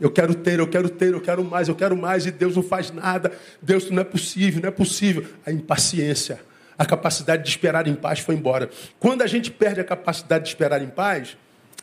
Eu 0.00 0.10
quero 0.10 0.34
ter, 0.34 0.58
eu 0.58 0.66
quero 0.66 0.88
ter, 0.88 1.12
eu 1.12 1.20
quero 1.20 1.44
mais, 1.44 1.68
eu 1.68 1.74
quero 1.74 1.96
mais, 1.96 2.24
e 2.24 2.30
Deus 2.30 2.56
não 2.56 2.62
faz 2.62 2.90
nada. 2.90 3.32
Deus 3.60 3.90
não 3.90 4.00
é 4.00 4.04
possível, 4.04 4.62
não 4.62 4.68
é 4.68 4.72
possível. 4.72 5.26
A 5.44 5.52
impaciência, 5.52 6.40
a 6.78 6.86
capacidade 6.86 7.42
de 7.42 7.50
esperar 7.50 7.86
em 7.86 7.94
paz 7.94 8.20
foi 8.20 8.34
embora. 8.34 8.70
Quando 8.98 9.22
a 9.22 9.26
gente 9.26 9.50
perde 9.50 9.80
a 9.80 9.84
capacidade 9.84 10.44
de 10.44 10.50
esperar 10.50 10.82
em 10.82 10.88
paz, 10.88 11.36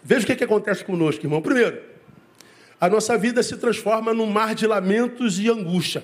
veja 0.04 0.24
o 0.24 0.26
que, 0.26 0.36
que 0.36 0.44
acontece 0.44 0.84
conosco, 0.84 1.24
irmão. 1.24 1.42
Primeiro, 1.42 1.80
a 2.82 2.90
nossa 2.90 3.16
vida 3.18 3.44
se 3.44 3.56
transforma 3.58 4.14
num 4.14 4.26
mar 4.26 4.56
de 4.56 4.66
lamentos 4.66 5.40
e 5.40 5.50
angústia. 5.50 6.04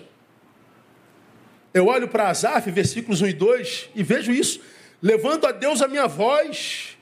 Eu 1.73 1.87
olho 1.87 2.07
para 2.07 2.29
Asaf, 2.29 2.69
versículos 2.69 3.21
1 3.21 3.27
e 3.27 3.33
2, 3.33 3.89
e 3.95 4.03
vejo 4.03 4.31
isso. 4.31 4.61
Levanto 5.01 5.47
a 5.47 5.51
Deus 5.51 5.81
a 5.81 5.87
minha 5.87 6.07
voz, 6.07 6.95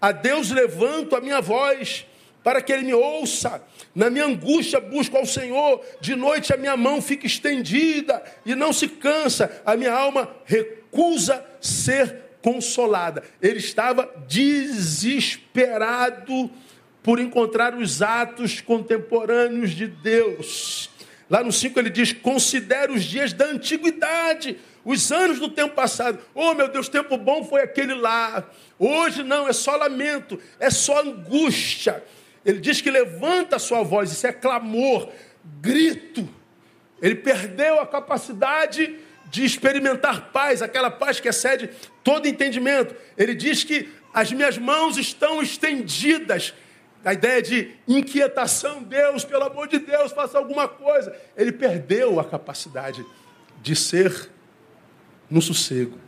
a 0.00 0.12
Deus 0.12 0.50
levanto 0.50 1.16
a 1.16 1.20
minha 1.20 1.40
voz, 1.40 2.06
para 2.48 2.62
que 2.62 2.72
Ele 2.72 2.84
me 2.84 2.94
ouça. 2.94 3.62
Na 3.94 4.08
minha 4.08 4.24
angústia 4.24 4.80
busco 4.80 5.18
ao 5.18 5.26
Senhor, 5.26 5.84
de 6.00 6.16
noite 6.16 6.50
a 6.50 6.56
minha 6.56 6.78
mão 6.78 7.02
fica 7.02 7.26
estendida 7.26 8.22
e 8.46 8.54
não 8.54 8.72
se 8.72 8.88
cansa, 8.88 9.60
a 9.66 9.76
minha 9.76 9.92
alma 9.92 10.34
recusa 10.46 11.44
ser 11.60 12.16
consolada. 12.40 13.22
Ele 13.42 13.58
estava 13.58 14.10
desesperado 14.26 16.50
por 17.02 17.20
encontrar 17.20 17.74
os 17.74 18.00
atos 18.00 18.62
contemporâneos 18.62 19.72
de 19.72 19.86
Deus. 19.86 20.88
Lá 21.28 21.44
no 21.44 21.52
5 21.52 21.78
ele 21.78 21.90
diz: 21.90 22.14
considere 22.14 22.92
os 22.92 23.04
dias 23.04 23.34
da 23.34 23.44
antiguidade, 23.44 24.56
os 24.86 25.12
anos 25.12 25.38
do 25.38 25.50
tempo 25.50 25.74
passado. 25.74 26.18
Oh, 26.34 26.54
meu 26.54 26.68
Deus, 26.68 26.88
tempo 26.88 27.18
bom 27.18 27.44
foi 27.44 27.60
aquele 27.60 27.92
lá. 27.92 28.48
Hoje 28.78 29.22
não, 29.22 29.46
é 29.46 29.52
só 29.52 29.76
lamento, 29.76 30.40
é 30.58 30.70
só 30.70 31.02
angústia. 31.02 32.02
Ele 32.48 32.60
diz 32.60 32.80
que 32.80 32.90
levanta 32.90 33.56
a 33.56 33.58
sua 33.58 33.82
voz, 33.82 34.10
isso 34.10 34.26
é 34.26 34.32
clamor, 34.32 35.12
grito. 35.60 36.26
Ele 37.02 37.14
perdeu 37.14 37.78
a 37.78 37.86
capacidade 37.86 38.98
de 39.26 39.44
experimentar 39.44 40.32
paz, 40.32 40.62
aquela 40.62 40.90
paz 40.90 41.20
que 41.20 41.28
excede 41.28 41.68
todo 42.02 42.26
entendimento. 42.26 42.96
Ele 43.18 43.34
diz 43.34 43.64
que 43.64 43.92
as 44.14 44.32
minhas 44.32 44.56
mãos 44.56 44.96
estão 44.96 45.42
estendidas. 45.42 46.54
A 47.04 47.12
ideia 47.12 47.42
de 47.42 47.70
inquietação, 47.86 48.82
Deus, 48.82 49.26
pelo 49.26 49.44
amor 49.44 49.68
de 49.68 49.78
Deus, 49.78 50.10
faça 50.12 50.38
alguma 50.38 50.66
coisa. 50.66 51.14
Ele 51.36 51.52
perdeu 51.52 52.18
a 52.18 52.24
capacidade 52.24 53.04
de 53.60 53.76
ser 53.76 54.30
no 55.28 55.42
sossego. 55.42 55.98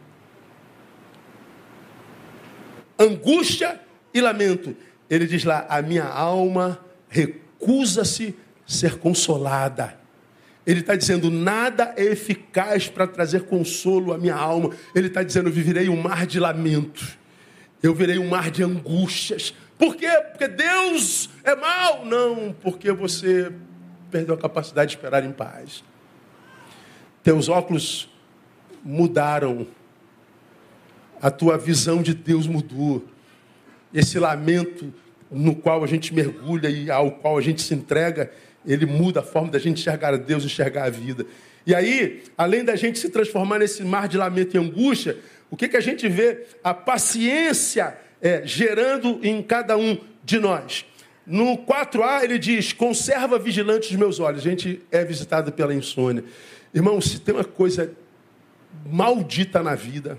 Angústia 2.99 3.79
e 4.15 4.23
lamento. 4.23 4.75
Ele 5.11 5.27
diz 5.27 5.45
lá: 5.45 5.67
a 5.69 5.83
minha 5.83 6.05
alma 6.05 6.79
recusa-se 7.09 8.35
ser 8.65 8.99
consolada. 8.99 9.99
Ele 10.65 10.81
está 10.81 10.95
dizendo: 10.95 11.31
nada 11.31 11.93
é 11.97 12.05
eficaz 12.05 12.89
para 12.89 13.07
trazer 13.07 13.43
consolo 13.43 14.13
à 14.13 14.19
minha 14.19 14.37
alma. 14.37 14.71
Ele 14.95 15.09
está 15.09 15.23
dizendo: 15.25 15.51
viverei 15.51 15.89
um 15.89 16.01
mar 16.01 16.27
de 16.27 16.39
lamento. 16.39 17.19
Eu 17.83 17.95
virei 17.95 18.19
um 18.19 18.29
mar 18.29 18.51
de 18.51 18.63
angústias. 18.63 19.55
Por 19.77 19.97
quê? 19.97 20.11
Porque 20.31 20.47
Deus 20.47 21.31
é 21.43 21.57
mau? 21.57 22.05
Não, 22.05 22.55
porque 22.61 22.93
você 22.93 23.51
perdeu 24.11 24.35
a 24.35 24.39
capacidade 24.39 24.91
de 24.91 24.97
esperar 24.97 25.25
em 25.25 25.33
paz. 25.33 25.83
Teus 27.23 27.49
óculos 27.49 28.09
mudaram. 28.85 29.67
A 31.23 31.31
tua 31.31 31.59
visão 31.59 32.03
de 32.03 32.15
Deus 32.15 32.47
mudou. 32.47 33.07
Esse 33.93 34.19
lamento 34.19 34.93
no 35.31 35.55
qual 35.55 35.85
a 35.85 35.87
gente 35.87 36.13
mergulha 36.13 36.69
e 36.69 36.91
ao 36.91 37.13
qual 37.13 37.39
a 37.39 37.41
gente 37.41 37.63
se 37.63 37.73
entrega, 37.75 38.31
ele 38.67 38.85
muda 38.85 39.21
a 39.21 39.23
forma 39.23 39.51
da 39.51 39.59
gente 39.59 39.81
enxergar 39.81 40.15
a 40.15 40.17
Deus, 40.17 40.45
enxergar 40.45 40.85
a 40.85 40.91
vida. 40.91 41.25
E 41.67 41.75
aí, 41.75 42.23
além 42.37 42.65
da 42.65 42.75
gente 42.75 42.99
se 42.99 43.09
transformar 43.09 43.59
nesse 43.59 43.85
mar 43.85 44.09
de 44.09 44.17
lamento 44.17 44.57
e 44.57 44.59
angústia, 44.59 45.19
o 45.51 45.57
que, 45.57 45.69
que 45.69 45.77
a 45.77 45.81
gente 45.81 46.09
vê? 46.09 46.47
A 46.63 46.73
paciência 46.75 47.97
é, 48.21 48.43
gerando 48.45 49.21
em 49.23 49.43
cada 49.43 49.77
um 49.77 49.99
de 50.25 50.39
nós. 50.39 50.85
No 51.27 51.59
4a 51.59 52.25
ele 52.25 52.39
diz: 52.39 52.73
conserva 52.73 53.39
vigilante 53.39 53.91
os 53.91 53.97
meus 53.97 54.19
olhos. 54.21 54.41
A 54.41 54.51
gente 54.51 54.81
é 54.91 55.05
visitado 55.05 55.53
pela 55.53 55.75
insônia. 55.75 56.25
Irmão, 56.75 57.01
se 57.01 57.21
tem 57.21 57.35
uma 57.35 57.45
coisa 57.45 57.93
maldita 58.87 59.63
na 59.63 59.75
vida, 59.75 60.19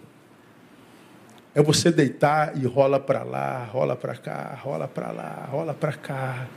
é 1.54 1.62
você 1.62 1.92
deitar 1.92 2.58
e 2.58 2.66
rola 2.66 3.00
para 3.00 3.24
lá, 3.24 3.66
rola 3.66 3.96
para 3.96 4.16
cá, 4.16 4.58
rola 4.62 4.88
para 4.88 5.12
lá, 5.12 5.48
rola 5.52 5.74
para 5.74 5.94
cá. 5.94 6.48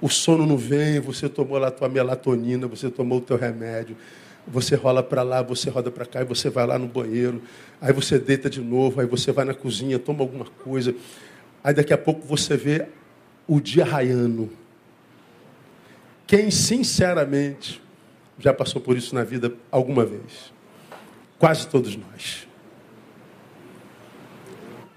O 0.00 0.08
sono 0.08 0.46
não 0.46 0.56
vem, 0.56 0.98
você 0.98 1.28
tomou 1.28 1.58
lá 1.58 1.68
a 1.68 1.70
tua 1.70 1.88
melatonina, 1.88 2.66
você 2.66 2.90
tomou 2.90 3.18
o 3.18 3.20
teu 3.20 3.36
remédio. 3.36 3.96
Você 4.46 4.74
rola 4.74 5.02
para 5.02 5.22
lá, 5.22 5.42
você 5.42 5.68
roda 5.68 5.90
para 5.90 6.06
cá, 6.06 6.22
e 6.22 6.24
você 6.24 6.48
vai 6.48 6.66
lá 6.66 6.78
no 6.78 6.88
banheiro. 6.88 7.42
Aí 7.80 7.92
você 7.92 8.18
deita 8.18 8.48
de 8.48 8.62
novo, 8.62 9.00
aí 9.00 9.06
você 9.06 9.30
vai 9.30 9.44
na 9.44 9.52
cozinha, 9.52 9.98
toma 9.98 10.22
alguma 10.22 10.46
coisa. 10.46 10.94
Aí 11.62 11.74
daqui 11.74 11.92
a 11.92 11.98
pouco 11.98 12.26
você 12.26 12.56
vê 12.56 12.86
o 13.46 13.60
dia 13.60 13.84
raiando. 13.84 14.50
Quem 16.26 16.50
sinceramente 16.50 17.82
já 18.38 18.54
passou 18.54 18.80
por 18.80 18.96
isso 18.96 19.14
na 19.14 19.22
vida 19.22 19.52
alguma 19.70 20.06
vez? 20.06 20.50
Quase 21.38 21.68
todos 21.68 21.94
nós. 21.94 22.49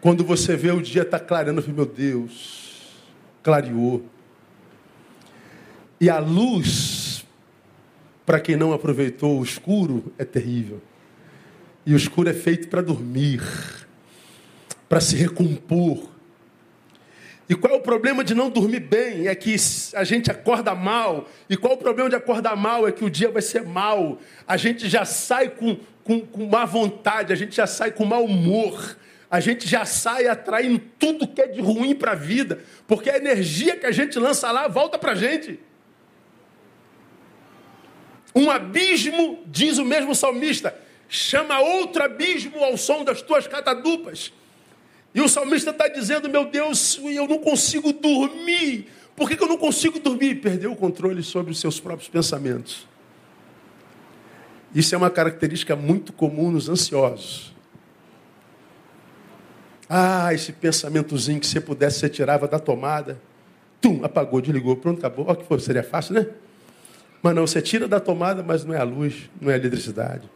Quando 0.04 0.26
você 0.26 0.58
vê 0.58 0.70
o 0.70 0.82
dia 0.82 1.04
está 1.04 1.18
clareando, 1.18 1.64
meu 1.70 1.86
Deus, 1.86 2.92
clareou. 3.42 4.04
E 5.98 6.10
a 6.10 6.20
luz, 6.20 7.26
para 8.26 8.42
quem 8.42 8.58
não 8.58 8.74
aproveitou 8.74 9.40
o 9.40 9.44
escuro, 9.46 10.12
é 10.18 10.26
terrível. 10.26 10.82
E 11.86 11.94
o 11.94 11.96
escuro 11.96 12.30
é 12.30 12.34
feito 12.34 12.68
para 12.68 12.82
dormir, 12.82 13.42
para 14.90 15.00
se 15.00 15.16
recompor. 15.16 16.10
E 17.48 17.56
qual 17.56 17.74
é 17.74 17.78
o 17.78 17.82
problema 17.82 18.26
de 18.26 18.36
não 18.36 18.50
dormir 18.50 18.82
bem? 18.82 19.28
É 19.30 19.36
que 19.36 19.56
a 19.94 20.04
gente 20.04 20.30
acorda 20.30 20.76
mal. 20.76 21.30
E 21.50 21.56
qual 21.56 21.72
é 21.72 21.76
o 21.78 21.80
problema 21.80 22.10
de 22.10 22.18
acordar 22.18 22.58
mal? 22.58 22.86
É 22.86 22.92
que 22.92 23.06
o 23.06 23.10
dia 23.10 23.32
vai 23.32 23.42
ser 23.42 23.64
mal. 23.64 24.20
A 24.46 24.58
gente 24.58 24.90
já 24.90 25.06
sai 25.06 25.48
com, 25.48 25.78
com, 26.04 26.20
com 26.20 26.46
má 26.46 26.66
vontade, 26.66 27.32
a 27.32 27.38
gente 27.38 27.56
já 27.56 27.66
sai 27.66 27.90
com 27.90 28.04
mau 28.04 28.26
humor 28.26 28.98
a 29.34 29.40
gente 29.40 29.68
já 29.68 29.84
sai 29.84 30.28
atraindo 30.28 30.78
tudo 31.00 31.28
que 31.28 31.42
é 31.42 31.48
de 31.48 31.60
ruim 31.60 31.96
para 31.96 32.12
a 32.12 32.16
vida, 32.16 32.64
porque 32.86 33.10
a 33.10 33.18
energia 33.18 33.76
que 33.76 33.88
a 33.88 33.92
gente 33.92 34.20
lança 34.20 34.52
lá 34.52 34.68
volta 34.68 34.96
para 34.96 35.14
a 35.14 35.16
gente. 35.16 35.60
Um 38.36 38.52
abismo, 38.52 39.44
diz 39.48 39.80
o 39.80 39.86
mesmo 39.86 40.14
salmista, 40.14 40.80
chama 41.10 41.60
outro 41.60 42.04
abismo 42.04 42.64
ao 42.64 42.78
som 42.78 43.04
das 43.04 43.24
tuas 43.24 43.48
catadupas. 43.48 44.32
E 45.16 45.20
o 45.20 45.28
salmista 45.28 45.72
está 45.72 45.88
dizendo: 45.88 46.30
Meu 46.30 46.46
Deus, 46.46 47.00
eu 47.04 47.28
não 47.28 47.40
consigo 47.40 47.92
dormir. 47.92 48.88
Por 49.16 49.28
que, 49.28 49.36
que 49.36 49.44
eu 49.44 49.50
não 49.50 49.58
consigo 49.58 49.98
dormir? 49.98 50.42
Perdeu 50.42 50.74
o 50.74 50.76
controle 50.76 51.24
sobre 51.24 51.52
os 51.54 51.60
seus 51.60 51.80
próprios 51.80 52.08
pensamentos. 52.08 52.88
Isso 54.76 54.94
é 54.94 54.98
uma 54.98 55.10
característica 55.10 55.76
muito 55.76 56.14
comum 56.14 56.52
nos 56.52 56.70
ansiosos. 56.70 57.52
Ah, 59.96 60.34
esse 60.34 60.52
pensamentozinho 60.52 61.40
que 61.40 61.46
você 61.46 61.62
pudesse, 61.62 62.00
você 62.00 62.10
tirava 62.10 62.48
da 62.48 62.58
tomada. 62.58 63.22
Tum, 63.80 64.04
apagou, 64.04 64.42
desligou, 64.42 64.76
pronto, 64.76 64.98
acabou. 64.98 65.28
Olha 65.28 65.36
que 65.36 65.46
foi, 65.46 65.60
seria 65.60 65.84
fácil, 65.84 66.16
né? 66.16 66.26
Mas 67.22 67.36
não, 67.36 67.46
você 67.46 67.62
tira 67.62 67.88
da 67.88 68.00
tomada, 68.00 68.42
mas 68.42 68.66
não 68.66 68.74
é 68.74 68.80
a 68.80 68.84
luz, 68.84 69.30
não 69.40 69.52
é 69.52 69.54
a 69.54 69.58
eletricidade. 69.58 70.28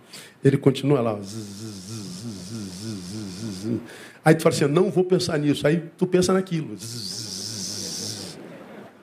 Ele 0.46 0.60
continua 0.60 1.02
lá. 1.02 1.20
Aí 4.24 4.36
tu 4.36 4.44
fala 4.44 4.54
assim, 4.54 4.68
não 4.68 4.92
vou 4.92 5.04
pensar 5.04 5.40
nisso. 5.40 5.66
Aí 5.66 5.84
tu 5.98 6.06
pensa 6.06 6.34
naquilo. 6.34 6.78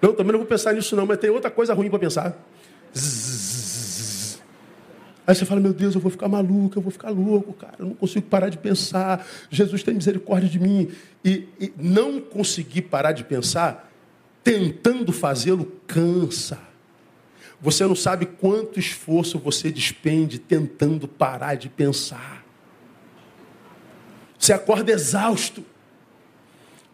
Não, 0.01 0.13
também 0.13 0.31
não 0.31 0.39
vou 0.39 0.47
pensar 0.47 0.73
nisso 0.73 0.95
não, 0.95 1.05
mas 1.05 1.19
tem 1.19 1.31
outra 1.31 1.51
coisa 1.51 1.75
ruim 1.75 1.91
para 1.91 1.99
pensar. 1.99 2.39
Aí 5.27 5.35
você 5.35 5.45
fala, 5.45 5.61
meu 5.61 5.73
Deus, 5.73 5.95
eu 5.95 6.01
vou 6.01 6.11
ficar 6.11 6.29
maluco, 6.29 6.77
eu 6.77 6.83
vou 6.83 6.91
ficar 6.91 7.11
louco, 7.11 7.55
cara, 7.55 7.77
eu 7.79 7.87
não 7.87 7.95
consigo 7.95 8.27
parar 8.27 8.51
de 8.51 8.59
pensar. 8.59 9.27
Jesus 9.51 9.83
tem 9.83 9.95
misericórdia 9.95 10.49
de 10.49 10.59
mim. 10.59 10.91
E, 11.25 11.49
e 11.59 11.73
não 11.79 12.21
conseguir 12.21 12.83
parar 12.83 13.13
de 13.13 13.25
pensar, 13.25 13.91
tentando 14.43 15.13
fazê-lo, 15.13 15.73
cansa. 15.87 16.59
Você 17.61 17.87
não 17.87 17.95
sabe 17.95 18.27
quanto 18.27 18.79
esforço 18.79 19.39
você 19.39 19.71
despende 19.71 20.39
tentando 20.39 21.09
parar 21.09 21.55
de 21.55 21.71
pensar. 21.71 22.45
Você 24.39 24.53
acorda 24.53 24.93
exausto. 24.93 25.65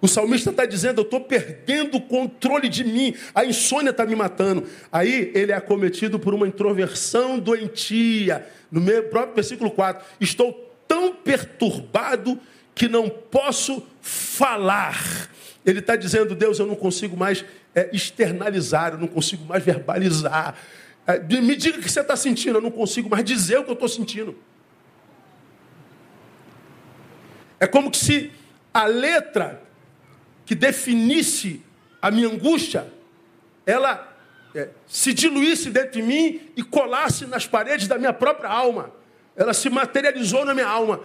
O 0.00 0.08
salmista 0.08 0.50
está 0.50 0.64
dizendo: 0.64 1.00
Eu 1.00 1.04
estou 1.04 1.20
perdendo 1.20 1.98
o 1.98 2.00
controle 2.00 2.68
de 2.68 2.84
mim, 2.84 3.14
a 3.34 3.44
insônia 3.44 3.90
está 3.90 4.06
me 4.06 4.16
matando. 4.16 4.66
Aí 4.90 5.30
ele 5.34 5.52
é 5.52 5.54
acometido 5.54 6.18
por 6.18 6.32
uma 6.32 6.48
introversão 6.48 7.38
doentia. 7.38 8.46
No 8.70 8.80
meu 8.80 9.04
próprio 9.04 9.34
versículo 9.34 9.70
4: 9.70 10.04
Estou 10.20 10.52
tão 10.88 11.14
perturbado 11.14 12.38
que 12.74 12.88
não 12.88 13.08
posso 13.08 13.86
falar. 14.00 15.30
Ele 15.66 15.80
está 15.80 15.96
dizendo: 15.96 16.34
Deus, 16.34 16.58
eu 16.58 16.66
não 16.66 16.76
consigo 16.76 17.16
mais 17.16 17.44
é, 17.74 17.90
externalizar, 17.92 18.92
eu 18.92 18.98
não 18.98 19.08
consigo 19.08 19.44
mais 19.44 19.62
verbalizar. 19.62 20.56
É, 21.06 21.18
me 21.18 21.56
diga 21.56 21.78
o 21.78 21.82
que 21.82 21.90
você 21.90 22.00
está 22.00 22.16
sentindo, 22.16 22.56
eu 22.56 22.62
não 22.62 22.70
consigo 22.70 23.10
mais 23.10 23.24
dizer 23.24 23.58
o 23.58 23.64
que 23.64 23.70
eu 23.70 23.74
estou 23.74 23.88
sentindo. 23.88 24.36
É 27.58 27.66
como 27.66 27.94
se 27.94 28.30
a 28.72 28.86
letra 28.86 29.62
que 30.50 30.54
definisse 30.56 31.62
a 32.02 32.10
minha 32.10 32.26
angústia, 32.26 32.84
ela 33.64 34.12
é, 34.52 34.70
se 34.88 35.14
diluísse 35.14 35.70
dentro 35.70 35.92
de 35.92 36.02
mim 36.02 36.40
e 36.56 36.62
colasse 36.64 37.24
nas 37.24 37.46
paredes 37.46 37.86
da 37.86 37.96
minha 37.96 38.12
própria 38.12 38.50
alma. 38.50 38.90
Ela 39.36 39.54
se 39.54 39.70
materializou 39.70 40.44
na 40.44 40.52
minha 40.52 40.66
alma. 40.66 40.98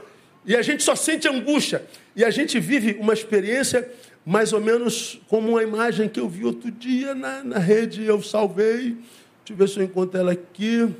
E 0.47 0.55
a 0.55 0.63
gente 0.63 0.81
só 0.81 0.95
sente 0.95 1.27
angústia. 1.27 1.85
E 2.15 2.25
a 2.25 2.31
gente 2.31 2.59
vive 2.59 2.97
uma 2.99 3.13
experiência 3.13 3.87
mais 4.25 4.51
ou 4.51 4.59
menos 4.59 5.21
como 5.27 5.49
uma 5.49 5.61
imagem 5.61 6.09
que 6.09 6.19
eu 6.19 6.27
vi 6.27 6.43
outro 6.43 6.71
dia 6.71 7.13
na, 7.13 7.43
na 7.43 7.59
rede, 7.59 8.03
eu 8.03 8.23
salvei. 8.23 8.97
Deixa 8.97 9.51
eu 9.51 9.55
ver 9.57 9.69
se 9.69 9.79
eu 9.79 9.83
encontro 9.83 10.19
ela 10.19 10.31
aqui. 10.31 10.91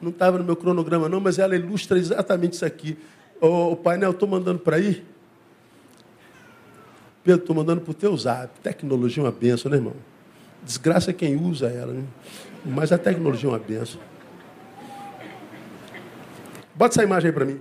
Não 0.00 0.08
estava 0.08 0.38
no 0.38 0.44
meu 0.44 0.56
cronograma, 0.56 1.06
não, 1.06 1.20
mas 1.20 1.38
ela 1.38 1.54
ilustra 1.54 1.98
exatamente 1.98 2.54
isso 2.54 2.64
aqui. 2.64 2.96
O, 3.42 3.72
o 3.72 3.76
painel, 3.76 4.12
estou 4.12 4.26
mandando 4.26 4.60
para 4.60 4.76
aí. 4.76 5.04
Pedro, 7.24 7.40
estou 7.40 7.56
mandando 7.56 7.80
para 7.80 7.90
o 7.90 7.94
teu 7.94 8.14
zap. 8.16 8.60
Tecnologia 8.60 9.22
é 9.22 9.24
uma 9.24 9.32
benção, 9.32 9.70
né, 9.70 9.78
irmão? 9.78 9.96
Desgraça 10.62 11.10
é 11.10 11.14
quem 11.14 11.36
usa 11.36 11.68
ela, 11.68 11.92
né? 11.92 12.04
Mas 12.64 12.92
a 12.92 12.98
tecnologia 12.98 13.48
é 13.48 13.52
uma 13.52 13.58
benção. 13.58 14.00
Bota 16.74 16.94
essa 16.94 17.02
imagem 17.02 17.28
aí 17.28 17.34
para 17.34 17.46
mim. 17.46 17.60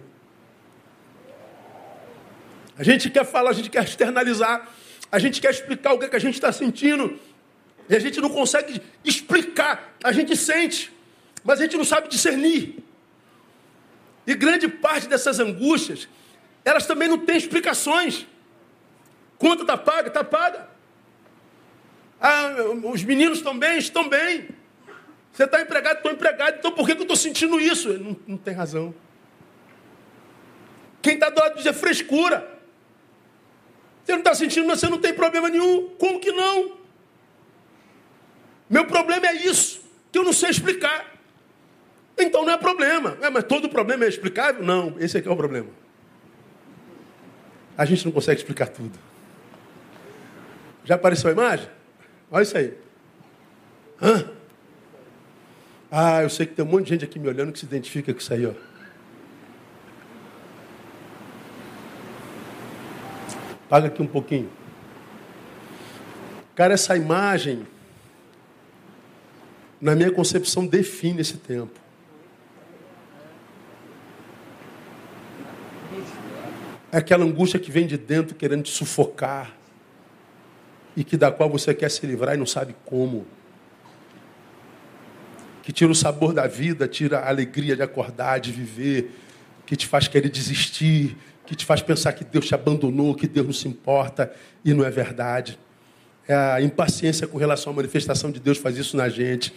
A 2.78 2.84
gente 2.84 3.10
quer 3.10 3.26
falar, 3.26 3.52
a 3.52 3.54
gente 3.54 3.70
quer 3.70 3.84
externalizar, 3.84 4.68
a 5.10 5.20
gente 5.20 5.40
quer 5.40 5.52
explicar 5.52 5.94
o 5.94 6.00
que, 6.00 6.06
é 6.06 6.10
que 6.10 6.16
a 6.16 6.20
gente 6.20 6.34
está 6.34 6.52
sentindo. 6.52 7.18
E 7.88 7.96
a 7.96 8.00
gente 8.00 8.20
não 8.20 8.30
consegue 8.30 8.82
explicar. 9.06 9.96
A 10.04 10.12
gente 10.12 10.36
sente, 10.36 10.92
mas 11.44 11.60
a 11.60 11.64
gente 11.64 11.78
não 11.78 11.86
sabe 11.86 12.10
discernir. 12.10 12.84
E 14.28 14.34
grande 14.36 14.68
parte 14.68 15.08
dessas 15.08 15.40
angústias 15.40 16.08
elas 16.66 16.86
também 16.86 17.08
não 17.08 17.18
têm 17.18 17.38
explicações. 17.38 18.26
Conta 19.44 19.64
está 19.64 19.78
paga, 19.78 20.08
está 20.08 20.24
paga. 20.24 20.70
Ah, 22.22 22.56
os 22.86 23.04
meninos 23.04 23.40
estão 23.40 23.60
bem, 23.60 23.78
estão 23.78 24.08
bem. 24.08 24.48
Você 25.34 25.44
está 25.44 25.62
empregado, 25.62 25.98
estou 25.98 26.14
empregado, 26.14 26.60
então 26.60 26.72
por 26.72 26.86
que, 26.88 26.96
que 26.96 27.02
eu 27.02 27.04
estou 27.04 27.18
sentindo 27.18 27.60
isso? 27.60 27.90
Não, 28.00 28.16
não 28.26 28.38
tem 28.38 28.54
razão. 28.54 28.96
Quem 31.02 31.16
está 31.16 31.30
do 31.30 31.42
lado 31.42 31.58
diz 31.58 31.66
é 31.66 31.74
frescura. 31.74 32.58
Você 34.06 34.14
não 34.14 34.20
está 34.20 34.34
sentindo, 34.34 34.66
você 34.66 34.88
não 34.88 34.98
tem 34.98 35.14
problema 35.14 35.50
nenhum. 35.50 35.90
Como 36.00 36.22
que 36.22 36.32
não? 36.32 36.78
Meu 38.70 38.86
problema 38.86 39.28
é 39.28 39.34
isso, 39.46 39.82
que 40.10 40.18
eu 40.18 40.24
não 40.24 40.32
sei 40.32 40.52
explicar. 40.52 41.20
Então 42.18 42.46
não 42.46 42.54
é 42.54 42.58
problema. 42.58 43.18
É, 43.22 43.30
mas 43.30 43.44
todo 43.44 43.68
problema 43.68 44.06
é 44.06 44.08
explicável? 44.08 44.64
Não, 44.64 44.96
esse 45.00 45.18
aqui 45.18 45.28
é 45.28 45.32
o 45.32 45.36
problema. 45.36 45.68
A 47.78 47.84
gente 47.84 48.06
não 48.06 48.12
consegue 48.14 48.40
explicar 48.40 48.70
tudo. 48.70 48.98
Já 50.86 50.96
apareceu 50.96 51.30
a 51.30 51.34
imagem? 51.34 51.70
Olha 52.30 52.44
isso 52.44 52.58
aí. 52.58 52.74
Hã? 54.02 54.30
Ah, 55.90 56.24
eu 56.24 56.30
sei 56.30 56.46
que 56.46 56.56
tem 56.56 56.66
um 56.66 56.68
monte 56.68 56.86
de 56.86 56.90
gente 56.90 57.06
aqui 57.06 57.20
me 57.20 57.28
olhando 57.28 57.52
que 57.52 57.60
se 57.60 57.66
identifica 57.66 58.12
com 58.12 58.20
isso 58.20 58.34
aí, 58.34 58.46
ó. 58.46 58.54
Paga 63.70 63.88
aqui 63.88 64.02
um 64.02 64.08
pouquinho. 64.08 64.50
Cara, 66.56 66.74
essa 66.74 66.96
imagem, 66.98 67.66
na 69.80 69.96
minha 69.96 70.12
concepção, 70.12 70.68
define 70.68 71.22
esse 71.22 71.38
tempo. 71.38 71.80
É 76.92 76.98
aquela 76.98 77.24
angústia 77.24 77.60
que 77.60 77.72
vem 77.72 77.88
de 77.88 77.98
dentro 77.98 78.36
querendo 78.36 78.64
te 78.64 78.72
sufocar 78.72 79.63
e 80.96 81.04
que 81.04 81.18
da 81.18 81.32
qual 81.32 81.50
você 81.50 81.74
quer 81.74 81.90
se 81.90 82.06
livrar 82.06 82.36
e 82.36 82.38
não 82.38 82.46
sabe 82.46 82.76
como. 82.86 83.26
Que 85.62 85.72
tira 85.72 85.92
o 85.92 85.96
sabor 85.96 86.34
da 86.34 86.46
vida, 86.48 86.88
tira 86.88 87.20
a 87.20 87.30
alegria 87.30 87.76
de 87.76 87.82
acordar, 87.82 88.40
de 88.40 88.52
viver, 88.52 89.12
que 89.66 89.76
te 89.76 89.88
faz 89.88 90.08
querer 90.08 90.30
desistir, 90.30 91.18
que 91.46 91.56
te 91.56 91.66
faz 91.66 91.82
pensar 91.82 92.14
que 92.14 92.24
Deus 92.24 92.46
te 92.46 92.56
abandonou, 92.56 93.16
que 93.16 93.28
Deus 93.28 93.46
não 93.46 93.54
se 93.54 93.68
importa 93.68 94.32
e 94.64 94.74
não 94.74 94.84
é 94.84 94.90
verdade. 94.90 95.58
É 96.28 96.36
a 96.36 96.62
impaciência 96.62 97.28
com 97.28 97.38
relação 97.38 97.74
à 97.74 97.76
manifestação 97.76 98.32
de 98.32 98.40
Deus 98.40 98.58
faz 98.58 98.78
isso 98.78 98.96
na 98.96 99.10
gente. 99.10 99.54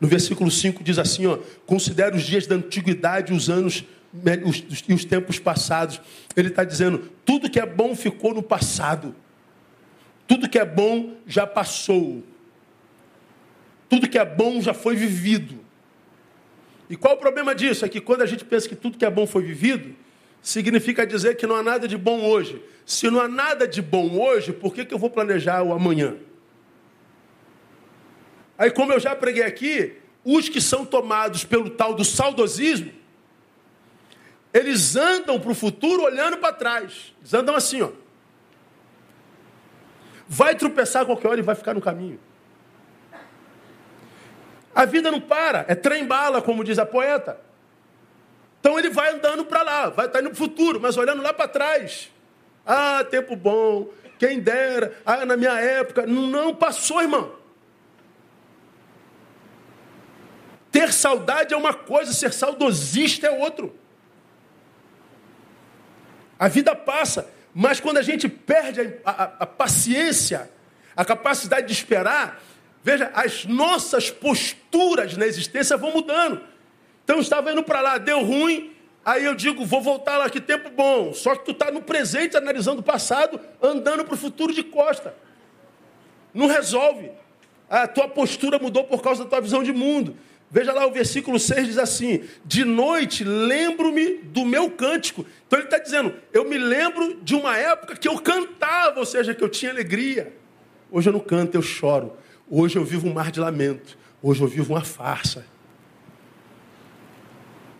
No 0.00 0.08
versículo 0.08 0.50
5 0.50 0.82
diz 0.82 0.98
assim: 0.98 1.26
ó, 1.26 1.38
considere 1.66 2.16
os 2.16 2.22
dias 2.22 2.46
da 2.46 2.56
antiguidade, 2.56 3.32
os 3.32 3.48
anos 3.48 3.84
os, 4.44 4.84
e 4.88 4.92
os 4.92 5.04
tempos 5.04 5.38
passados. 5.38 6.00
Ele 6.36 6.48
está 6.48 6.64
dizendo: 6.64 7.10
tudo 7.24 7.50
que 7.50 7.60
é 7.60 7.66
bom 7.66 7.94
ficou 7.94 8.34
no 8.34 8.42
passado, 8.42 9.14
tudo 10.30 10.48
que 10.48 10.60
é 10.60 10.64
bom 10.64 11.16
já 11.26 11.44
passou, 11.44 12.22
tudo 13.88 14.08
que 14.08 14.16
é 14.16 14.24
bom 14.24 14.60
já 14.62 14.72
foi 14.72 14.94
vivido. 14.94 15.58
E 16.88 16.94
qual 16.94 17.14
o 17.14 17.16
problema 17.16 17.52
disso? 17.52 17.84
É 17.84 17.88
que 17.88 18.00
quando 18.00 18.22
a 18.22 18.26
gente 18.26 18.44
pensa 18.44 18.68
que 18.68 18.76
tudo 18.76 18.96
que 18.96 19.04
é 19.04 19.10
bom 19.10 19.26
foi 19.26 19.42
vivido, 19.42 19.92
significa 20.40 21.04
dizer 21.04 21.36
que 21.36 21.48
não 21.48 21.56
há 21.56 21.64
nada 21.64 21.88
de 21.88 21.96
bom 21.96 22.22
hoje. 22.22 22.62
Se 22.86 23.10
não 23.10 23.20
há 23.20 23.26
nada 23.26 23.66
de 23.66 23.82
bom 23.82 24.20
hoje, 24.20 24.52
por 24.52 24.72
que, 24.72 24.84
que 24.84 24.94
eu 24.94 25.00
vou 25.00 25.10
planejar 25.10 25.64
o 25.64 25.72
amanhã? 25.72 26.14
Aí, 28.56 28.70
como 28.70 28.92
eu 28.92 29.00
já 29.00 29.16
preguei 29.16 29.42
aqui, 29.42 29.96
os 30.24 30.48
que 30.48 30.60
são 30.60 30.86
tomados 30.86 31.42
pelo 31.42 31.70
tal 31.70 31.92
do 31.92 32.04
saudosismo, 32.04 32.92
eles 34.54 34.94
andam 34.94 35.40
para 35.40 35.50
o 35.50 35.56
futuro 35.56 36.04
olhando 36.04 36.36
para 36.36 36.52
trás. 36.52 37.12
Eles 37.18 37.34
andam 37.34 37.56
assim, 37.56 37.82
ó. 37.82 37.90
Vai 40.32 40.54
tropeçar 40.54 41.04
qualquer 41.04 41.26
hora 41.26 41.40
e 41.40 41.42
vai 41.42 41.56
ficar 41.56 41.74
no 41.74 41.80
caminho. 41.80 42.20
A 44.72 44.84
vida 44.84 45.10
não 45.10 45.20
para, 45.20 45.64
é 45.66 45.74
trem-bala, 45.74 46.40
como 46.40 46.62
diz 46.62 46.78
a 46.78 46.86
poeta. 46.86 47.36
Então 48.60 48.78
ele 48.78 48.90
vai 48.90 49.12
andando 49.12 49.44
para 49.44 49.64
lá, 49.64 49.88
vai 49.88 50.06
estar 50.06 50.20
tá 50.20 50.20
indo 50.20 50.30
para 50.30 50.34
o 50.34 50.48
futuro, 50.48 50.80
mas 50.80 50.96
olhando 50.96 51.20
lá 51.20 51.34
para 51.34 51.48
trás. 51.48 52.12
Ah, 52.64 53.04
tempo 53.10 53.34
bom, 53.34 53.88
quem 54.20 54.38
dera, 54.38 54.96
ah, 55.04 55.26
na 55.26 55.36
minha 55.36 55.58
época. 55.58 56.06
Não 56.06 56.54
passou, 56.54 57.02
irmão. 57.02 57.34
Ter 60.70 60.92
saudade 60.92 61.52
é 61.52 61.56
uma 61.56 61.74
coisa, 61.74 62.12
ser 62.12 62.32
saudosista 62.32 63.26
é 63.26 63.30
outro. 63.30 63.74
A 66.38 66.46
vida 66.46 66.76
passa, 66.76 67.28
mas 67.54 67.80
quando 67.80 67.98
a 67.98 68.02
gente 68.02 68.28
perde 68.28 68.80
a, 69.04 69.10
a, 69.10 69.24
a 69.40 69.46
paciência, 69.46 70.50
a 70.96 71.04
capacidade 71.04 71.66
de 71.66 71.72
esperar, 71.72 72.40
veja, 72.82 73.10
as 73.14 73.44
nossas 73.44 74.10
posturas 74.10 75.16
na 75.16 75.26
existência 75.26 75.76
vão 75.76 75.92
mudando. 75.92 76.40
Então 77.04 77.18
estava 77.18 77.50
indo 77.50 77.62
para 77.62 77.80
lá, 77.80 77.98
deu 77.98 78.22
ruim, 78.22 78.72
aí 79.04 79.24
eu 79.24 79.34
digo, 79.34 79.64
vou 79.64 79.80
voltar 79.80 80.16
lá, 80.16 80.30
que 80.30 80.40
tempo 80.40 80.70
bom. 80.70 81.12
Só 81.12 81.34
que 81.34 81.44
tu 81.44 81.50
está 81.50 81.70
no 81.70 81.82
presente, 81.82 82.36
analisando 82.36 82.80
o 82.80 82.84
passado, 82.84 83.40
andando 83.60 84.04
para 84.04 84.14
o 84.14 84.18
futuro 84.18 84.54
de 84.54 84.62
costa. 84.62 85.14
Não 86.32 86.46
resolve. 86.46 87.10
A 87.68 87.86
tua 87.86 88.08
postura 88.08 88.58
mudou 88.58 88.84
por 88.84 89.02
causa 89.02 89.24
da 89.24 89.30
tua 89.30 89.40
visão 89.40 89.62
de 89.62 89.72
mundo. 89.72 90.16
Veja 90.50 90.72
lá 90.72 90.86
o 90.86 90.92
versículo 90.92 91.38
6 91.38 91.68
diz 91.68 91.78
assim: 91.78 92.24
De 92.44 92.64
noite 92.64 93.22
lembro-me 93.22 94.16
do 94.18 94.44
meu 94.44 94.70
cântico. 94.70 95.24
Então 95.46 95.58
ele 95.58 95.66
está 95.66 95.78
dizendo: 95.78 96.12
Eu 96.32 96.48
me 96.48 96.58
lembro 96.58 97.18
de 97.22 97.34
uma 97.34 97.56
época 97.56 97.96
que 97.96 98.08
eu 98.08 98.18
cantava, 98.18 98.98
ou 98.98 99.06
seja, 99.06 99.34
que 99.34 99.44
eu 99.44 99.48
tinha 99.48 99.70
alegria. 99.70 100.32
Hoje 100.90 101.08
eu 101.08 101.12
não 101.12 101.20
canto, 101.20 101.54
eu 101.54 101.62
choro. 101.62 102.16
Hoje 102.48 102.76
eu 102.76 102.84
vivo 102.84 103.06
um 103.06 103.12
mar 103.12 103.30
de 103.30 103.38
lamento. 103.38 103.96
Hoje 104.20 104.40
eu 104.40 104.48
vivo 104.48 104.74
uma 104.74 104.82
farsa 104.82 105.46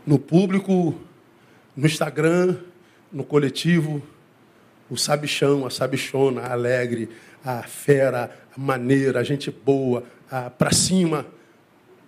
no 0.06 0.18
público, 0.18 0.94
no 1.76 1.86
Instagram, 1.86 2.56
no 3.12 3.24
coletivo, 3.24 4.02
o 4.90 4.96
sabichão, 4.96 5.66
a 5.66 5.70
sabichona, 5.70 6.42
a 6.42 6.52
alegre, 6.52 7.08
a 7.44 7.62
fera, 7.62 8.30
a 8.56 8.60
maneira, 8.60 9.20
a 9.20 9.22
gente 9.22 9.50
boa, 9.50 10.04
a 10.30 10.50
pra 10.50 10.72
cima. 10.72 11.26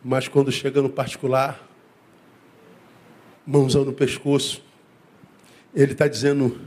Mas 0.05 0.29
quando 0.29 0.51
chega 0.51 0.83
no 0.83 0.91
particular, 0.91 1.69
mãozão 3.47 3.85
no 3.85 3.93
pescoço, 3.93 4.63
ele 5.75 5.93
está 5.93 6.09
dizendo: 6.09 6.61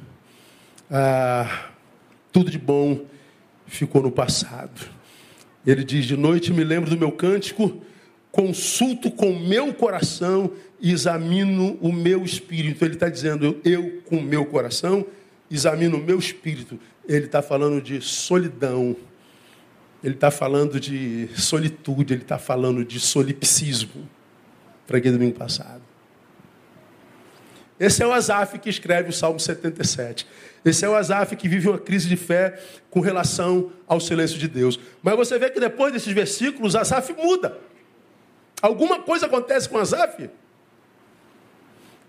ah, 0.90 1.70
tudo 2.32 2.50
de 2.50 2.60
bom 2.60 3.06
ficou 3.66 4.02
no 4.02 4.12
passado. 4.12 4.90
Ele 5.66 5.84
diz: 5.84 6.06
de 6.06 6.16
noite 6.16 6.54
me 6.54 6.64
lembro 6.64 6.90
do 6.90 6.98
meu 6.98 7.12
cântico, 7.12 7.82
consulto 8.32 9.10
com 9.12 9.38
meu 9.38 9.74
coração 9.74 10.52
examino 10.82 11.78
o 11.82 11.92
meu 11.92 12.24
espírito. 12.24 12.84
Ele 12.84 12.94
está 12.94 13.10
dizendo, 13.10 13.60
eu 13.64 14.02
com 14.06 14.22
meu 14.22 14.46
coração 14.46 15.06
examino 15.50 15.98
o 15.98 16.04
meu 16.04 16.20
espírito. 16.20 16.80
Ele 17.08 17.26
está 17.26 17.42
falando 17.42 17.82
de 17.82 18.02
solidão. 18.02 18.96
Ele 20.06 20.14
está 20.14 20.30
falando 20.30 20.80
de 20.80 21.28
solitude. 21.36 22.14
Ele 22.14 22.22
está 22.22 22.38
falando 22.38 22.86
de 22.86 23.00
solipsismo. 23.00 24.08
Preguei 24.86 25.12
domingo 25.12 25.36
passado. 25.36 25.82
Esse 27.80 28.04
é 28.04 28.08
o 28.08 28.14
Asaf 28.14 28.60
que 28.60 28.70
escreve 28.70 29.10
o 29.10 29.14
Salmo 29.14 29.40
77. 29.40 30.28
Esse 30.64 30.86
é 30.86 30.90
o 30.90 30.96
Asaf 30.96 31.36
que 31.36 31.50
vive 31.50 31.70
uma 31.70 31.80
crise 31.80 32.08
de 32.08 32.16
fé 32.16 32.62
com 32.92 33.00
relação 33.00 33.72
ao 33.88 34.00
silêncio 34.00 34.38
de 34.38 34.48
Deus. 34.48 34.80
Mas 35.02 35.16
você 35.16 35.40
vê 35.40 35.50
que 35.50 35.60
depois 35.60 35.92
desses 35.92 36.14
versículos, 36.14 36.76
Asaf 36.76 37.12
muda. 37.14 37.58
Alguma 38.62 39.02
coisa 39.02 39.26
acontece 39.26 39.68
com 39.68 39.80
Asaf 39.80 40.30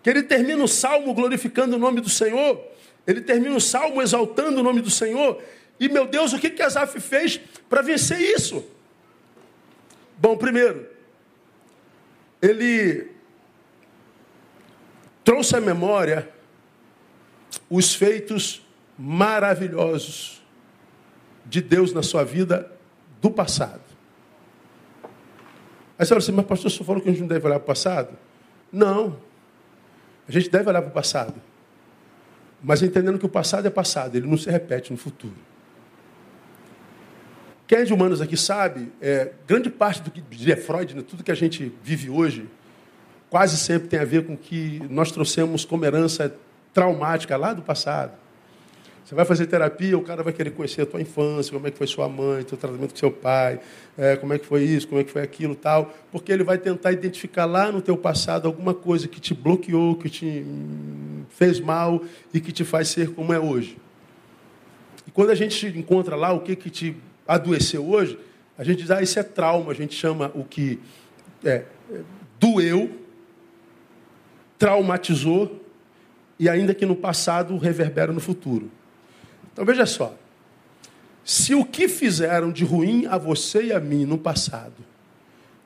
que 0.02 0.10
ele 0.10 0.22
termina 0.22 0.62
o 0.62 0.68
salmo 0.68 1.14
glorificando 1.14 1.76
o 1.76 1.78
nome 1.78 2.02
do 2.02 2.10
Senhor, 2.10 2.62
ele 3.06 3.22
termina 3.22 3.56
o 3.56 3.60
salmo 3.60 4.02
exaltando 4.02 4.60
o 4.60 4.62
nome 4.62 4.80
do 4.82 4.90
Senhor. 4.90 5.42
E 5.78 5.88
meu 5.88 6.06
Deus, 6.06 6.32
o 6.32 6.38
que 6.38 6.50
que 6.50 6.62
Asaf 6.62 6.98
fez 7.00 7.40
para 7.68 7.82
vencer 7.82 8.20
isso? 8.20 8.64
Bom, 10.18 10.36
primeiro, 10.36 10.88
ele 12.40 13.10
trouxe 15.22 15.56
à 15.56 15.60
memória 15.60 16.30
os 17.68 17.94
feitos 17.94 18.62
maravilhosos 18.98 20.42
de 21.44 21.60
Deus 21.60 21.92
na 21.92 22.02
sua 22.02 22.24
vida 22.24 22.70
do 23.20 23.30
passado. 23.30 23.82
Aí 25.98 26.04
você 26.04 26.08
fala 26.08 26.18
assim, 26.18 26.32
mas 26.32 26.46
pastor, 26.46 26.70
você 26.70 26.84
falou 26.84 27.02
que 27.02 27.08
a 27.08 27.12
gente 27.12 27.20
não 27.20 27.28
deve 27.28 27.46
olhar 27.46 27.58
para 27.58 27.64
o 27.64 27.66
passado? 27.66 28.16
Não. 28.70 29.18
A 30.28 30.32
gente 30.32 30.50
deve 30.50 30.68
olhar 30.68 30.82
para 30.82 30.90
o 30.90 30.94
passado. 30.94 31.34
Mas 32.62 32.82
entendendo 32.82 33.18
que 33.18 33.26
o 33.26 33.28
passado 33.28 33.66
é 33.66 33.70
passado, 33.70 34.16
ele 34.16 34.26
não 34.26 34.36
se 34.36 34.50
repete 34.50 34.90
no 34.92 34.98
futuro. 34.98 35.36
Quem 37.66 37.78
é 37.78 37.84
de 37.84 37.92
humanos 37.92 38.20
aqui 38.20 38.36
sabe, 38.36 38.92
é, 39.00 39.32
grande 39.46 39.68
parte 39.68 40.00
do 40.00 40.10
que 40.10 40.20
diria 40.20 40.56
Freud, 40.56 40.94
né, 40.94 41.02
tudo 41.06 41.24
que 41.24 41.32
a 41.32 41.34
gente 41.34 41.72
vive 41.82 42.08
hoje, 42.08 42.46
quase 43.28 43.56
sempre 43.56 43.88
tem 43.88 43.98
a 43.98 44.04
ver 44.04 44.24
com 44.24 44.36
que 44.36 44.80
nós 44.88 45.10
trouxemos 45.10 45.64
como 45.64 45.84
herança 45.84 46.32
traumática 46.72 47.36
lá 47.36 47.52
do 47.52 47.62
passado. 47.62 48.12
Você 49.04 49.14
vai 49.14 49.24
fazer 49.24 49.46
terapia, 49.46 49.96
o 49.96 50.02
cara 50.02 50.22
vai 50.22 50.32
querer 50.32 50.50
conhecer 50.50 50.82
a 50.82 50.86
tua 50.86 51.00
infância, 51.00 51.52
como 51.52 51.66
é 51.66 51.70
que 51.70 51.78
foi 51.78 51.86
sua 51.86 52.08
mãe, 52.08 52.44
teu 52.44 52.56
tratamento 52.56 52.92
com 52.92 52.98
seu 52.98 53.10
pai, 53.10 53.60
é, 53.96 54.16
como 54.16 54.32
é 54.32 54.38
que 54.38 54.46
foi 54.46 54.62
isso, 54.62 54.86
como 54.86 55.00
é 55.00 55.04
que 55.04 55.10
foi 55.10 55.22
aquilo, 55.22 55.54
tal, 55.54 55.92
porque 56.12 56.30
ele 56.30 56.44
vai 56.44 56.58
tentar 56.58 56.92
identificar 56.92 57.46
lá 57.46 57.70
no 57.70 57.80
teu 57.80 57.96
passado 57.96 58.46
alguma 58.46 58.74
coisa 58.74 59.08
que 59.08 59.20
te 59.20 59.32
bloqueou, 59.32 59.96
que 59.96 60.10
te 60.10 60.44
fez 61.30 61.58
mal 61.58 62.02
e 62.32 62.40
que 62.40 62.52
te 62.52 62.64
faz 62.64 62.88
ser 62.88 63.12
como 63.12 63.32
é 63.32 63.38
hoje. 63.38 63.76
E 65.06 65.10
quando 65.10 65.30
a 65.30 65.34
gente 65.34 65.66
encontra 65.66 66.14
lá 66.14 66.32
o 66.32 66.40
que 66.40 66.56
que 66.56 66.70
te 66.70 66.96
adoeceu 67.26 67.88
hoje, 67.88 68.18
a 68.58 68.64
gente 68.64 68.78
diz, 68.78 68.90
ah, 68.90 69.02
isso 69.02 69.18
é 69.18 69.22
trauma, 69.22 69.72
a 69.72 69.74
gente 69.74 69.94
chama 69.94 70.30
o 70.34 70.44
que 70.44 70.78
é, 71.44 71.64
doeu, 72.40 72.90
traumatizou 74.58 75.62
e 76.38 76.48
ainda 76.48 76.74
que 76.74 76.86
no 76.86 76.96
passado 76.96 77.56
reverbera 77.58 78.12
no 78.12 78.20
futuro. 78.20 78.70
Então 79.52 79.64
veja 79.64 79.84
só. 79.84 80.16
Se 81.24 81.54
o 81.54 81.64
que 81.64 81.88
fizeram 81.88 82.52
de 82.52 82.64
ruim 82.64 83.06
a 83.06 83.18
você 83.18 83.64
e 83.64 83.72
a 83.72 83.80
mim 83.80 84.04
no 84.04 84.16
passado 84.16 84.84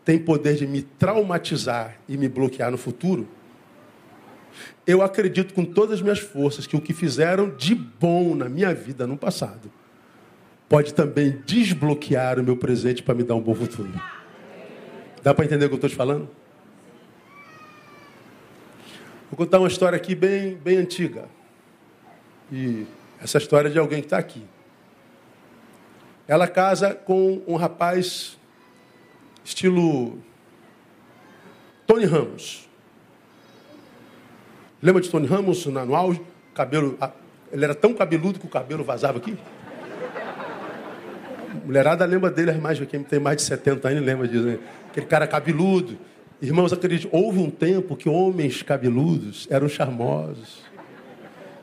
tem 0.04 0.18
poder 0.18 0.56
de 0.56 0.66
me 0.66 0.82
traumatizar 0.82 1.98
e 2.08 2.16
me 2.16 2.28
bloquear 2.28 2.70
no 2.70 2.78
futuro, 2.78 3.28
eu 4.86 5.02
acredito 5.02 5.54
com 5.54 5.64
todas 5.64 5.96
as 5.96 6.02
minhas 6.02 6.18
forças 6.18 6.66
que 6.66 6.76
o 6.76 6.80
que 6.80 6.92
fizeram 6.92 7.50
de 7.54 7.74
bom 7.74 8.34
na 8.34 8.48
minha 8.48 8.74
vida 8.74 9.06
no 9.06 9.16
passado 9.16 9.70
pode 10.70 10.94
também 10.94 11.42
desbloquear 11.44 12.38
o 12.38 12.44
meu 12.44 12.56
presente 12.56 13.02
para 13.02 13.12
me 13.12 13.24
dar 13.24 13.34
um 13.34 13.40
bom 13.40 13.56
futuro. 13.56 13.92
Dá 15.20 15.34
para 15.34 15.44
entender 15.44 15.64
o 15.64 15.68
que 15.68 15.74
eu 15.74 15.78
estou 15.78 15.90
te 15.90 15.96
falando? 15.96 16.30
Vou 19.28 19.36
contar 19.36 19.58
uma 19.58 19.66
história 19.66 19.96
aqui 19.96 20.14
bem, 20.14 20.54
bem 20.54 20.76
antiga. 20.76 21.24
E 22.52 22.86
essa 23.20 23.38
história 23.38 23.68
é 23.68 23.72
de 23.72 23.80
alguém 23.80 23.98
que 23.98 24.06
está 24.06 24.18
aqui. 24.18 24.44
Ela 26.28 26.46
casa 26.46 26.94
com 26.94 27.42
um 27.48 27.56
rapaz 27.56 28.38
estilo 29.44 30.18
Tony 31.84 32.04
Ramos. 32.04 32.68
Lembra 34.80 35.02
de 35.02 35.10
Tony 35.10 35.26
Ramos 35.26 35.66
no 35.66 35.96
auge? 35.96 36.22
Cabelo, 36.54 36.96
ele 37.50 37.64
era 37.64 37.74
tão 37.74 37.92
cabeludo 37.92 38.38
que 38.38 38.46
o 38.46 38.48
cabelo 38.48 38.84
vazava 38.84 39.18
aqui. 39.18 39.36
Mulherada 41.64 42.04
lembra 42.04 42.30
dele, 42.30 42.52
mais 42.52 42.78
quem 42.80 43.02
tem 43.02 43.18
mais 43.18 43.36
de 43.36 43.42
70 43.42 43.88
anos 43.88 44.04
lembra 44.04 44.28
disso. 44.28 44.44
Né? 44.44 44.58
Aquele 44.90 45.06
cara 45.06 45.26
cabeludo. 45.26 45.98
Irmãos, 46.40 46.72
acredito, 46.72 47.08
houve 47.12 47.38
um 47.38 47.50
tempo 47.50 47.96
que 47.96 48.08
homens 48.08 48.62
cabeludos 48.62 49.46
eram 49.50 49.68
charmosos. 49.68 50.62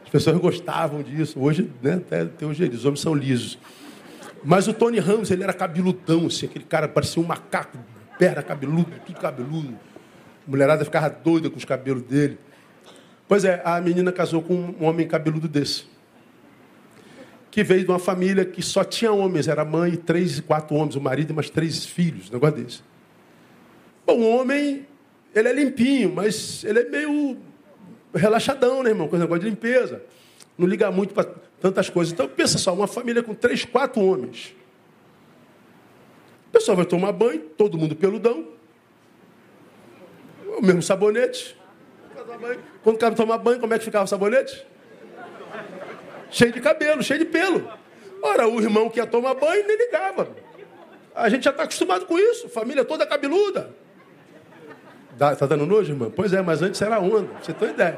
As 0.03 0.09
pessoas 0.09 0.37
gostavam 0.37 1.01
disso. 1.01 1.39
Hoje, 1.39 1.69
né, 1.81 1.95
até, 1.95 2.21
até 2.21 2.45
hoje 2.45 2.63
eles, 2.63 2.79
os 2.79 2.85
homens 2.85 2.99
são 2.99 3.13
lisos. 3.13 3.57
Mas 4.43 4.67
o 4.67 4.73
Tony 4.73 4.99
Ramos, 4.99 5.31
ele 5.31 5.43
era 5.43 5.51
cabeludão, 5.51 6.27
assim, 6.27 6.45
aquele 6.45 6.63
cara 6.63 6.87
parecia 6.87 7.21
um 7.21 7.25
macaco, 7.25 7.77
perna 8.17 8.43
cabeludo, 8.43 8.91
tudo 9.05 9.19
cabeludo. 9.19 9.73
A 10.47 10.49
mulherada 10.49 10.85
ficava 10.85 11.09
doida 11.09 11.49
com 11.49 11.57
os 11.57 11.65
cabelos 11.65 12.03
dele. 12.03 12.37
Pois 13.27 13.43
é, 13.43 13.61
a 13.65 13.81
menina 13.81 14.11
casou 14.11 14.41
com 14.41 14.53
um 14.53 14.85
homem 14.85 15.07
cabeludo 15.07 15.47
desse. 15.47 15.85
Que 17.49 17.63
veio 17.63 17.83
de 17.83 17.89
uma 17.89 17.99
família 17.99 18.45
que 18.45 18.61
só 18.61 18.83
tinha 18.83 19.11
homens, 19.11 19.47
era 19.47 19.63
mãe, 19.65 19.95
três 19.95 20.37
e 20.37 20.41
quatro 20.41 20.75
homens, 20.75 20.95
o 20.95 21.01
marido 21.01 21.31
e 21.31 21.33
mais 21.33 21.49
três 21.49 21.85
filhos, 21.85 22.29
um 22.29 22.33
negócio 22.33 22.57
desse. 22.57 22.81
Bom, 24.05 24.19
o 24.19 24.29
homem, 24.37 24.85
ele 25.33 25.47
é 25.47 25.53
limpinho, 25.53 26.13
mas 26.13 26.63
ele 26.63 26.79
é 26.79 26.89
meio 26.89 27.37
relaxadão, 28.13 28.83
né, 28.83 28.89
irmão? 28.89 29.07
Com 29.07 29.15
esse 29.15 29.23
negócio 29.23 29.43
de 29.43 29.49
limpeza. 29.49 30.01
Não 30.57 30.67
liga 30.67 30.89
muito 30.91 31.13
para 31.13 31.25
tantas 31.61 31.89
coisas. 31.89 32.13
Então, 32.13 32.27
pensa 32.27 32.57
só, 32.57 32.73
uma 32.73 32.87
família 32.87 33.21
com 33.21 33.33
três, 33.33 33.65
quatro 33.65 34.01
homens. 34.01 34.55
O 36.47 36.51
pessoal 36.51 36.77
vai 36.77 36.85
tomar 36.85 37.11
banho, 37.11 37.39
todo 37.39 37.77
mundo 37.77 37.95
peludão. 37.95 38.47
O 40.57 40.61
mesmo 40.61 40.81
sabonete. 40.81 41.55
Quando 42.83 42.95
o 42.95 42.99
cara 42.99 43.13
tomar 43.13 43.37
banho, 43.37 43.59
como 43.59 43.73
é 43.73 43.79
que 43.79 43.85
ficava 43.85 44.05
o 44.05 44.07
sabonete? 44.07 44.65
Cheio 46.29 46.51
de 46.51 46.61
cabelo, 46.61 47.01
cheio 47.03 47.19
de 47.19 47.25
pelo. 47.25 47.69
Ora, 48.21 48.47
o 48.47 48.59
irmão 48.59 48.89
que 48.89 48.99
ia 48.99 49.07
tomar 49.07 49.35
banho 49.35 49.65
nem 49.67 49.77
ligava. 49.77 50.29
A 51.15 51.29
gente 51.29 51.43
já 51.43 51.51
está 51.51 51.63
acostumado 51.63 52.05
com 52.05 52.17
isso. 52.19 52.49
Família 52.49 52.85
toda 52.85 53.05
cabeluda. 53.05 53.75
Está 55.13 55.47
dando 55.47 55.65
nojo, 55.65 55.91
irmão? 55.91 56.11
Pois 56.11 56.31
é, 56.31 56.41
mas 56.41 56.61
antes 56.61 56.81
era 56.81 56.99
onda. 56.99 57.29
Você 57.41 57.53
tem 57.53 57.69
ideia. 57.69 57.97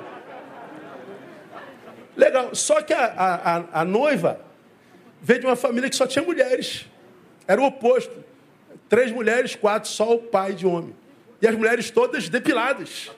Legal. 2.15 2.55
Só 2.55 2.81
que 2.81 2.93
a, 2.93 3.05
a, 3.73 3.81
a 3.81 3.85
noiva 3.85 4.39
veio 5.21 5.41
de 5.41 5.45
uma 5.45 5.55
família 5.55 5.89
que 5.89 5.95
só 5.95 6.07
tinha 6.07 6.23
mulheres. 6.23 6.85
Era 7.47 7.61
o 7.61 7.65
oposto. 7.65 8.23
Três 8.87 9.11
mulheres, 9.11 9.55
quatro, 9.55 9.89
só 9.89 10.13
o 10.15 10.19
pai 10.19 10.53
de 10.53 10.65
homem. 10.65 10.95
E 11.41 11.47
as 11.47 11.55
mulheres 11.55 11.91
todas 11.91 12.29
depiladas. 12.29 13.11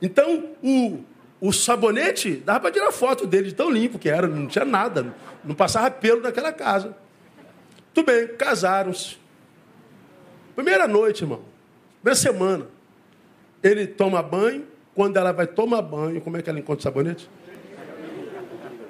Então, 0.00 0.50
o, 0.62 1.04
o 1.42 1.52
sabonete, 1.52 2.36
dava 2.36 2.60
para 2.60 2.70
tirar 2.70 2.92
foto 2.92 3.26
dele 3.26 3.48
de 3.48 3.54
tão 3.56 3.68
limpo 3.68 3.98
que 3.98 4.08
era, 4.08 4.28
não 4.28 4.46
tinha 4.46 4.64
nada, 4.64 5.12
não 5.42 5.56
passava 5.56 5.90
pelo 5.90 6.20
naquela 6.20 6.52
casa. 6.52 6.96
Tudo 7.92 8.06
bem, 8.06 8.28
casaram-se. 8.36 9.18
Primeira 10.54 10.86
noite, 10.86 11.24
irmão. 11.24 11.40
Primeira 12.00 12.14
semana. 12.14 12.66
Ele 13.60 13.88
toma 13.88 14.22
banho. 14.22 14.68
Quando 14.94 15.16
ela 15.16 15.32
vai 15.32 15.48
tomar 15.48 15.82
banho, 15.82 16.20
como 16.20 16.36
é 16.36 16.42
que 16.42 16.48
ela 16.48 16.60
encontra 16.60 16.78
o 16.78 16.82
sabonete? 16.82 17.28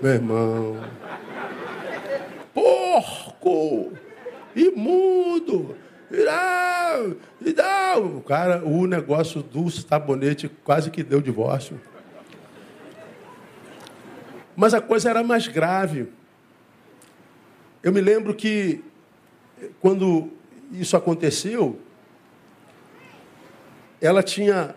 Meu 0.03 0.12
irmão. 0.12 0.76
Porco! 2.53 3.92
Imundo! 4.55 5.74
Irá, 6.11 7.00
irá. 7.40 7.98
O 7.98 8.20
cara, 8.20 8.62
o 8.62 8.86
negócio 8.86 9.42
do 9.42 9.70
sabonete 9.70 10.50
quase 10.62 10.90
que 10.90 11.03
deu 11.03 11.22
divórcio. 11.22 11.80
Mas 14.57 14.74
a 14.74 14.80
coisa 14.80 15.11
era 15.11 15.22
mais 15.22 15.48
grave. 15.48 16.09
Eu 17.82 17.92
me 17.92 18.00
lembro 18.00 18.34
que 18.34 18.84
quando 19.80 20.30
isso 20.70 20.96
aconteceu, 20.96 21.78
ela 24.00 24.22
tinha 24.22 24.74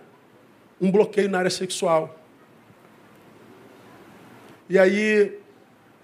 um 0.79 0.91
bloqueio 0.91 1.29
na 1.29 1.39
área 1.39 1.49
sexual. 1.49 2.19
E 4.69 4.79
aí 4.79 5.39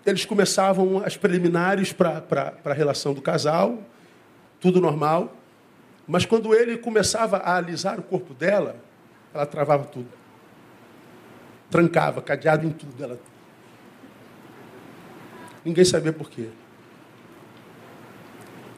eles 0.06 0.26
começavam 0.26 1.04
as 1.04 1.18
preliminares 1.18 1.94
para 1.94 2.56
a 2.64 2.74
relação 2.74 3.14
do 3.14 3.22
casal, 3.22 3.80
tudo 4.60 4.82
normal. 4.82 5.36
Mas 6.08 6.26
quando 6.26 6.54
ele 6.54 6.78
começava 6.78 7.38
a 7.38 7.56
alisar 7.56 8.00
o 8.00 8.04
corpo 8.04 8.34
dela, 8.34 8.76
ela 9.34 9.46
travava 9.46 9.86
tudo. 9.86 10.10
Trancava, 11.70 12.22
cadeado 12.22 12.68
em 12.68 12.72
tudo. 12.72 13.04
Ela... 13.04 13.20
Ninguém 15.64 15.86
sabia 15.86 16.12
por 16.12 16.30
quê. 16.30 16.50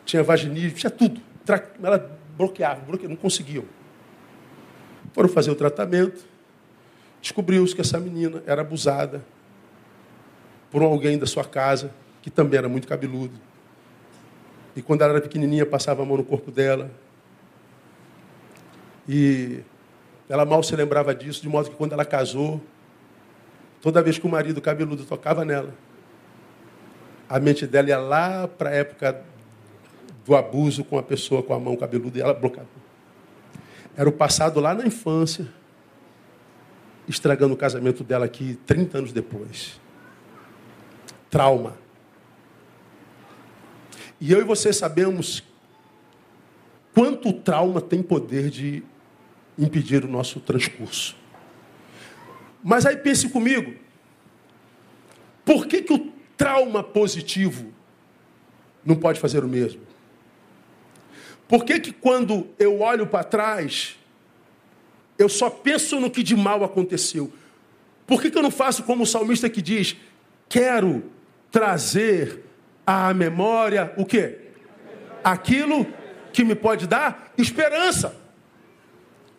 Tinha 0.06 0.24
vaginismo, 0.24 0.78
tinha 0.78 0.92
tudo. 0.92 1.22
Ela 1.82 2.18
bloqueava, 2.38 2.82
bloqueava, 2.82 3.10
não 3.10 3.16
conseguiam. 3.16 3.66
Foram 5.14 5.30
fazer 5.30 5.52
o 5.52 5.56
tratamento. 5.56 6.26
Descobriu-se 7.22 7.74
que 7.74 7.82
essa 7.82 8.00
menina 8.00 8.44
era 8.46 8.62
abusada 8.62 9.24
por 10.70 10.82
alguém 10.82 11.18
da 11.18 11.26
sua 11.26 11.46
casa, 11.46 11.94
que 12.22 12.30
também 12.30 12.58
era 12.58 12.68
muito 12.68 12.88
cabeludo. 12.88 13.40
E 14.76 14.82
quando 14.82 15.04
ela 15.04 15.14
era 15.14 15.22
pequenininha, 15.22 15.66
passava 15.66 16.02
a 16.02 16.06
mão 16.06 16.18
no 16.18 16.24
corpo 16.24 16.52
dela. 16.52 16.92
E 19.08 19.62
ela 20.28 20.46
mal 20.46 20.64
se 20.64 20.76
lembrava 20.76 21.14
disso, 21.14 21.42
de 21.42 21.48
modo 21.48 21.70
que 21.70 21.76
quando 21.76 21.94
ela 21.94 22.04
casou, 22.04 22.60
toda 23.82 24.02
vez 24.02 24.18
que 24.18 24.26
o 24.26 24.30
marido 24.30 24.60
cabeludo 24.62 25.06
tocava 25.06 25.46
nela, 25.46 25.74
a 27.34 27.40
mente 27.40 27.66
dela 27.66 27.90
ia 27.90 27.98
lá 27.98 28.48
para 28.48 28.70
a 28.70 28.74
época 28.74 29.26
do 30.24 30.36
abuso 30.36 30.84
com 30.84 31.00
a 31.00 31.02
pessoa 31.02 31.42
com 31.42 31.52
a 31.52 31.60
mão 31.60 31.76
cabeluda 31.76 32.20
e 32.20 32.22
ela 32.22 32.32
bloqueava. 32.32 32.70
Era 33.98 34.08
o 34.08 34.12
passado 34.12 34.60
lá 34.60 34.76
na 34.76 34.86
infância, 34.86 35.48
estragando 37.08 37.56
o 37.56 37.58
casamento 37.58 38.04
dela 38.04 38.26
aqui 38.26 38.60
30 38.68 39.00
anos 39.00 39.12
depois. 39.12 39.82
Trauma. 41.28 41.76
E 44.22 44.32
eu 44.32 44.40
e 44.40 44.44
você 44.44 44.72
sabemos 44.72 45.44
quanto 46.94 47.30
o 47.30 47.34
trauma 47.34 47.82
tem 47.82 48.04
poder 48.04 48.52
de 48.52 48.84
impedir 49.58 50.06
o 50.06 50.08
nosso 50.08 50.40
transcurso. 50.40 51.16
Mas 52.64 52.86
aí 52.86 52.96
pense 52.96 53.28
comigo, 53.28 53.74
por 55.44 55.66
que, 55.66 55.82
que 55.82 55.94
o 55.94 56.13
trauma 56.44 56.84
positivo 56.84 57.74
não 58.84 58.98
pode 58.98 59.18
fazer 59.18 59.46
o 59.46 59.48
mesmo? 59.48 59.80
Por 61.48 61.64
que, 61.64 61.80
que 61.80 61.94
quando 61.94 62.50
eu 62.60 62.82
olho 62.82 63.08
para 63.08 63.24
trás, 63.24 63.98
eu 65.18 65.30
só 65.30 65.50
penso 65.50 66.02
no 66.02 66.12
que 66.12 66.22
de 66.22 66.36
mal 66.36 66.62
aconteceu? 66.62 67.32
Por 68.06 68.22
que, 68.22 68.30
que 68.30 68.38
eu 68.38 68.42
não 68.42 68.52
faço 68.52 68.84
como 68.84 69.04
o 69.04 69.08
salmista 69.08 69.50
que 69.50 69.62
diz: 69.62 69.96
quero 70.50 71.10
trazer 71.50 72.42
à 72.86 73.14
memória 73.14 73.94
o 73.96 74.06
quê? 74.06 74.40
Aquilo 75.24 75.88
que 76.34 76.44
me 76.44 76.56
pode 76.56 76.88
dar 76.88 77.32
esperança. 77.38 78.18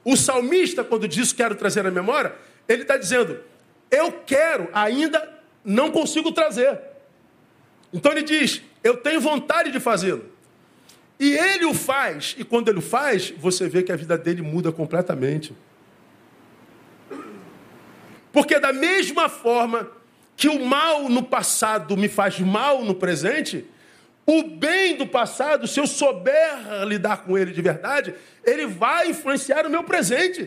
O 0.03 0.17
salmista, 0.17 0.83
quando 0.83 1.07
diz 1.07 1.35
quero 1.35 1.55
trazer 1.55 1.87
à 1.87 1.91
memória, 1.91 2.35
ele 2.67 2.81
está 2.81 2.97
dizendo: 2.97 3.39
eu 3.91 4.11
quero, 4.25 4.71
ainda 4.73 5.39
não 5.63 5.91
consigo 5.91 6.33
trazer. 6.33 6.94
Então 7.95 8.11
ele 8.11 8.25
diz: 8.25 8.61
eu 8.83 8.97
tenho 8.97 9.21
vontade 9.21 9.71
de 9.71 9.79
fazê-lo. 9.79 10.29
E 11.19 11.33
ele 11.33 11.65
o 11.65 11.73
faz, 11.73 12.35
e 12.37 12.45
quando 12.45 12.69
ele 12.69 12.81
o 12.81 12.83
faz, 12.83 13.31
você 13.31 13.69
vê 13.69 13.85
que 13.85 13.93
a 13.93 13.97
vida 13.97 14.19
dele 14.19 14.43
muda 14.43 14.73
completamente. 14.73 15.55
Porque 18.33 18.59
da 18.59 18.73
mesma 18.73 19.29
forma 19.29 19.89
que 20.37 20.49
o 20.49 20.67
mal 20.67 21.09
no 21.09 21.23
passado 21.23 21.97
me 21.97 22.09
faz 22.09 22.41
mal 22.41 22.85
no 22.85 22.97
presente, 22.97 23.65
o 24.27 24.43
bem 24.43 24.97
do 24.97 25.07
passado, 25.07 25.69
se 25.69 25.79
eu 25.79 25.87
souber 25.87 26.85
lidar 26.89 27.19
com 27.19 27.39
ele 27.39 27.53
de 27.53 27.63
verdade, 27.63 28.13
ele 28.43 28.67
vai 28.67 29.11
influenciar 29.11 29.65
o 29.65 29.71
meu 29.71 29.85
presente. 29.85 30.43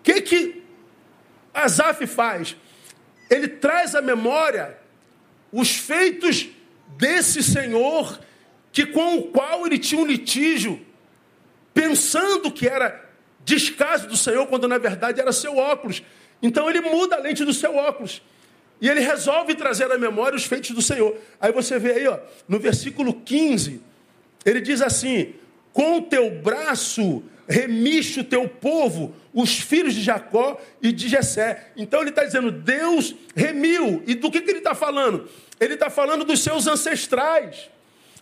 O 0.00 0.02
que 0.02 0.22
que 0.22 0.62
Asaf 1.54 2.04
faz? 2.08 2.56
Ele 3.30 3.46
traz 3.46 3.94
à 3.94 4.02
memória 4.02 4.79
os 5.52 5.76
feitos 5.76 6.48
desse 6.96 7.42
Senhor 7.42 8.18
que 8.72 8.86
com 8.86 9.18
o 9.18 9.22
qual 9.24 9.66
ele 9.66 9.78
tinha 9.78 10.00
um 10.00 10.06
litígio, 10.06 10.80
pensando 11.74 12.50
que 12.50 12.68
era 12.68 13.08
descaso 13.44 14.06
do 14.06 14.16
Senhor, 14.16 14.46
quando 14.46 14.68
na 14.68 14.78
verdade 14.78 15.20
era 15.20 15.32
seu 15.32 15.56
óculos. 15.56 16.02
Então 16.42 16.68
ele 16.68 16.80
muda 16.80 17.16
a 17.16 17.18
lente 17.18 17.44
do 17.44 17.52
seu 17.52 17.74
óculos. 17.74 18.22
E 18.80 18.88
ele 18.88 19.00
resolve 19.00 19.54
trazer 19.54 19.90
à 19.90 19.98
memória 19.98 20.36
os 20.36 20.44
feitos 20.44 20.70
do 20.70 20.80
Senhor. 20.80 21.16
Aí 21.40 21.52
você 21.52 21.78
vê 21.78 21.92
aí, 21.92 22.08
ó, 22.08 22.18
no 22.48 22.58
versículo 22.58 23.12
15, 23.12 23.80
ele 24.44 24.60
diz 24.60 24.80
assim: 24.80 25.34
Com 25.72 26.00
teu 26.00 26.30
braço 26.30 27.22
remiste 27.50 28.20
o 28.20 28.24
teu 28.24 28.48
povo, 28.48 29.12
os 29.34 29.58
filhos 29.58 29.92
de 29.92 30.02
Jacó 30.02 30.58
e 30.80 30.92
de 30.92 31.08
Jessé. 31.08 31.72
Então 31.76 32.00
ele 32.00 32.10
está 32.10 32.24
dizendo, 32.24 32.52
Deus 32.52 33.14
remiu. 33.34 34.02
E 34.06 34.14
do 34.14 34.30
que, 34.30 34.40
que 34.40 34.50
ele 34.50 34.58
está 34.58 34.74
falando? 34.74 35.28
Ele 35.58 35.74
está 35.74 35.90
falando 35.90 36.24
dos 36.24 36.40
seus 36.40 36.68
ancestrais. 36.68 37.68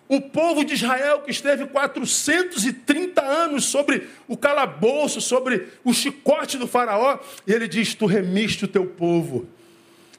O 0.08 0.22
povo 0.22 0.64
de 0.64 0.72
Israel 0.72 1.20
que 1.20 1.30
esteve 1.30 1.66
430 1.66 3.22
anos 3.22 3.66
sobre 3.66 4.08
o 4.26 4.34
calabouço, 4.34 5.20
sobre 5.20 5.68
o 5.84 5.92
chicote 5.92 6.56
do 6.56 6.66
faraó, 6.66 7.18
e 7.46 7.52
ele 7.52 7.68
diz: 7.68 7.94
Tu 7.94 8.06
remiste 8.06 8.64
o 8.64 8.68
teu 8.68 8.86
povo. 8.86 9.46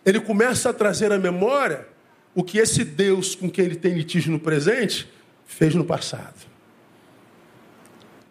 Ele 0.05 0.20
começa 0.20 0.70
a 0.70 0.74
trazer 0.74 1.12
à 1.12 1.18
memória 1.18 1.88
o 2.36 2.43
que 2.43 2.60
esse 2.60 2.84
Deus 2.84 3.34
com 3.34 3.49
quem 3.49 3.66
ele 3.66 3.76
tem 3.76 3.95
litígio 3.95 4.32
no 4.32 4.39
presente 4.39 5.10
fez 5.47 5.74
no 5.74 5.84
passado. 5.84 6.49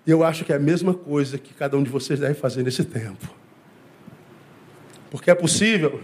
E 0.09 0.11
eu 0.11 0.25
acho 0.25 0.43
que 0.43 0.55
é 0.55 0.57
a 0.57 0.59
mesma 0.59 0.95
coisa 0.95 1.37
que 1.37 1.53
cada 1.53 1.77
um 1.77 1.83
de 1.83 1.91
vocês 1.91 2.19
deve 2.19 2.33
fazer 2.33 2.63
nesse 2.63 2.83
tempo. 2.83 3.29
Porque 5.11 5.31
é 5.31 5.35
possível 5.35 6.03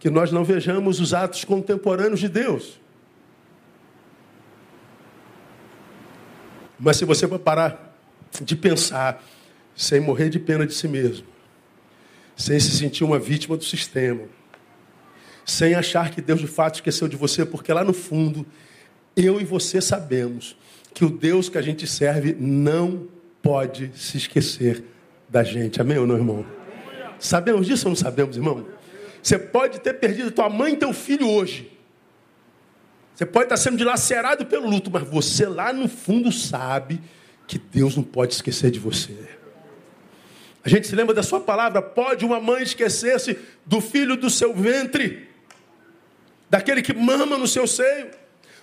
que 0.00 0.10
nós 0.10 0.32
não 0.32 0.42
vejamos 0.42 0.98
os 0.98 1.14
atos 1.14 1.44
contemporâneos 1.44 2.18
de 2.18 2.28
Deus. 2.28 2.80
Mas 6.76 6.96
se 6.96 7.04
você 7.04 7.28
for 7.28 7.38
parar 7.38 7.96
de 8.42 8.56
pensar, 8.56 9.24
sem 9.76 10.00
morrer 10.00 10.28
de 10.28 10.40
pena 10.40 10.66
de 10.66 10.74
si 10.74 10.88
mesmo, 10.88 11.24
sem 12.36 12.58
se 12.58 12.76
sentir 12.76 13.04
uma 13.04 13.20
vítima 13.20 13.56
do 13.56 13.62
sistema, 13.62 14.24
sem 15.46 15.76
achar 15.76 16.10
que 16.10 16.20
Deus 16.20 16.40
de 16.40 16.48
fato 16.48 16.74
esqueceu 16.74 17.06
de 17.06 17.16
você, 17.16 17.46
porque 17.46 17.72
lá 17.72 17.84
no 17.84 17.92
fundo, 17.92 18.44
eu 19.14 19.40
e 19.40 19.44
você 19.44 19.80
sabemos 19.80 20.56
que 20.94 21.04
o 21.04 21.10
Deus 21.10 21.48
que 21.48 21.58
a 21.58 21.62
gente 21.62 21.86
serve 21.86 22.36
não 22.38 23.08
pode 23.42 23.90
se 23.94 24.16
esquecer 24.16 24.84
da 25.28 25.42
gente. 25.42 25.80
Amém 25.80 25.98
ou 25.98 26.06
não, 26.06 26.16
irmão? 26.16 26.46
Sabemos 27.18 27.66
disso 27.66 27.86
ou 27.86 27.90
não 27.90 27.96
sabemos, 27.96 28.36
irmão? 28.36 28.66
Você 29.22 29.38
pode 29.38 29.80
ter 29.80 29.94
perdido 29.94 30.30
tua 30.30 30.48
mãe 30.48 30.74
e 30.74 30.76
teu 30.76 30.92
filho 30.92 31.28
hoje. 31.28 31.70
Você 33.14 33.26
pode 33.26 33.46
estar 33.46 33.56
sendo 33.56 33.76
dilacerado 33.76 34.46
pelo 34.46 34.68
luto, 34.68 34.90
mas 34.90 35.02
você 35.02 35.46
lá 35.46 35.72
no 35.72 35.88
fundo 35.88 36.30
sabe 36.30 37.00
que 37.46 37.58
Deus 37.58 37.96
não 37.96 38.02
pode 38.04 38.34
esquecer 38.34 38.70
de 38.70 38.78
você. 38.78 39.12
A 40.64 40.68
gente 40.68 40.86
se 40.86 40.94
lembra 40.94 41.14
da 41.14 41.22
sua 41.22 41.40
palavra: 41.40 41.82
pode 41.82 42.24
uma 42.24 42.38
mãe 42.38 42.62
esquecer-se 42.62 43.36
do 43.66 43.80
filho 43.80 44.16
do 44.16 44.30
seu 44.30 44.54
ventre, 44.54 45.28
daquele 46.48 46.80
que 46.82 46.94
mama 46.94 47.36
no 47.36 47.48
seu 47.48 47.66
seio. 47.66 48.10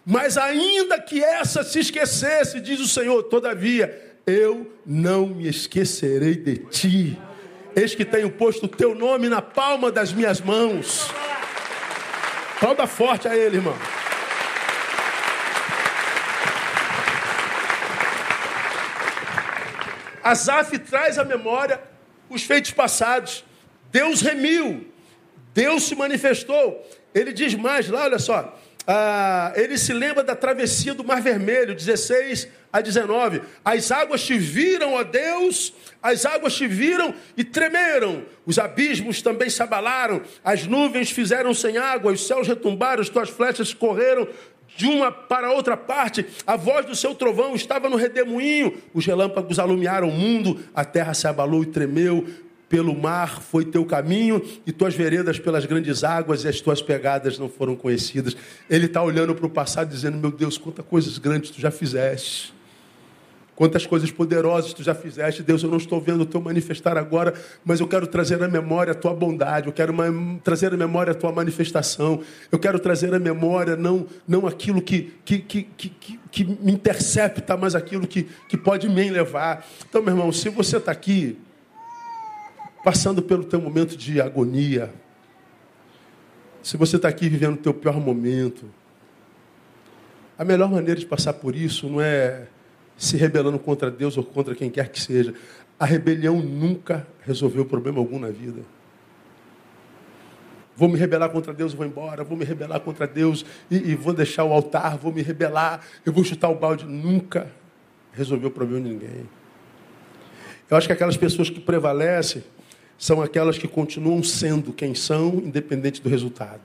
Mas 0.06 0.38
ainda 0.38 1.02
que 1.02 1.24
essa 1.24 1.64
se 1.64 1.80
esquecesse, 1.80 2.62
diz 2.62 2.80
o 2.80 2.88
Senhor, 2.88 3.24
todavia, 3.24 4.18
eu 4.28 4.72
não 4.86 5.26
me 5.26 5.48
esquecerei 5.48 6.36
de 6.36 6.58
ti. 6.58 7.20
Eis 7.76 7.96
que 7.96 8.06
tenho 8.06 8.30
posto 8.30 8.68
o 8.68 8.70
teu 8.70 8.94
nome 8.94 9.28
na 9.28 9.42
palma 9.42 9.92
das 9.92 10.14
minhas 10.14 10.40
mãos. 10.40 11.10
Palma 12.62 12.86
forte 12.86 13.28
a 13.28 13.36
ele, 13.36 13.58
irmão. 13.58 13.76
Asaf 20.24 20.78
traz 20.80 21.20
à 21.20 21.24
memória 21.24 21.82
os 22.30 22.44
feitos 22.44 22.72
passados. 22.72 23.44
Deus 23.92 24.22
remiu, 24.22 24.88
Deus 25.54 25.84
se 25.84 25.96
manifestou. 25.96 26.84
Ele 27.14 27.32
diz 27.34 27.54
mais 27.56 27.90
lá, 27.90 28.04
olha 28.04 28.20
só. 28.20 28.58
Ah, 28.88 29.52
ele 29.56 29.78
se 29.78 29.94
lembra 29.94 30.24
da 30.24 30.36
travessia 30.36 30.94
do 30.94 31.04
Mar 31.04 31.22
Vermelho, 31.22 31.74
16 31.74 32.48
a 32.72 32.82
19. 32.82 33.42
As 33.64 33.92
águas 33.92 34.24
te 34.24 34.38
viram, 34.38 34.94
ó 34.94 35.04
Deus, 35.04 35.74
as 36.04 36.26
águas 36.26 36.54
te 36.54 36.68
viram 36.68 37.14
e 37.36 37.44
tremeram. 37.44 38.24
Os 38.46 38.60
abismos 38.60 39.22
também 39.22 39.50
se 39.50 39.64
abalaram, 39.64 40.22
as 40.44 40.68
nuvens 40.68 41.10
fizeram 41.10 41.54
sem 41.54 41.78
água, 41.78 42.12
os 42.12 42.28
céus 42.28 42.48
retumbaram, 42.48 43.02
as 43.02 43.10
tuas 43.10 43.30
flechas 43.30 43.74
correram 43.74 44.28
de 44.78 44.86
uma 44.86 45.12
para 45.12 45.52
outra 45.52 45.78
parte, 45.78 46.26
a 46.46 46.56
voz 46.56 46.86
do 46.86 46.96
seu 46.96 47.16
trovão 47.16 47.56
estava 47.56 47.90
no 47.90 47.96
redemoinho, 47.96 48.78
os 48.94 49.06
relâmpagos 49.06 49.58
alumiaram 49.58 50.10
o 50.10 50.12
mundo, 50.12 50.60
a 50.74 50.84
terra 50.84 51.14
se 51.14 51.28
abalou 51.28 51.64
e 51.64 51.68
tremeu, 51.68 52.28
pelo 52.76 52.94
mar 52.94 53.42
foi 53.42 53.64
teu 53.64 53.86
caminho, 53.86 54.42
e 54.68 54.72
tuas 54.74 54.94
veredas 54.94 55.40
pelas 55.40 55.66
grandes 55.66 56.04
águas, 56.04 56.44
e 56.44 56.50
as 56.50 56.60
tuas 56.60 56.82
pegadas 56.82 57.40
não 57.40 57.48
foram 57.48 57.74
conhecidas. 57.74 58.36
Ele 58.70 58.88
está 58.88 59.02
olhando 59.02 59.34
para 59.34 59.46
o 59.46 59.50
passado, 59.50 59.88
dizendo: 59.88 60.18
Meu 60.18 60.30
Deus, 60.30 60.58
quantas 60.58 60.86
coisas 60.86 61.18
grandes 61.18 61.52
tu 61.52 61.62
já 61.62 61.72
fizeste. 61.72 62.54
Quantas 63.56 63.86
coisas 63.86 64.12
poderosas 64.12 64.74
tu 64.74 64.84
já 64.84 64.94
fizeste, 64.94 65.42
Deus, 65.42 65.64
eu 65.64 65.70
não 65.70 65.78
estou 65.78 66.02
vendo 66.02 66.24
o 66.24 66.26
teu 66.26 66.42
manifestar 66.42 66.98
agora, 66.98 67.34
mas 67.64 67.80
eu 67.80 67.88
quero 67.88 68.06
trazer 68.06 68.44
à 68.44 68.50
memória 68.50 68.92
a 68.92 68.94
tua 68.94 69.14
bondade, 69.14 69.68
eu 69.68 69.72
quero 69.72 69.96
trazer 70.44 70.74
à 70.74 70.76
memória 70.78 71.12
a 71.12 71.16
tua 71.16 71.32
manifestação, 71.32 72.22
eu 72.52 72.60
quero 72.60 72.78
trazer 72.78 73.14
à 73.14 73.20
memória 73.20 73.78
não, 73.78 74.08
não 74.28 74.46
aquilo 74.46 74.82
que, 74.82 75.14
que, 75.24 75.40
que, 75.40 75.64
que, 75.78 76.20
que 76.30 76.44
me 76.44 76.74
intercepta, 76.74 77.56
mas 77.56 77.74
aquilo 77.76 78.06
que, 78.06 78.28
que 78.50 78.58
pode 78.58 78.90
me 78.90 79.10
levar. 79.10 79.66
Então, 79.90 80.02
meu 80.02 80.14
irmão, 80.14 80.34
se 80.34 80.50
você 80.50 80.76
está 80.76 80.92
aqui, 80.92 81.38
passando 82.86 83.20
pelo 83.24 83.44
teu 83.44 83.60
momento 83.60 83.98
de 83.98 84.22
agonia, 84.22 84.94
se 86.62 86.78
você 86.78 86.98
está 86.98 87.08
aqui 87.08 87.28
vivendo 87.28 87.56
o 87.56 87.58
teu 87.58 87.74
pior 87.74 88.00
momento, 88.00 88.70
a 90.38 90.46
melhor 90.46 90.70
maneira 90.70 91.00
de 91.00 91.06
passar 91.08 91.34
por 91.34 91.56
isso 91.56 91.90
não 91.90 92.00
é 92.00 92.46
se 92.96 93.18
rebelando 93.18 93.58
contra 93.58 93.90
Deus 93.90 94.16
ou 94.18 94.24
contra 94.24 94.54
quem 94.54 94.70
quer 94.70 94.90
que 94.90 95.02
seja. 95.02 95.34
A 95.80 95.86
rebelião 95.86 96.40
nunca 96.40 97.08
resolveu 97.26 97.66
problema 97.66 97.98
algum 97.98 98.20
na 98.20 98.30
vida. 98.30 98.62
Vou 100.76 100.88
me 100.88 101.00
rebelar 101.00 101.30
contra 101.30 101.56
Deus, 101.56 101.74
vou 101.74 101.88
embora. 101.88 102.24
Vou 102.24 102.38
me 102.38 102.46
rebelar 102.46 102.80
contra 102.82 103.08
Deus 103.08 103.44
e, 103.72 103.78
e, 103.78 103.96
vou 103.96 104.14
deixar 104.14 104.44
o 104.44 104.54
altar. 104.54 104.96
Vou 104.96 105.12
me 105.12 105.24
rebelar, 105.24 105.82
eu 106.06 106.14
vou 106.14 106.24
chutar 106.24 106.50
o 106.50 106.56
balde. 106.56 106.86
Nunca 106.86 107.52
resolveu 108.14 108.50
o 108.50 108.52
problema 108.52 108.88
de 108.88 108.94
ninguém. 108.94 109.30
Eu 110.70 110.78
acho 110.78 110.86
que 110.86 110.94
aquelas 110.94 111.18
pessoas 111.18 111.50
que 111.50 111.60
prevalecem 111.60 112.44
são 112.98 113.22
aquelas 113.22 113.58
que 113.58 113.68
continuam 113.68 114.24
sendo 114.24 114.72
quem 114.72 114.96
são, 114.96 115.36
independente 115.36 116.02
do 116.02 116.10
resultado. 116.10 116.62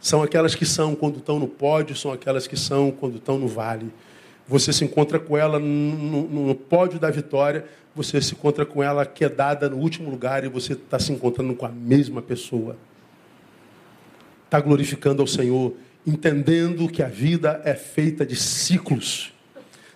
São 0.00 0.22
aquelas 0.22 0.54
que 0.54 0.64
são 0.64 0.94
quando 0.94 1.18
estão 1.18 1.38
no 1.38 1.46
pódio, 1.46 1.94
são 1.94 2.12
aquelas 2.12 2.46
que 2.46 2.56
são 2.56 2.90
quando 2.90 3.16
estão 3.16 3.38
no 3.38 3.46
vale. 3.46 3.92
Você 4.48 4.72
se 4.72 4.84
encontra 4.84 5.18
com 5.18 5.36
ela 5.36 5.58
no, 5.58 6.22
no 6.28 6.54
pódio 6.54 6.98
da 6.98 7.10
vitória, 7.10 7.66
você 7.94 8.20
se 8.20 8.32
encontra 8.32 8.64
com 8.64 8.82
ela 8.82 9.04
quedada 9.04 9.68
no 9.68 9.76
último 9.76 10.10
lugar 10.10 10.44
e 10.44 10.48
você 10.48 10.72
está 10.72 10.98
se 10.98 11.12
encontrando 11.12 11.54
com 11.54 11.66
a 11.66 11.70
mesma 11.70 12.22
pessoa. 12.22 12.76
Está 14.46 14.58
glorificando 14.58 15.20
ao 15.20 15.28
Senhor, 15.28 15.74
entendendo 16.06 16.88
que 16.88 17.02
a 17.02 17.08
vida 17.08 17.60
é 17.64 17.74
feita 17.74 18.24
de 18.24 18.36
ciclos. 18.36 19.32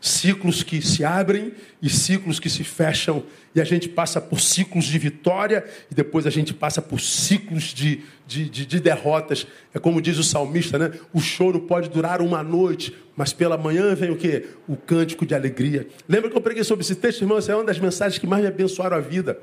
Ciclos 0.05 0.63
que 0.63 0.83
se 0.83 1.03
abrem 1.03 1.55
e 1.81 1.89
ciclos 1.89 2.39
que 2.39 2.51
se 2.51 2.63
fecham, 2.63 3.25
e 3.55 3.61
a 3.61 3.65
gente 3.65 3.89
passa 3.89 4.21
por 4.21 4.39
ciclos 4.39 4.85
de 4.85 4.99
vitória, 4.99 5.65
e 5.91 5.95
depois 5.95 6.27
a 6.27 6.31
gente 6.31 6.53
passa 6.53 6.83
por 6.83 7.01
ciclos 7.01 7.73
de, 7.73 8.03
de, 8.27 8.51
de, 8.51 8.67
de 8.67 8.81
derrotas. 8.81 9.47
É 9.73 9.79
como 9.79 10.03
diz 10.03 10.19
o 10.19 10.23
salmista, 10.23 10.79
né? 10.79 10.93
O 11.11 11.21
choro 11.21 11.61
pode 11.61 11.89
durar 11.89 12.21
uma 12.21 12.43
noite, 12.43 12.95
mas 13.17 13.33
pela 13.33 13.57
manhã 13.57 13.95
vem 13.95 14.11
o 14.11 14.17
quê? 14.17 14.45
O 14.69 14.77
cântico 14.77 15.25
de 15.25 15.35
alegria. 15.35 15.89
Lembra 16.07 16.29
que 16.29 16.37
eu 16.37 16.43
preguei 16.43 16.65
sobre 16.65 16.85
esse 16.85 16.97
texto, 16.97 17.23
irmãos? 17.23 17.49
É 17.49 17.55
uma 17.55 17.65
das 17.65 17.79
mensagens 17.79 18.19
que 18.19 18.27
mais 18.27 18.43
me 18.43 18.49
abençoaram 18.49 18.99
a 18.99 19.01
vida. 19.01 19.41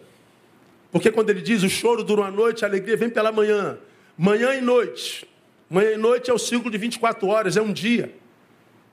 Porque 0.91 1.09
quando 1.09 1.31
ele 1.31 1.41
diz 1.41 1.63
o 1.63 1.69
choro 1.69 2.03
dura 2.03 2.21
uma 2.21 2.29
noite, 2.29 2.63
a 2.63 2.67
alegria 2.67 2.95
vem 2.95 3.09
pela 3.09 3.31
manhã. 3.31 3.79
Manhã 4.15 4.53
e 4.53 4.61
noite. 4.61 5.27
Manhã 5.67 5.93
e 5.93 5.97
noite 5.97 6.29
é 6.29 6.33
o 6.35 6.37
ciclo 6.37 6.69
de 6.69 6.77
24 6.77 7.27
horas, 7.27 7.57
é 7.57 7.61
um 7.63 7.73
dia. 7.73 8.20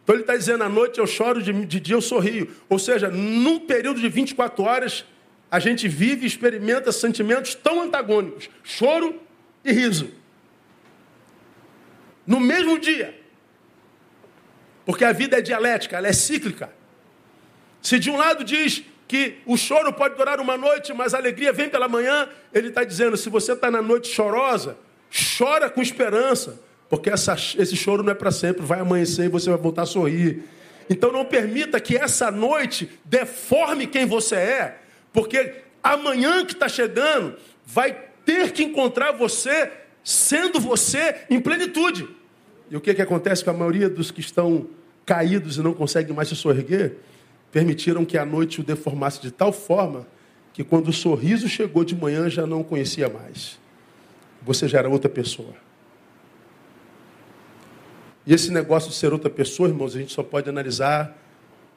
Então 0.08 0.16
ele 0.16 0.22
está 0.22 0.34
dizendo, 0.34 0.64
à 0.64 0.70
noite 0.70 0.98
eu 0.98 1.06
choro, 1.06 1.42
de, 1.42 1.52
de 1.66 1.78
dia 1.78 1.94
eu 1.94 2.00
sorrio. 2.00 2.50
Ou 2.66 2.78
seja, 2.78 3.10
num 3.10 3.60
período 3.60 4.00
de 4.00 4.08
24 4.08 4.64
horas, 4.64 5.04
a 5.50 5.58
gente 5.60 5.86
vive 5.86 6.24
e 6.24 6.26
experimenta 6.26 6.90
sentimentos 6.90 7.54
tão 7.54 7.82
antagônicos: 7.82 8.48
choro 8.64 9.20
e 9.62 9.70
riso. 9.70 10.10
No 12.26 12.40
mesmo 12.40 12.78
dia. 12.78 13.20
Porque 14.86 15.04
a 15.04 15.12
vida 15.12 15.36
é 15.36 15.42
dialética, 15.42 15.98
ela 15.98 16.08
é 16.08 16.12
cíclica. 16.14 16.72
Se 17.82 17.98
de 17.98 18.10
um 18.10 18.16
lado 18.16 18.42
diz 18.44 18.82
que 19.06 19.40
o 19.44 19.58
choro 19.58 19.92
pode 19.92 20.16
durar 20.16 20.40
uma 20.40 20.56
noite, 20.56 20.94
mas 20.94 21.12
a 21.12 21.18
alegria 21.18 21.52
vem 21.52 21.68
pela 21.68 21.86
manhã, 21.86 22.30
ele 22.54 22.68
está 22.68 22.82
dizendo: 22.82 23.14
se 23.14 23.28
você 23.28 23.52
está 23.52 23.70
na 23.70 23.82
noite 23.82 24.08
chorosa, 24.08 24.78
chora 25.36 25.68
com 25.68 25.82
esperança, 25.82 26.66
porque 26.88 27.10
essa, 27.10 27.34
esse 27.34 27.76
choro 27.76 28.02
não 28.02 28.12
é 28.12 28.14
para 28.14 28.30
sempre, 28.30 28.64
vai 28.64 28.80
amanhecer 28.80 29.26
e 29.26 29.28
você 29.28 29.50
vai 29.50 29.58
voltar 29.58 29.82
a 29.82 29.86
sorrir. 29.86 30.42
Então 30.88 31.12
não 31.12 31.24
permita 31.24 31.78
que 31.80 31.96
essa 31.96 32.30
noite 32.30 32.88
deforme 33.04 33.86
quem 33.86 34.06
você 34.06 34.36
é, 34.36 34.78
porque 35.12 35.56
amanhã 35.82 36.44
que 36.44 36.54
está 36.54 36.68
chegando 36.68 37.36
vai 37.66 37.96
ter 38.24 38.52
que 38.52 38.62
encontrar 38.62 39.12
você 39.12 39.70
sendo 40.02 40.58
você 40.58 41.16
em 41.28 41.40
plenitude. 41.40 42.08
E 42.70 42.76
o 42.76 42.80
que, 42.80 42.94
que 42.94 43.02
acontece 43.02 43.44
com 43.44 43.50
a 43.50 43.54
maioria 43.54 43.88
dos 43.88 44.10
que 44.10 44.20
estão 44.20 44.66
caídos 45.04 45.58
e 45.58 45.62
não 45.62 45.74
conseguem 45.74 46.14
mais 46.14 46.28
se 46.28 46.36
sorrir? 46.36 46.94
Permitiram 47.52 48.04
que 48.04 48.16
a 48.16 48.24
noite 48.24 48.60
o 48.60 48.64
deformasse 48.64 49.20
de 49.20 49.30
tal 49.30 49.52
forma 49.52 50.06
que 50.52 50.64
quando 50.64 50.88
o 50.88 50.92
sorriso 50.92 51.48
chegou 51.48 51.84
de 51.84 51.94
manhã 51.94 52.28
já 52.28 52.46
não 52.46 52.62
conhecia 52.62 53.08
mais. 53.08 53.58
Você 54.42 54.66
já 54.66 54.78
era 54.78 54.88
outra 54.88 55.08
pessoa. 55.08 55.54
E 58.28 58.34
esse 58.34 58.52
negócio 58.52 58.90
de 58.90 58.94
ser 58.94 59.10
outra 59.10 59.30
pessoa, 59.30 59.70
irmãos, 59.70 59.96
a 59.96 59.98
gente 59.98 60.12
só 60.12 60.22
pode 60.22 60.50
analisar 60.50 61.16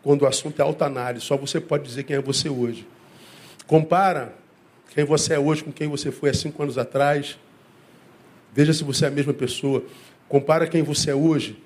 quando 0.04 0.24
o 0.24 0.28
assunto 0.28 0.60
é 0.60 0.62
autoanálise. 0.62 1.24
Só 1.24 1.38
você 1.38 1.62
pode 1.62 1.86
dizer 1.86 2.04
quem 2.04 2.18
é 2.18 2.22
você 2.22 2.50
hoje. 2.50 2.86
Compara 3.66 4.36
quem 4.94 5.06
você 5.06 5.36
é 5.36 5.40
hoje 5.40 5.64
com 5.64 5.72
quem 5.72 5.88
você 5.88 6.12
foi 6.12 6.30
há 6.30 6.34
cinco 6.34 6.62
anos 6.62 6.78
atrás. 6.78 7.40
Veja 8.54 8.74
se 8.74 8.84
você 8.84 9.06
é 9.06 9.08
a 9.08 9.12
mesma 9.12 9.34
pessoa. 9.34 9.82
Compara 10.28 10.68
quem 10.68 10.84
você 10.84 11.12
é 11.12 11.16
hoje 11.16 11.58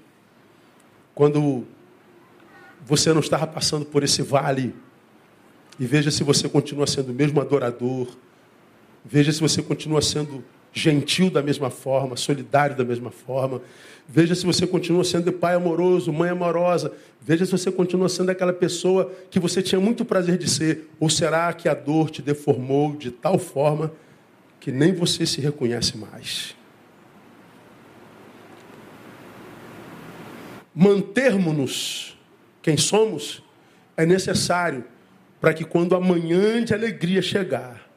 quando 1.15 1.65
você 2.85 3.11
não 3.11 3.21
estava 3.21 3.47
passando 3.47 3.85
por 3.87 4.03
esse 4.03 4.21
vale. 4.21 4.75
E 5.79 5.85
veja 5.87 6.11
se 6.11 6.23
você 6.23 6.47
continua 6.47 6.85
sendo 6.85 7.11
o 7.11 7.15
mesmo 7.15 7.41
adorador. 7.41 8.07
Veja 9.03 9.31
se 9.31 9.41
você 9.41 9.63
continua 9.63 10.03
sendo 10.03 10.43
gentil 10.75 11.29
da 11.29 11.41
mesma 11.41 11.69
forma, 11.69 12.17
solidário 12.17 12.75
da 12.75 12.83
mesma 12.83 13.09
forma. 13.09 13.61
Veja 14.07 14.35
se 14.35 14.45
você 14.45 14.67
continua 14.67 15.05
sendo 15.05 15.31
pai 15.31 15.55
amoroso, 15.55 16.11
mãe 16.11 16.29
amorosa. 16.29 16.91
Veja 17.21 17.45
se 17.45 17.51
você 17.51 17.71
continua 17.71 18.09
sendo 18.09 18.29
aquela 18.29 18.51
pessoa 18.51 19.09
que 19.31 19.39
você 19.39 19.61
tinha 19.61 19.79
muito 19.79 20.03
prazer 20.03 20.37
de 20.37 20.49
ser. 20.49 20.89
Ou 20.99 21.09
será 21.09 21.51
que 21.53 21.69
a 21.69 21.73
dor 21.73 22.09
te 22.11 22.21
deformou 22.21 22.93
de 22.93 23.09
tal 23.09 23.39
forma 23.39 23.91
que 24.59 24.69
nem 24.69 24.93
você 24.93 25.25
se 25.25 25.39
reconhece 25.39 25.97
mais? 25.97 26.53
Mantermos-nos 30.75 32.17
quem 32.61 32.75
somos 32.75 33.41
é 33.95 34.05
necessário 34.05 34.83
para 35.39 35.53
que 35.53 35.63
quando 35.63 35.95
amanhã 35.95 36.61
de 36.65 36.73
alegria 36.73 37.21
chegar, 37.21 37.89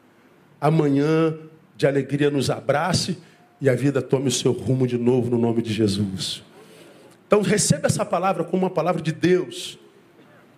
amanhã 0.61 1.37
de 1.79 1.87
alegria 1.87 2.29
nos 2.29 2.49
abrace 2.49 3.17
e 3.61 3.69
a 3.69 3.73
vida 3.73 4.01
tome 4.01 4.27
o 4.27 4.31
seu 4.31 4.51
rumo 4.51 4.85
de 4.85 4.97
novo 4.97 5.29
no 5.29 5.37
nome 5.37 5.61
de 5.61 5.71
Jesus. 5.71 6.43
Então 7.25 7.41
receba 7.41 7.87
essa 7.87 8.03
palavra 8.03 8.43
como 8.43 8.63
uma 8.63 8.69
palavra 8.69 9.01
de 9.01 9.13
Deus, 9.13 9.79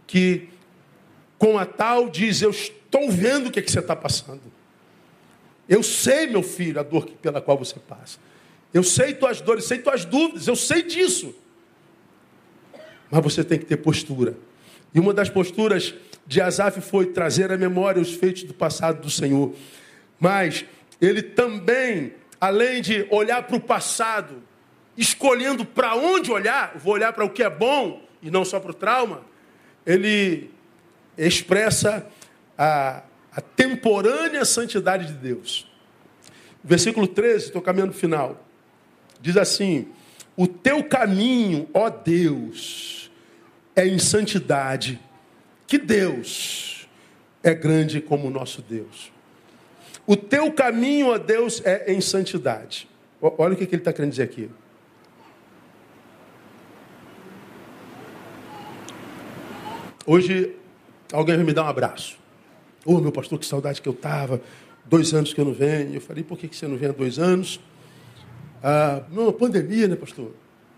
que 0.07 0.49
com 1.37 1.59
a 1.59 1.65
tal 1.65 2.09
diz: 2.09 2.41
Eu 2.41 2.49
estou 2.49 3.11
vendo 3.11 3.49
o 3.49 3.51
que, 3.51 3.59
é 3.59 3.61
que 3.61 3.71
você 3.71 3.77
está 3.77 3.95
passando. 3.95 4.41
Eu 5.69 5.83
sei, 5.83 6.25
meu 6.25 6.41
filho, 6.41 6.79
a 6.79 6.83
dor 6.83 7.05
pela 7.21 7.39
qual 7.39 7.55
você 7.55 7.77
passa. 7.79 8.17
Eu 8.73 8.81
sei 8.81 9.13
tuas 9.13 9.41
dores, 9.41 9.65
sei 9.65 9.77
tuas 9.77 10.03
dúvidas, 10.03 10.47
eu 10.47 10.55
sei 10.55 10.81
disso. 10.81 11.35
Mas 13.11 13.23
você 13.23 13.43
tem 13.43 13.59
que 13.59 13.65
ter 13.65 13.77
postura. 13.77 14.35
E 14.91 14.99
uma 14.99 15.13
das 15.13 15.29
posturas 15.29 15.93
de 16.25 16.41
Asaf 16.41 16.81
foi 16.81 17.05
trazer 17.05 17.51
à 17.51 17.57
memória 17.59 18.01
os 18.01 18.11
feitos 18.11 18.41
do 18.41 18.55
passado 18.55 19.03
do 19.03 19.09
Senhor. 19.11 19.53
Mas 20.19 20.65
ele 21.01 21.21
também 21.21 22.13
além 22.41 22.81
de 22.81 23.05
olhar 23.11 23.43
para 23.43 23.55
o 23.55 23.61
passado, 23.61 24.41
escolhendo 24.97 25.63
para 25.63 25.95
onde 25.95 26.31
olhar, 26.31 26.75
vou 26.75 26.95
olhar 26.95 27.13
para 27.13 27.23
o 27.23 27.29
que 27.29 27.43
é 27.43 27.49
bom 27.49 28.01
e 28.19 28.31
não 28.31 28.43
só 28.43 28.59
para 28.59 28.71
o 28.71 28.73
trauma, 28.73 29.21
ele 29.85 30.49
expressa 31.15 32.07
a, 32.57 33.03
a 33.31 33.41
temporânea 33.41 34.43
santidade 34.43 35.05
de 35.05 35.13
Deus. 35.13 35.71
Versículo 36.63 37.07
13, 37.07 37.45
estou 37.45 37.61
caminhando 37.61 37.93
final. 37.93 38.43
Diz 39.21 39.37
assim: 39.37 39.87
O 40.35 40.47
teu 40.47 40.83
caminho, 40.83 41.69
ó 41.73 41.89
Deus, 41.89 43.11
é 43.75 43.87
em 43.87 43.99
santidade. 43.99 44.99
Que 45.67 45.77
Deus 45.77 46.87
é 47.41 47.53
grande 47.53 48.01
como 48.01 48.27
o 48.27 48.31
nosso 48.31 48.61
Deus. 48.61 49.10
O 50.05 50.15
teu 50.15 50.51
caminho, 50.51 51.07
ó 51.07 51.17
Deus, 51.17 51.61
é 51.63 51.91
em 51.93 52.01
santidade. 52.01 52.87
Olha 53.21 53.53
o 53.53 53.57
que 53.57 53.63
ele 53.63 53.75
está 53.75 53.93
querendo 53.93 54.11
dizer 54.11 54.23
aqui. 54.23 54.49
Hoje, 60.05 60.55
alguém 61.13 61.35
vai 61.35 61.45
me 61.45 61.53
dar 61.53 61.63
um 61.63 61.67
abraço. 61.67 62.17
Ô, 62.83 62.95
oh, 62.95 62.99
meu 62.99 63.11
pastor, 63.11 63.37
que 63.37 63.45
saudade 63.45 63.81
que 63.81 63.87
eu 63.87 63.93
estava. 63.93 64.41
Dois 64.85 65.13
anos 65.13 65.33
que 65.33 65.39
eu 65.39 65.45
não 65.45 65.53
venho. 65.53 65.93
Eu 65.93 66.01
falei, 66.01 66.23
por 66.23 66.37
que 66.37 66.47
você 66.47 66.67
não 66.67 66.75
vem 66.75 66.89
há 66.89 66.91
dois 66.91 67.19
anos? 67.19 67.59
Ah, 68.63 69.03
não, 69.11 69.29
a 69.29 69.33
pandemia, 69.33 69.87
né, 69.87 69.95
pastor? 69.95 70.31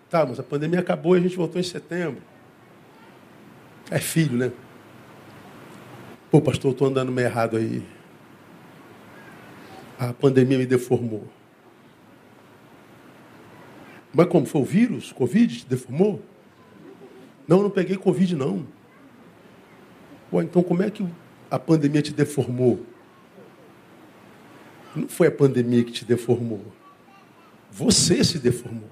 Tá, 0.09 0.25
mas 0.25 0.39
a 0.39 0.43
pandemia 0.43 0.79
acabou 0.79 1.15
e 1.15 1.19
a 1.19 1.21
gente 1.21 1.37
voltou 1.37 1.59
em 1.59 1.63
setembro. 1.63 2.21
É 3.89 3.99
filho, 3.99 4.37
né? 4.37 4.51
Pô, 6.29 6.41
pastor, 6.41 6.71
eu 6.71 6.73
estou 6.73 6.87
andando 6.87 7.11
meio 7.11 7.27
errado 7.27 7.55
aí 7.55 7.83
a 10.09 10.13
pandemia 10.13 10.57
me 10.57 10.65
deformou. 10.65 11.27
Mas 14.13 14.27
como? 14.27 14.45
Foi 14.45 14.61
o 14.61 14.65
vírus? 14.65 15.11
Covid 15.11 15.59
te 15.59 15.65
deformou? 15.65 16.21
Não, 17.47 17.63
não 17.63 17.69
peguei 17.69 17.97
Covid, 17.97 18.35
não. 18.35 18.65
Pô, 20.29 20.41
então 20.41 20.61
como 20.61 20.83
é 20.83 20.89
que 20.89 21.05
a 21.49 21.59
pandemia 21.59 22.01
te 22.01 22.13
deformou? 22.13 22.85
Não 24.95 25.07
foi 25.07 25.27
a 25.27 25.31
pandemia 25.31 25.83
que 25.83 25.91
te 25.91 26.05
deformou. 26.05 26.63
Você 27.71 28.23
se 28.23 28.37
deformou. 28.37 28.89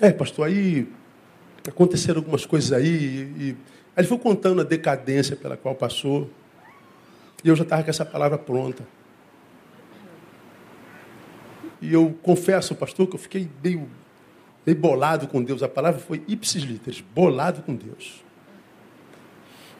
É, 0.00 0.10
pastor, 0.10 0.46
aí 0.46 0.88
aconteceram 1.66 2.20
algumas 2.20 2.46
coisas 2.46 2.72
aí. 2.72 2.86
E, 3.38 3.56
aí 3.94 4.02
ele 4.02 4.06
foi 4.06 4.18
contando 4.18 4.60
a 4.60 4.64
decadência 4.64 5.36
pela 5.36 5.56
qual 5.56 5.74
passou. 5.74 6.30
E 7.46 7.48
eu 7.48 7.54
já 7.54 7.62
estava 7.62 7.84
com 7.84 7.90
essa 7.90 8.04
palavra 8.04 8.36
pronta. 8.36 8.84
E 11.80 11.94
eu 11.94 12.12
confesso, 12.20 12.74
pastor, 12.74 13.06
que 13.06 13.14
eu 13.14 13.20
fiquei 13.20 13.48
meio, 13.62 13.88
meio 14.66 14.76
bolado 14.76 15.28
com 15.28 15.40
Deus. 15.40 15.62
A 15.62 15.68
palavra 15.68 16.00
foi 16.00 16.24
ipsis 16.26 16.64
literis, 16.64 17.00
bolado 17.00 17.62
com 17.62 17.76
Deus. 17.76 18.24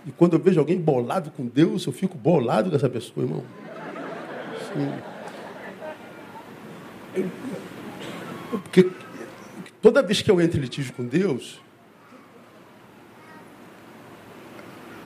E 0.07 0.13
quando 0.13 0.35
eu 0.35 0.39
vejo 0.39 0.61
alguém 0.61 0.81
bolado 0.81 1.33
com 1.33 1.45
Deus, 1.45 1.85
eu 1.85 1.93
fico 1.93 2.17
bolado 2.17 2.71
com 2.71 2.77
essa 2.77 2.89
pessoa, 2.89 3.27
irmão. 3.27 3.45
Sim. 4.73 4.93
Porque 8.63 8.93
toda 9.83 10.05
vez 10.05 10.23
que 10.23 10.31
eu 10.31 10.41
entro 10.41 10.59
em 10.59 10.63
litígio 10.63 10.93
com 10.93 11.05
Deus, 11.05 11.61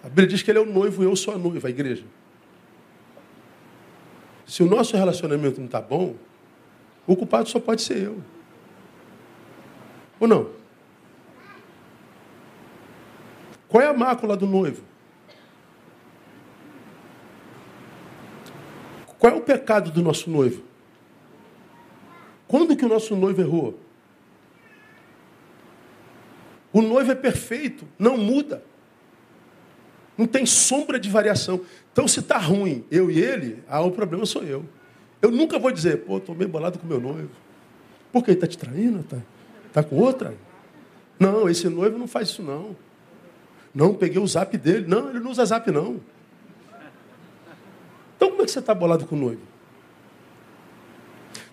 a 0.05 0.09
Bíblia 0.09 0.27
diz 0.27 0.43
que 0.43 0.51
ele 0.51 0.59
é 0.59 0.61
o 0.61 0.67
noivo 0.67 1.03
e 1.03 1.07
eu 1.07 1.17
sou 1.17 1.33
a 1.33 1.39
noiva, 1.39 1.67
a 1.67 1.71
igreja. 1.71 2.05
Se 4.51 4.65
o 4.65 4.67
nosso 4.67 4.97
relacionamento 4.97 5.61
não 5.61 5.67
está 5.67 5.81
bom, 5.81 6.17
o 7.07 7.15
culpado 7.15 7.49
só 7.49 7.61
pode 7.61 7.83
ser 7.83 7.99
eu. 7.99 8.21
Ou 10.19 10.27
não? 10.27 10.51
Qual 13.69 13.81
é 13.81 13.87
a 13.87 13.93
mácula 13.93 14.37
do 14.37 14.49
noivo? 14.49 14.83
Qual 19.21 19.33
é 19.33 19.37
o 19.37 19.41
pecado 19.41 19.93
do 19.93 20.03
nosso 20.03 20.29
noivo? 20.29 20.65
Quando 22.49 22.77
que 22.77 22.85
o 22.85 22.89
nosso 22.89 23.15
noivo 23.15 23.41
errou? 23.41 23.79
O 26.73 26.83
noivo 26.83 27.13
é 27.13 27.15
perfeito, 27.15 27.87
não 27.97 28.19
muda. 28.19 28.65
Não 30.21 30.27
tem 30.27 30.45
sombra 30.45 31.01
de 31.01 31.09
variação. 31.09 31.63
Então, 31.91 32.07
se 32.07 32.21
está 32.21 32.37
ruim, 32.37 32.85
eu 32.91 33.11
e 33.11 33.19
ele, 33.19 33.65
ah, 33.67 33.81
o 33.81 33.91
problema 33.91 34.27
sou 34.27 34.43
eu. 34.43 34.67
Eu 35.23 35.31
nunca 35.31 35.59
vou 35.59 35.73
dizer, 35.73 36.05
pô, 36.05 36.19
estou 36.19 36.35
meio 36.35 36.51
bolado 36.51 36.79
com 36.79 36.87
meu 36.87 37.01
noivo. 37.01 37.31
Por 38.13 38.23
que? 38.23 38.33
Ele 38.33 38.37
está 38.37 38.47
te 38.47 38.59
traindo? 38.59 39.01
Está 39.01 39.17
tá 39.73 39.83
com 39.83 39.97
outra? 39.97 40.35
Não, 41.19 41.49
esse 41.49 41.71
noivo 41.71 41.97
não 41.97 42.07
faz 42.07 42.29
isso 42.29 42.43
não. 42.43 42.77
Não, 43.75 43.95
peguei 43.95 44.21
o 44.21 44.27
zap 44.27 44.59
dele. 44.59 44.85
Não, 44.87 45.09
ele 45.09 45.21
não 45.21 45.31
usa 45.31 45.43
zap 45.43 45.71
não. 45.71 45.99
Então 48.19 48.29
como 48.29 48.43
é 48.43 48.45
que 48.45 48.51
você 48.51 48.59
está 48.59 48.75
bolado 48.75 49.07
com 49.07 49.17
o 49.17 49.19
noivo? 49.19 49.43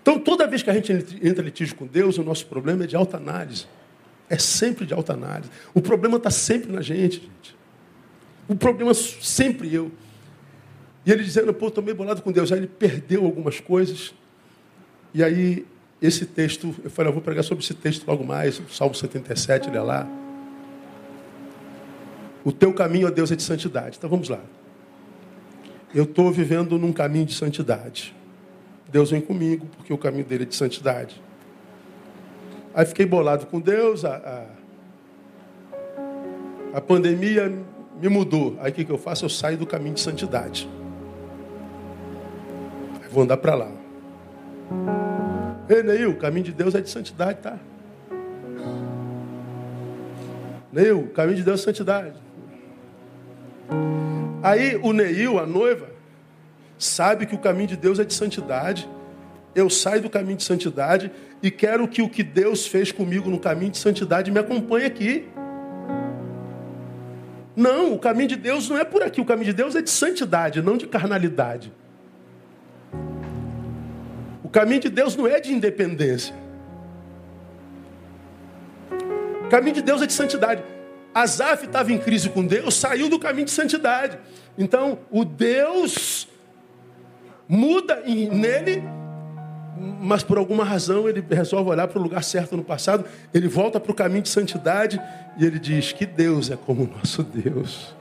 Então 0.01 0.19
toda 0.19 0.45
vez 0.45 0.61
que 0.61 0.69
a 0.69 0.73
gente 0.73 0.91
entra 0.91 1.41
em 1.41 1.45
litígio 1.45 1.73
com 1.73 1.87
Deus, 1.87 2.17
o 2.17 2.23
nosso 2.23 2.45
problema 2.45 2.83
é 2.83 2.87
de 2.87 2.97
alta 2.97 3.15
análise. 3.15 3.65
É 4.29 4.37
sempre 4.37 4.85
de 4.85 4.93
alta 4.93 5.13
análise. 5.13 5.49
O 5.73 5.79
problema 5.79 6.17
está 6.17 6.29
sempre 6.29 6.69
na 6.69 6.81
gente, 6.81 7.21
gente. 7.21 7.56
O 8.47 8.55
problema 8.55 8.91
é 8.91 8.93
sempre 8.93 9.73
eu. 9.73 9.91
E 11.05 11.11
ele 11.11 11.23
dizendo, 11.23 11.53
pô, 11.53 11.67
estou 11.67 11.83
meio 11.83 11.95
bolado 11.95 12.21
com 12.21 12.31
Deus. 12.31 12.51
Aí 12.51 12.59
ele 12.59 12.67
perdeu 12.67 13.25
algumas 13.25 13.59
coisas. 13.59 14.13
E 15.13 15.23
aí, 15.23 15.65
esse 16.01 16.25
texto, 16.25 16.75
eu 16.83 16.89
falei, 16.89 17.09
eu 17.09 17.13
vou 17.13 17.21
pregar 17.21 17.43
sobre 17.43 17.63
esse 17.63 17.73
texto 17.73 18.05
logo 18.07 18.23
mais, 18.23 18.61
Salmo 18.69 18.93
77, 18.93 19.69
olha 19.69 19.83
lá. 19.83 20.07
O 22.43 22.51
teu 22.51 22.73
caminho, 22.73 23.07
ó 23.07 23.11
Deus, 23.11 23.31
é 23.31 23.35
de 23.35 23.43
santidade. 23.43 23.97
Então 23.97 24.09
vamos 24.09 24.29
lá. 24.29 24.41
Eu 25.93 26.03
estou 26.03 26.31
vivendo 26.31 26.77
num 26.77 26.93
caminho 26.93 27.25
de 27.25 27.33
santidade. 27.33 28.15
Deus 28.89 29.11
vem 29.11 29.21
comigo, 29.21 29.65
porque 29.77 29.91
o 29.91 29.97
caminho 29.97 30.25
dele 30.25 30.43
é 30.43 30.45
de 30.45 30.55
santidade. 30.55 31.21
Aí 32.73 32.85
fiquei 32.85 33.05
bolado 33.05 33.47
com 33.47 33.59
Deus, 33.59 34.05
a, 34.05 34.45
a, 36.73 36.77
a 36.77 36.81
pandemia 36.81 37.51
me 38.01 38.09
mudou. 38.09 38.55
Aí 38.59 38.71
o 38.71 38.73
que, 38.73 38.85
que 38.85 38.91
eu 38.91 38.97
faço? 38.97 39.25
Eu 39.25 39.29
saio 39.29 39.57
do 39.57 39.65
caminho 39.65 39.95
de 39.95 40.01
santidade. 40.01 40.69
Aí 43.01 43.09
vou 43.09 43.23
andar 43.23 43.37
para 43.37 43.55
lá. 43.55 43.71
Ei, 45.69 45.83
Neil, 45.83 46.11
o 46.11 46.15
caminho 46.15 46.45
de 46.45 46.53
Deus 46.53 46.75
é 46.75 46.81
de 46.81 46.89
santidade, 46.89 47.39
tá? 47.39 47.57
Neil, 50.71 50.99
o 50.99 51.07
caminho 51.09 51.37
de 51.37 51.43
Deus 51.43 51.61
é 51.61 51.63
santidade. 51.63 52.13
Aí 54.41 54.79
o 54.81 54.93
Neil, 54.93 55.39
a 55.39 55.45
noiva, 55.45 55.89
sabe 56.77 57.25
que 57.25 57.35
o 57.35 57.39
caminho 57.39 57.67
de 57.67 57.77
Deus 57.77 57.99
é 57.99 58.05
de 58.05 58.13
santidade. 58.13 58.87
Eu 59.55 59.69
saio 59.69 60.01
do 60.01 60.09
caminho 60.09 60.37
de 60.37 60.43
santidade 60.43 61.11
e 61.41 61.49
quero 61.49 61.87
que 61.87 62.01
o 62.01 62.09
que 62.09 62.23
Deus 62.23 62.67
fez 62.67 62.91
comigo 62.91 63.29
no 63.29 63.39
caminho 63.39 63.71
de 63.71 63.77
santidade 63.77 64.31
me 64.31 64.39
acompanhe 64.39 64.85
aqui. 64.85 65.27
Não, 67.57 67.95
o 67.95 67.97
caminho 67.97 68.29
de 68.29 68.35
Deus 68.35 68.69
não 68.69 68.77
é 68.77 68.83
por 68.83 69.01
aqui. 69.01 69.19
O 69.19 69.25
caminho 69.25 69.47
de 69.47 69.53
Deus 69.53 69.75
é 69.75 69.81
de 69.81 69.89
santidade, 69.89 70.61
não 70.61 70.77
de 70.77 70.85
carnalidade. 70.85 71.73
O 74.43 74.47
caminho 74.47 74.79
de 74.79 74.89
Deus 74.89 75.15
não 75.15 75.25
é 75.25 75.39
de 75.39 75.51
independência. 75.51 76.35
O 79.43 79.49
caminho 79.49 79.73
de 79.73 79.81
Deus 79.81 80.03
é 80.03 80.05
de 80.05 80.13
santidade. 80.13 80.63
Asaf 81.15 81.65
estava 81.65 81.91
em 81.91 81.97
crise 81.97 82.29
com 82.29 82.45
Deus, 82.45 82.75
saiu 82.75 83.09
do 83.09 83.17
caminho 83.17 83.45
de 83.45 83.51
santidade. 83.51 84.19
Então, 84.55 84.99
o 85.09 85.25
Deus 85.25 86.27
muda 87.49 88.03
nele, 88.05 88.83
mas 89.79 90.23
por 90.23 90.37
alguma 90.37 90.63
razão 90.63 91.07
ele 91.07 91.23
resolve 91.29 91.69
olhar 91.69 91.87
para 91.87 91.99
o 91.99 92.01
lugar 92.01 92.23
certo 92.23 92.55
no 92.55 92.63
passado, 92.63 93.05
ele 93.33 93.47
volta 93.47 93.79
para 93.79 93.91
o 93.91 93.95
caminho 93.95 94.21
de 94.21 94.29
santidade 94.29 94.99
e 95.37 95.45
ele 95.45 95.59
diz 95.59 95.91
que 95.91 96.05
Deus 96.05 96.49
é 96.49 96.55
como 96.55 96.83
o 96.83 96.87
nosso 96.87 97.23
Deus. 97.23 97.95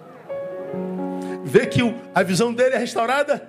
Vê 1.45 1.67
que 1.67 1.81
a 2.15 2.23
visão 2.23 2.53
dele 2.53 2.75
é 2.75 2.79
restaurada. 2.79 3.49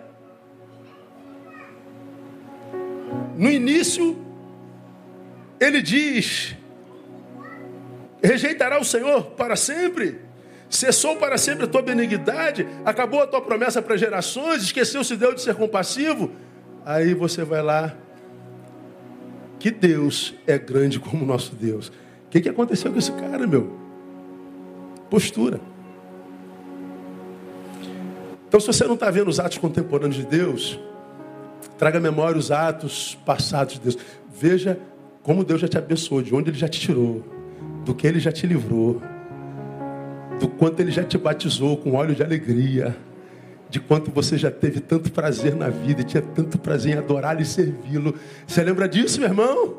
No 3.36 3.50
início, 3.50 4.18
ele 5.60 5.82
diz: 5.82 6.56
Rejeitará 8.22 8.80
o 8.80 8.86
Senhor 8.86 9.24
para 9.32 9.56
sempre? 9.56 10.22
Cessou 10.70 11.16
para 11.16 11.38
sempre 11.38 11.66
a 11.66 11.68
tua 11.68 11.82
benignidade? 11.82 12.68
Acabou 12.84 13.22
a 13.22 13.28
tua 13.28 13.42
promessa 13.42 13.82
para 13.82 13.96
gerações? 13.96 14.64
Esqueceu-se 14.64 15.16
Deus 15.16 15.36
de 15.36 15.42
ser 15.42 15.56
compassivo? 15.56 16.32
Aí 16.86 17.14
você 17.14 17.44
vai 17.44 17.62
lá. 17.62 17.96
Que 19.60 19.72
Deus 19.72 20.36
é 20.46 20.58
grande 20.58 21.00
como 21.00 21.24
o 21.24 21.28
nosso 21.28 21.56
Deus. 21.56 21.88
O 21.88 22.30
que, 22.30 22.42
que 22.42 22.50
aconteceu 22.50 22.92
com 22.92 23.00
esse 23.00 23.12
cara, 23.14 23.48
meu? 23.48 23.76
Postura. 25.10 25.60
Então, 28.48 28.60
se 28.60 28.68
você 28.68 28.86
não 28.86 28.94
está 28.94 29.10
vendo 29.10 29.28
os 29.28 29.40
atos 29.40 29.58
contemporâneos 29.58 30.16
de 30.16 30.26
Deus, 30.26 30.80
traga 31.78 31.98
à 31.98 32.02
memória 32.02 32.38
os 32.38 32.52
atos 32.52 33.18
passados 33.26 33.76
de 33.76 33.80
Deus. 33.82 33.98
Veja 34.34 34.80
como 35.24 35.44
Deus 35.44 35.62
já 35.62 35.68
te 35.68 35.78
abençoou, 35.78 36.22
de 36.22 36.34
onde 36.34 36.50
Ele 36.50 36.58
já 36.58 36.68
te 36.68 36.80
tirou 36.80 37.38
do 37.88 37.96
que 37.96 38.06
ele 38.06 38.20
já 38.20 38.34
te 38.34 38.46
livrou, 38.46 39.02
do 40.42 40.48
quanto 40.50 40.82
ele 40.82 40.92
já 40.92 41.06
te 41.06 41.18
batizou 41.18 41.78
com 41.78 41.94
óleo 41.94 42.14
de 42.14 42.22
alegria, 42.22 42.98
de 43.70 43.80
quanto 43.80 44.12
você 44.12 44.38
já 44.38 44.50
teve 44.50 44.80
tanto 44.80 45.12
prazer 45.12 45.56
na 45.56 45.70
vida 45.70 46.02
e 46.02 46.04
tinha 46.04 46.22
tanto 46.22 46.58
prazer 46.58 46.96
em 46.96 46.98
adorá-lo 46.98 47.42
e 47.42 47.46
servi-lo. 47.46 48.16
Você 48.46 48.64
lembra 48.64 48.88
disso, 48.88 49.20
meu 49.20 49.30
irmão? 49.30 49.78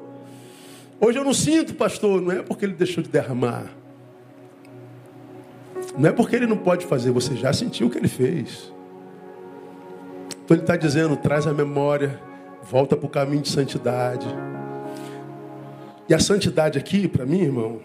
Hoje 1.01 1.18
eu 1.18 1.24
não 1.24 1.32
sinto, 1.32 1.74
pastor, 1.74 2.20
não 2.20 2.32
é 2.32 2.43
porque 2.43 2.64
ele 2.64 2.74
deixou 2.74 3.03
de 3.03 3.09
derramar. 3.09 3.66
Não 5.97 6.09
é 6.09 6.12
porque 6.12 6.36
ele 6.36 6.47
não 6.47 6.57
pode 6.57 6.86
fazer, 6.86 7.11
você 7.11 7.34
já 7.34 7.53
sentiu 7.53 7.86
o 7.86 7.91
que 7.91 7.99
ele 7.99 8.09
fez. 8.09 8.72
Então 10.45 10.57
ele 10.57 10.62
está 10.62 10.76
dizendo: 10.76 11.16
traz 11.16 11.47
a 11.47 11.53
memória, 11.53 12.20
volta 12.62 12.97
para 12.97 13.07
o 13.07 13.09
caminho 13.09 13.43
de 13.43 13.49
santidade. 13.49 14.26
E 16.09 16.14
a 16.14 16.18
santidade 16.18 16.78
aqui, 16.78 17.07
para 17.07 17.26
mim, 17.26 17.43
irmão, 17.43 17.80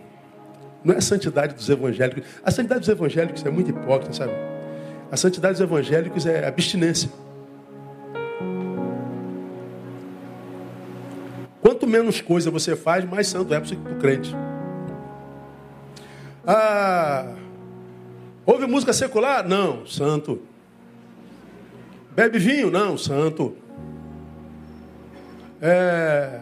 não 0.84 0.94
é 0.94 0.98
a 0.98 1.02
santidade 1.02 1.54
dos 1.54 1.70
evangélicos. 1.70 2.24
A 2.44 2.52
santidade 2.52 2.82
dos 2.82 2.90
evangélicos 2.90 3.46
é 3.46 3.50
muito 3.50 3.70
hipócrita, 3.70 4.14
sabe? 4.14 4.53
A 5.14 5.16
santidade 5.16 5.54
dos 5.54 5.62
evangélicos 5.62 6.26
é 6.26 6.48
abstinência. 6.48 7.08
Quanto 11.62 11.86
menos 11.86 12.20
coisa 12.20 12.50
você 12.50 12.76
faz, 12.76 13.06
mais 13.06 13.28
santo 13.28 13.54
é 13.54 13.60
para 13.60 13.76
o 13.76 14.00
crente. 14.00 14.36
Ah, 16.48 17.32
ouve 18.44 18.66
música 18.66 18.92
secular? 18.92 19.48
Não, 19.48 19.86
santo. 19.86 20.42
Bebe 22.16 22.40
vinho? 22.40 22.72
Não, 22.72 22.98
santo. 22.98 23.56
É, 25.62 26.40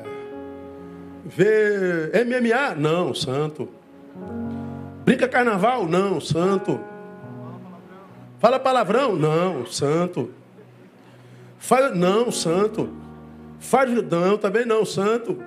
vê 1.26 2.24
MMA? 2.24 2.76
Não, 2.78 3.14
santo. 3.14 3.68
Brinca 5.04 5.28
carnaval? 5.28 5.86
Não, 5.86 6.22
santo. 6.22 6.91
Fala 8.42 8.60
palavrão? 8.60 9.16
Não, 9.16 9.68
santo. 9.68 10.32
Fala, 11.60 11.92
não, 11.92 12.32
santo. 12.32 12.90
Faz, 13.60 13.88
não, 14.10 14.36
também 14.36 14.66
não, 14.66 14.84
santo. 14.84 15.38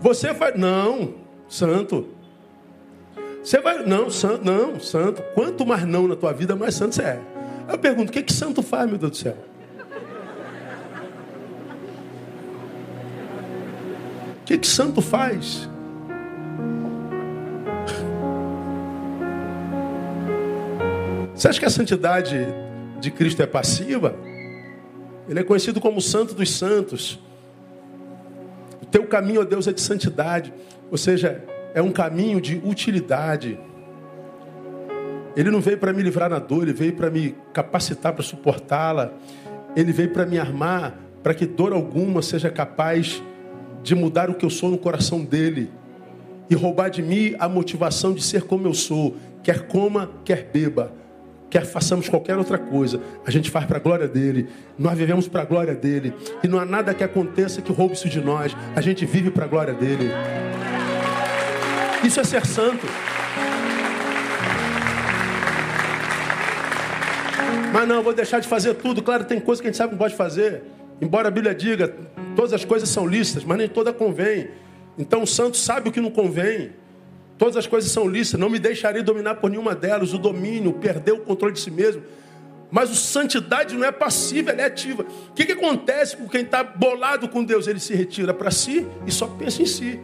Você 0.00 0.32
faz, 0.32 0.56
não, 0.56 1.14
santo. 1.48 2.06
Você 3.42 3.60
vai, 3.60 3.84
não, 3.84 4.08
santo, 4.08 4.44
não, 4.44 4.78
santo. 4.78 5.20
Quanto 5.34 5.66
mais 5.66 5.84
não 5.84 6.06
na 6.06 6.14
tua 6.14 6.32
vida, 6.32 6.54
mais 6.54 6.76
santo 6.76 6.94
você 6.94 7.02
é. 7.02 7.20
Eu 7.68 7.76
pergunto, 7.76 8.10
o 8.10 8.12
que, 8.12 8.22
que 8.22 8.32
santo 8.32 8.62
faz, 8.62 8.88
meu 8.88 8.98
Deus 8.98 9.10
do 9.10 9.16
céu? 9.16 9.36
O 14.40 14.44
que, 14.44 14.58
que 14.58 14.66
santo 14.66 15.02
faz? 15.02 15.68
Você 21.42 21.48
acha 21.48 21.58
que 21.58 21.66
a 21.66 21.70
santidade 21.70 22.46
de 23.00 23.10
Cristo 23.10 23.42
é 23.42 23.46
passiva? 23.46 24.14
Ele 25.28 25.40
é 25.40 25.42
conhecido 25.42 25.80
como 25.80 25.98
o 25.98 26.00
Santo 26.00 26.36
dos 26.36 26.56
Santos. 26.56 27.18
O 28.80 28.86
teu 28.86 29.08
caminho 29.08 29.40
a 29.40 29.44
Deus 29.44 29.66
é 29.66 29.72
de 29.72 29.80
santidade, 29.80 30.54
ou 30.88 30.96
seja, 30.96 31.42
é 31.74 31.82
um 31.82 31.90
caminho 31.90 32.40
de 32.40 32.62
utilidade. 32.64 33.58
Ele 35.36 35.50
não 35.50 35.60
veio 35.60 35.78
para 35.78 35.92
me 35.92 36.00
livrar 36.00 36.30
na 36.30 36.38
dor, 36.38 36.62
ele 36.62 36.72
veio 36.72 36.92
para 36.92 37.10
me 37.10 37.34
capacitar 37.52 38.12
para 38.12 38.22
suportá-la. 38.22 39.12
Ele 39.74 39.92
veio 39.92 40.10
para 40.10 40.24
me 40.24 40.38
armar 40.38 40.96
para 41.24 41.34
que 41.34 41.44
dor 41.44 41.72
alguma 41.72 42.22
seja 42.22 42.50
capaz 42.50 43.20
de 43.82 43.96
mudar 43.96 44.30
o 44.30 44.34
que 44.34 44.44
eu 44.44 44.50
sou 44.50 44.70
no 44.70 44.78
coração 44.78 45.24
dele. 45.24 45.72
e 46.48 46.54
roubar 46.54 46.88
de 46.88 47.02
mim 47.02 47.34
a 47.40 47.48
motivação 47.48 48.14
de 48.14 48.22
ser 48.22 48.42
como 48.44 48.68
eu 48.68 48.74
sou. 48.74 49.16
Quer 49.42 49.66
coma, 49.66 50.08
quer 50.24 50.48
beba, 50.52 51.01
quer 51.52 51.66
façamos 51.66 52.08
qualquer 52.08 52.38
outra 52.38 52.56
coisa. 52.56 52.98
A 53.26 53.30
gente 53.30 53.50
faz 53.50 53.66
para 53.66 53.76
a 53.76 53.80
glória 53.80 54.08
dele. 54.08 54.48
Nós 54.78 54.96
vivemos 54.96 55.28
para 55.28 55.42
a 55.42 55.44
glória 55.44 55.74
dele. 55.74 56.14
E 56.42 56.48
não 56.48 56.58
há 56.58 56.64
nada 56.64 56.94
que 56.94 57.04
aconteça 57.04 57.60
que 57.60 57.70
roube 57.70 57.92
isso 57.92 58.08
de 58.08 58.22
nós. 58.22 58.56
A 58.74 58.80
gente 58.80 59.04
vive 59.04 59.30
para 59.30 59.44
a 59.44 59.48
glória 59.48 59.74
dele. 59.74 60.10
Isso 62.02 62.18
é 62.18 62.24
ser 62.24 62.46
santo. 62.46 62.86
Mas 67.70 67.86
não, 67.86 68.02
vou 68.02 68.14
deixar 68.14 68.40
de 68.40 68.48
fazer 68.48 68.72
tudo. 68.74 69.02
Claro, 69.02 69.24
tem 69.24 69.38
coisa 69.38 69.60
que 69.60 69.68
a 69.68 69.70
gente 69.70 69.76
sabe 69.76 69.90
que 69.90 69.94
não 69.96 69.98
pode 69.98 70.16
fazer. 70.16 70.62
Embora 71.02 71.28
a 71.28 71.30
Bíblia 71.30 71.54
diga, 71.54 71.94
todas 72.34 72.54
as 72.54 72.64
coisas 72.64 72.88
são 72.88 73.06
lícitas, 73.06 73.44
mas 73.44 73.58
nem 73.58 73.68
toda 73.68 73.92
convém. 73.92 74.48
Então 74.96 75.22
o 75.22 75.26
santo 75.26 75.58
sabe 75.58 75.90
o 75.90 75.92
que 75.92 76.00
não 76.00 76.10
convém. 76.10 76.72
Todas 77.42 77.56
as 77.56 77.66
coisas 77.66 77.90
são 77.90 78.06
lícitas, 78.06 78.38
não 78.38 78.48
me 78.48 78.60
deixarei 78.60 79.02
dominar 79.02 79.34
por 79.34 79.50
nenhuma 79.50 79.74
delas. 79.74 80.14
O 80.14 80.18
domínio, 80.18 80.74
perder 80.74 81.10
o 81.10 81.18
controle 81.18 81.52
de 81.52 81.58
si 81.58 81.72
mesmo. 81.72 82.00
Mas 82.70 82.88
o 82.88 82.94
santidade 82.94 83.74
não 83.74 83.84
é 83.84 83.90
passiva, 83.90 84.52
ela 84.52 84.62
é 84.62 84.66
ativa. 84.66 85.02
O 85.02 85.32
que, 85.34 85.46
que 85.46 85.50
acontece 85.50 86.16
com 86.16 86.28
quem 86.28 86.42
está 86.42 86.62
bolado 86.62 87.28
com 87.28 87.42
Deus? 87.42 87.66
Ele 87.66 87.80
se 87.80 87.96
retira 87.96 88.32
para 88.32 88.52
si 88.52 88.86
e 89.04 89.10
só 89.10 89.26
pensa 89.26 89.60
em 89.60 89.66
si. 89.66 90.00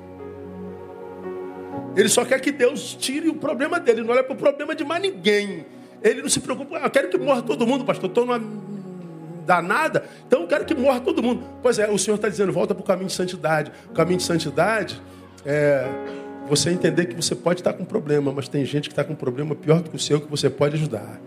Ele 1.94 2.08
só 2.08 2.24
quer 2.24 2.40
que 2.40 2.50
Deus 2.50 2.94
tire 2.94 3.28
o 3.28 3.34
problema 3.34 3.78
dele, 3.78 4.02
não 4.02 4.10
olha 4.10 4.24
para 4.24 4.34
o 4.34 4.36
problema 4.36 4.74
de 4.74 4.82
mais 4.82 5.00
ninguém. 5.00 5.64
Ele 6.02 6.22
não 6.22 6.28
se 6.28 6.40
preocupa, 6.40 6.78
ah, 6.78 6.86
eu 6.86 6.90
quero 6.90 7.08
que 7.08 7.18
morra 7.18 7.40
todo 7.40 7.64
mundo, 7.64 7.84
pastor, 7.84 8.08
estou 8.08 8.26
numa 8.26 8.42
danada, 9.46 10.04
então 10.26 10.40
eu 10.40 10.48
quero 10.48 10.64
que 10.64 10.74
morra 10.74 10.98
todo 10.98 11.22
mundo. 11.22 11.44
Pois 11.62 11.78
é, 11.78 11.88
o 11.88 11.96
Senhor 11.96 12.16
está 12.16 12.28
dizendo, 12.28 12.52
volta 12.52 12.74
para 12.74 12.82
o 12.82 12.84
caminho 12.84 13.06
de 13.06 13.14
santidade. 13.14 13.70
O 13.90 13.92
caminho 13.92 14.18
de 14.18 14.24
santidade 14.24 15.00
é 15.46 15.86
você 16.48 16.70
entender 16.70 17.06
que 17.06 17.14
você 17.14 17.34
pode 17.34 17.60
estar 17.60 17.72
com 17.72 17.84
problema, 17.84 18.32
mas 18.32 18.48
tem 18.48 18.64
gente 18.64 18.88
que 18.88 18.92
está 18.92 19.04
com 19.04 19.14
problema 19.14 19.54
pior 19.54 19.82
do 19.82 19.90
que 19.90 19.96
o 19.96 19.98
seu 19.98 20.20
que 20.20 20.30
você 20.30 20.48
pode 20.48 20.76
ajudar. 20.76 21.20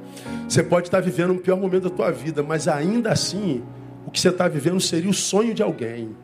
Você 0.47 0.63
pode 0.63 0.87
estar 0.87 0.99
vivendo 0.99 1.31
um 1.31 1.37
pior 1.37 1.57
momento 1.57 1.83
da 1.83 1.95
tua 1.95 2.11
vida, 2.11 2.41
mas 2.43 2.67
ainda 2.67 3.11
assim, 3.11 3.63
o 4.05 4.11
que 4.11 4.19
você 4.19 4.29
está 4.29 4.47
vivendo 4.47 4.79
seria 4.79 5.09
o 5.09 5.13
sonho 5.13 5.53
de 5.53 5.61
alguém. 5.61 6.15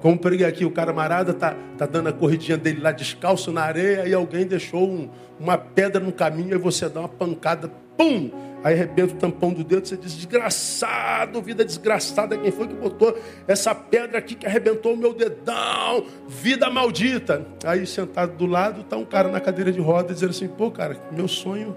Como 0.00 0.16
preguei 0.18 0.46
aqui, 0.46 0.64
o 0.64 0.70
camarada 0.70 1.34
tá, 1.34 1.56
tá 1.76 1.86
dando 1.86 2.08
a 2.08 2.12
corridinha 2.12 2.56
dele 2.56 2.80
lá 2.80 2.92
descalço 2.92 3.50
na 3.50 3.62
areia 3.62 4.06
e 4.06 4.14
alguém 4.14 4.46
deixou 4.46 4.88
um, 4.88 5.08
uma 5.40 5.58
pedra 5.58 6.00
no 6.00 6.12
caminho 6.12 6.54
e 6.54 6.58
você 6.58 6.88
dá 6.88 7.00
uma 7.00 7.08
pancada, 7.08 7.70
pum! 7.96 8.30
Aí 8.62 8.74
arrebenta 8.74 9.14
o 9.14 9.16
tampão 9.16 9.52
do 9.52 9.62
dedo, 9.62 9.86
você 9.86 9.96
diz, 9.96 10.12
desgraçado, 10.14 11.40
vida 11.40 11.64
desgraçada, 11.64 12.36
quem 12.36 12.50
foi 12.50 12.66
que 12.66 12.74
botou 12.74 13.16
essa 13.46 13.74
pedra 13.74 14.18
aqui 14.18 14.34
que 14.34 14.46
arrebentou 14.46 14.94
o 14.94 14.96
meu 14.96 15.14
dedão? 15.14 16.04
Vida 16.26 16.68
maldita. 16.68 17.46
Aí 17.64 17.86
sentado 17.86 18.36
do 18.36 18.46
lado 18.46 18.80
está 18.80 18.96
um 18.96 19.04
cara 19.04 19.28
na 19.28 19.40
cadeira 19.40 19.70
de 19.70 19.80
rodas 19.80 20.16
dizendo 20.16 20.30
assim, 20.30 20.48
pô 20.48 20.70
cara, 20.70 20.96
meu 21.12 21.28
sonho 21.28 21.76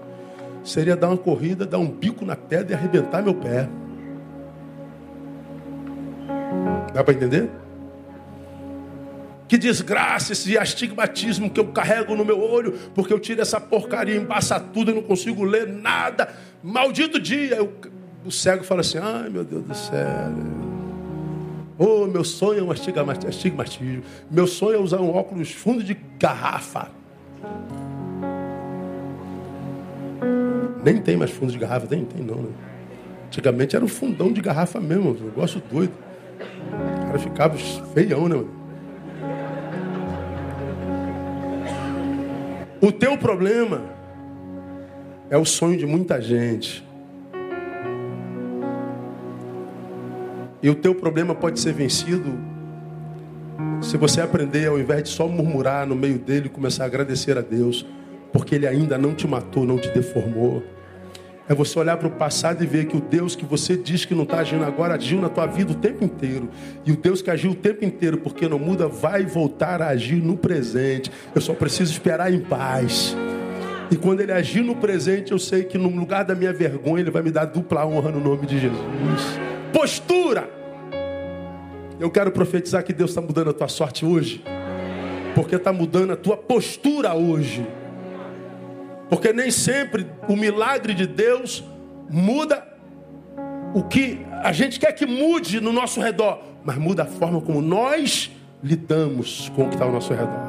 seria 0.64 0.96
dar 0.96 1.08
uma 1.08 1.18
corrida, 1.18 1.64
dar 1.64 1.78
um 1.78 1.88
bico 1.88 2.24
na 2.24 2.34
pedra 2.34 2.72
e 2.72 2.74
arrebentar 2.74 3.22
meu 3.22 3.34
pé. 3.34 3.68
Dá 6.92 7.02
para 7.02 7.14
entender? 7.14 7.61
Que 9.52 9.58
desgraça 9.58 10.32
esse 10.32 10.56
astigmatismo 10.56 11.50
que 11.50 11.60
eu 11.60 11.66
carrego 11.66 12.16
no 12.16 12.24
meu 12.24 12.40
olho, 12.40 12.72
porque 12.94 13.12
eu 13.12 13.20
tiro 13.20 13.42
essa 13.42 13.60
porcaria, 13.60 14.16
embaça 14.16 14.58
tudo 14.58 14.90
e 14.90 14.94
não 14.94 15.02
consigo 15.02 15.44
ler 15.44 15.68
nada. 15.68 16.34
Maldito 16.62 17.20
dia. 17.20 17.56
Eu, 17.56 17.70
o 18.24 18.32
cego 18.32 18.64
fala 18.64 18.80
assim: 18.80 18.96
ai 18.96 19.28
meu 19.28 19.44
Deus 19.44 19.62
do 19.62 19.74
céu. 19.74 20.32
Oh, 21.78 22.06
meu 22.06 22.24
sonho 22.24 22.60
é 22.60 22.62
um 22.62 22.70
astigmatismo. 22.70 24.02
Meu 24.30 24.46
sonho 24.46 24.76
é 24.76 24.78
usar 24.78 25.02
um 25.02 25.14
óculos 25.14 25.50
fundo 25.50 25.84
de 25.84 25.98
garrafa. 26.18 26.90
Nem 30.82 30.96
tem 30.96 31.14
mais 31.14 31.30
fundo 31.30 31.52
de 31.52 31.58
garrafa, 31.58 31.86
tem, 31.86 32.06
tem 32.06 32.24
não. 32.24 32.36
Né? 32.36 32.48
Antigamente 33.26 33.76
era 33.76 33.84
um 33.84 33.88
fundão 33.88 34.32
de 34.32 34.40
garrafa 34.40 34.80
mesmo, 34.80 35.10
um 35.10 35.24
negócio 35.26 35.62
doido. 35.70 35.92
O 36.70 37.06
cara 37.06 37.18
ficava 37.18 37.58
feião, 37.92 38.30
né? 38.30 38.36
Mano? 38.36 38.61
O 42.84 42.90
teu 42.90 43.16
problema 43.16 43.80
é 45.30 45.38
o 45.38 45.44
sonho 45.44 45.78
de 45.78 45.86
muita 45.86 46.20
gente. 46.20 46.84
E 50.60 50.68
o 50.68 50.74
teu 50.74 50.92
problema 50.92 51.32
pode 51.32 51.60
ser 51.60 51.72
vencido 51.74 52.36
se 53.80 53.96
você 53.96 54.20
aprender, 54.20 54.66
ao 54.66 54.80
invés 54.80 55.04
de 55.04 55.10
só 55.10 55.28
murmurar 55.28 55.86
no 55.86 55.94
meio 55.94 56.18
dele, 56.18 56.48
começar 56.48 56.82
a 56.82 56.86
agradecer 56.86 57.38
a 57.38 57.40
Deus, 57.40 57.86
porque 58.32 58.56
ele 58.56 58.66
ainda 58.66 58.98
não 58.98 59.14
te 59.14 59.28
matou, 59.28 59.64
não 59.64 59.78
te 59.78 59.88
deformou. 59.90 60.64
É 61.48 61.54
você 61.54 61.78
olhar 61.78 61.96
para 61.96 62.08
o 62.08 62.10
passado 62.10 62.62
e 62.62 62.66
ver 62.66 62.86
que 62.86 62.96
o 62.96 63.00
Deus 63.00 63.34
que 63.34 63.44
você 63.44 63.76
diz 63.76 64.04
que 64.04 64.14
não 64.14 64.22
está 64.22 64.38
agindo 64.38 64.64
agora, 64.64 64.94
agiu 64.94 65.20
na 65.20 65.28
tua 65.28 65.46
vida 65.46 65.72
o 65.72 65.74
tempo 65.74 66.04
inteiro. 66.04 66.48
E 66.84 66.92
o 66.92 66.96
Deus 66.96 67.20
que 67.20 67.30
agiu 67.30 67.50
o 67.50 67.54
tempo 67.54 67.84
inteiro, 67.84 68.18
porque 68.18 68.48
não 68.48 68.58
muda, 68.58 68.86
vai 68.86 69.24
voltar 69.24 69.82
a 69.82 69.88
agir 69.88 70.22
no 70.22 70.36
presente. 70.36 71.10
Eu 71.34 71.40
só 71.40 71.52
preciso 71.52 71.92
esperar 71.92 72.32
em 72.32 72.40
paz. 72.40 73.16
E 73.90 73.96
quando 73.96 74.20
ele 74.20 74.32
agir 74.32 74.62
no 74.62 74.76
presente, 74.76 75.32
eu 75.32 75.38
sei 75.38 75.64
que 75.64 75.76
no 75.76 75.88
lugar 75.88 76.24
da 76.24 76.34
minha 76.34 76.52
vergonha, 76.52 77.00
ele 77.00 77.10
vai 77.10 77.22
me 77.22 77.30
dar 77.30 77.44
dupla 77.44 77.84
honra 77.84 78.10
no 78.10 78.20
nome 78.20 78.46
de 78.46 78.58
Jesus. 78.58 79.38
Postura! 79.72 80.48
Eu 82.00 82.10
quero 82.10 82.32
profetizar 82.32 82.82
que 82.84 82.92
Deus 82.92 83.10
está 83.10 83.20
mudando 83.20 83.50
a 83.50 83.52
tua 83.52 83.68
sorte 83.68 84.06
hoje. 84.06 84.42
Porque 85.34 85.56
está 85.56 85.72
mudando 85.72 86.12
a 86.12 86.16
tua 86.16 86.36
postura 86.36 87.14
hoje. 87.14 87.66
Porque 89.12 89.30
nem 89.30 89.50
sempre 89.50 90.06
o 90.26 90.34
milagre 90.34 90.94
de 90.94 91.06
Deus 91.06 91.62
muda 92.08 92.66
o 93.74 93.82
que 93.82 94.24
a 94.42 94.52
gente 94.52 94.80
quer 94.80 94.90
que 94.92 95.04
mude 95.04 95.60
no 95.60 95.70
nosso 95.70 96.00
redor, 96.00 96.42
mas 96.64 96.78
muda 96.78 97.02
a 97.02 97.06
forma 97.06 97.38
como 97.38 97.60
nós 97.60 98.30
lidamos 98.64 99.50
com 99.54 99.64
o 99.64 99.68
que 99.68 99.74
está 99.74 99.84
ao 99.84 99.92
nosso 99.92 100.14
redor. 100.14 100.40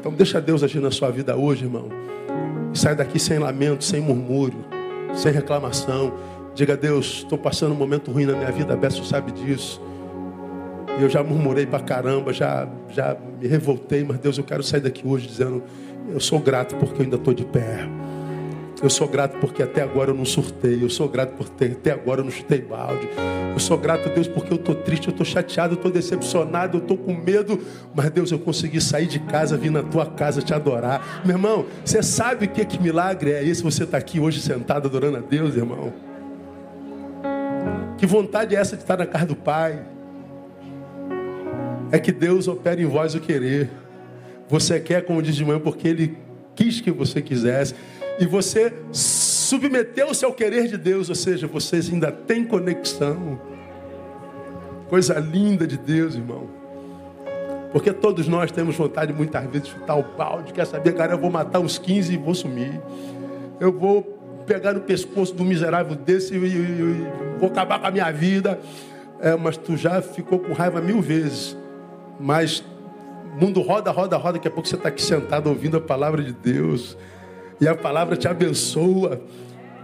Então 0.00 0.12
deixa 0.12 0.40
Deus 0.40 0.64
agir 0.64 0.80
na 0.80 0.90
sua 0.90 1.12
vida 1.12 1.36
hoje, 1.36 1.66
irmão. 1.66 1.88
E 2.74 2.76
sai 2.76 2.96
daqui 2.96 3.20
sem 3.20 3.38
lamento, 3.38 3.84
sem 3.84 4.00
murmúrio, 4.00 4.64
sem 5.14 5.30
reclamação. 5.30 6.12
Diga 6.52 6.72
a 6.72 6.76
Deus, 6.76 7.18
estou 7.18 7.38
passando 7.38 7.70
um 7.70 7.78
momento 7.78 8.10
ruim 8.10 8.26
na 8.26 8.34
minha 8.34 8.50
vida, 8.50 8.74
Beto 8.76 9.04
sabe 9.04 9.30
disso. 9.30 9.80
Eu 11.00 11.08
já 11.08 11.22
murmurei 11.22 11.66
pra 11.66 11.80
caramba, 11.80 12.32
já, 12.32 12.68
já 12.90 13.16
me 13.40 13.48
revoltei, 13.48 14.04
mas 14.04 14.18
Deus, 14.18 14.38
eu 14.38 14.44
quero 14.44 14.62
sair 14.62 14.80
daqui 14.80 15.06
hoje 15.06 15.26
dizendo: 15.26 15.62
eu 16.08 16.20
sou 16.20 16.38
grato 16.38 16.76
porque 16.76 17.00
eu 17.00 17.04
ainda 17.04 17.16
estou 17.16 17.32
de 17.32 17.44
pé. 17.44 17.88
Eu 18.82 18.90
sou 18.90 19.06
grato 19.06 19.38
porque 19.38 19.62
até 19.62 19.82
agora 19.82 20.10
eu 20.10 20.14
não 20.14 20.24
surtei. 20.24 20.82
Eu 20.82 20.90
sou 20.90 21.08
grato 21.08 21.34
porque 21.36 21.64
até 21.64 21.92
agora 21.92 22.20
eu 22.20 22.24
não 22.24 22.32
chutei 22.32 22.60
balde. 22.60 23.08
Eu 23.52 23.60
sou 23.60 23.76
grato, 23.76 24.08
Deus, 24.08 24.26
porque 24.26 24.52
eu 24.52 24.56
estou 24.56 24.74
triste, 24.74 25.08
eu 25.08 25.12
estou 25.12 25.26
chateado, 25.26 25.74
eu 25.74 25.76
estou 25.76 25.90
decepcionado, 25.90 26.78
eu 26.78 26.82
estou 26.82 26.96
com 26.96 27.14
medo. 27.14 27.60
Mas, 27.94 28.10
Deus, 28.10 28.32
eu 28.32 28.38
consegui 28.38 28.80
sair 28.80 29.06
de 29.06 29.20
casa, 29.20 29.56
vir 29.56 29.70
na 29.70 29.82
tua 29.82 30.06
casa 30.06 30.40
te 30.40 30.54
adorar. 30.54 31.22
Meu 31.24 31.36
irmão, 31.36 31.66
você 31.84 32.02
sabe 32.02 32.46
o 32.46 32.48
que, 32.48 32.64
que 32.64 32.82
milagre 32.82 33.32
é 33.32 33.44
esse? 33.44 33.62
Você 33.62 33.84
está 33.84 33.98
aqui 33.98 34.18
hoje 34.18 34.40
sentado 34.40 34.88
adorando 34.88 35.18
a 35.18 35.20
Deus, 35.20 35.54
irmão. 35.54 35.92
Que 37.98 38.06
vontade 38.06 38.56
é 38.56 38.58
essa 38.58 38.74
de 38.74 38.82
estar 38.82 38.96
na 38.96 39.06
casa 39.06 39.26
do 39.26 39.36
Pai? 39.36 39.91
É 41.92 41.98
que 41.98 42.10
Deus 42.10 42.48
opera 42.48 42.80
em 42.80 42.86
vós 42.86 43.14
o 43.14 43.20
querer. 43.20 43.68
Você 44.48 44.80
quer, 44.80 45.04
como 45.04 45.22
diz 45.22 45.36
de 45.36 45.44
manhã, 45.44 45.60
porque 45.60 45.86
Ele 45.86 46.16
quis 46.56 46.80
que 46.80 46.90
você 46.90 47.20
quisesse. 47.20 47.74
E 48.18 48.26
você 48.26 48.72
submeteu-se 48.90 50.24
ao 50.24 50.32
querer 50.32 50.68
de 50.68 50.78
Deus, 50.78 51.10
ou 51.10 51.14
seja, 51.14 51.46
vocês 51.46 51.92
ainda 51.92 52.10
têm 52.10 52.44
conexão. 52.44 53.38
Coisa 54.88 55.18
linda 55.18 55.66
de 55.66 55.76
Deus, 55.76 56.14
irmão. 56.14 56.48
Porque 57.72 57.92
todos 57.92 58.26
nós 58.26 58.50
temos 58.50 58.74
vontade 58.74 59.12
muitas 59.12 59.44
vezes 59.46 59.68
de 59.68 59.74
chutar 59.74 59.96
o 59.96 60.02
balde, 60.16 60.52
quer 60.52 60.66
saber, 60.66 60.94
cara, 60.94 61.12
eu 61.12 61.18
vou 61.18 61.30
matar 61.30 61.60
uns 61.60 61.78
15 61.78 62.12
e 62.12 62.16
vou 62.16 62.34
sumir. 62.34 62.80
Eu 63.60 63.72
vou 63.72 64.02
pegar 64.46 64.72
no 64.72 64.80
pescoço 64.80 65.34
do 65.34 65.44
miserável 65.44 65.94
desse 65.94 66.34
e, 66.34 66.38
e, 66.38 66.46
e 66.46 67.06
vou 67.38 67.50
acabar 67.50 67.78
com 67.78 67.86
a 67.86 67.90
minha 67.90 68.10
vida. 68.10 68.58
É, 69.20 69.36
mas 69.36 69.56
tu 69.56 69.76
já 69.76 70.02
ficou 70.02 70.38
com 70.38 70.52
raiva 70.52 70.80
mil 70.80 71.00
vezes. 71.00 71.56
Mas 72.22 72.64
mundo 73.38 73.60
roda, 73.60 73.90
roda, 73.90 74.16
roda, 74.16 74.34
daqui 74.34 74.46
a 74.46 74.50
pouco 74.50 74.68
você 74.68 74.76
está 74.76 74.88
aqui 74.88 75.02
sentado 75.02 75.48
ouvindo 75.48 75.76
a 75.76 75.80
palavra 75.80 76.22
de 76.22 76.32
Deus. 76.32 76.96
E 77.60 77.66
a 77.66 77.74
palavra 77.74 78.16
te 78.16 78.28
abençoa. 78.28 79.20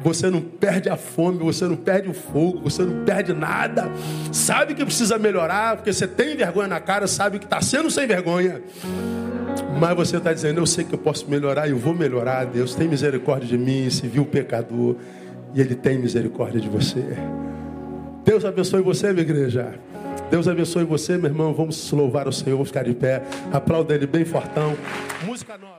Você 0.00 0.30
não 0.30 0.40
perde 0.40 0.88
a 0.88 0.96
fome, 0.96 1.38
você 1.38 1.64
não 1.64 1.74
perde 1.74 2.08
o 2.08 2.14
fogo, 2.14 2.60
você 2.60 2.84
não 2.84 3.04
perde 3.04 3.32
nada. 3.32 3.90
Sabe 4.30 4.74
que 4.74 4.84
precisa 4.84 5.18
melhorar, 5.18 5.76
porque 5.76 5.92
você 5.92 6.06
tem 6.06 6.36
vergonha 6.36 6.68
na 6.68 6.78
cara, 6.78 7.08
sabe 7.08 7.40
que 7.40 7.44
está 7.44 7.60
sendo 7.60 7.90
sem 7.90 8.06
vergonha. 8.06 8.62
Mas 9.80 9.96
você 9.96 10.18
está 10.18 10.32
dizendo, 10.32 10.60
eu 10.60 10.66
sei 10.66 10.84
que 10.84 10.94
eu 10.94 10.98
posso 10.98 11.28
melhorar 11.28 11.68
eu 11.68 11.76
vou 11.76 11.94
melhorar. 11.94 12.44
Deus 12.46 12.76
tem 12.76 12.86
misericórdia 12.86 13.48
de 13.48 13.58
mim, 13.58 13.90
se 13.90 14.06
viu 14.06 14.24
pecador. 14.24 14.94
E 15.52 15.60
Ele 15.60 15.74
tem 15.74 15.98
misericórdia 15.98 16.60
de 16.60 16.68
você. 16.68 17.02
Deus 18.24 18.44
abençoe 18.44 18.82
você, 18.82 19.12
minha 19.12 19.22
igreja. 19.22 19.74
Deus 20.30 20.46
abençoe 20.46 20.84
você, 20.84 21.16
meu 21.16 21.30
irmão. 21.30 21.54
Vamos 21.54 21.90
louvar 21.90 22.28
o 22.28 22.32
Senhor, 22.32 22.62
ficar 22.64 22.84
de 22.84 22.94
pé. 22.94 23.22
Aplauda 23.52 23.94
ele 23.94 24.06
bem 24.06 24.24
fortão. 24.24 24.76
Música 25.24 25.56
nova. 25.56 25.77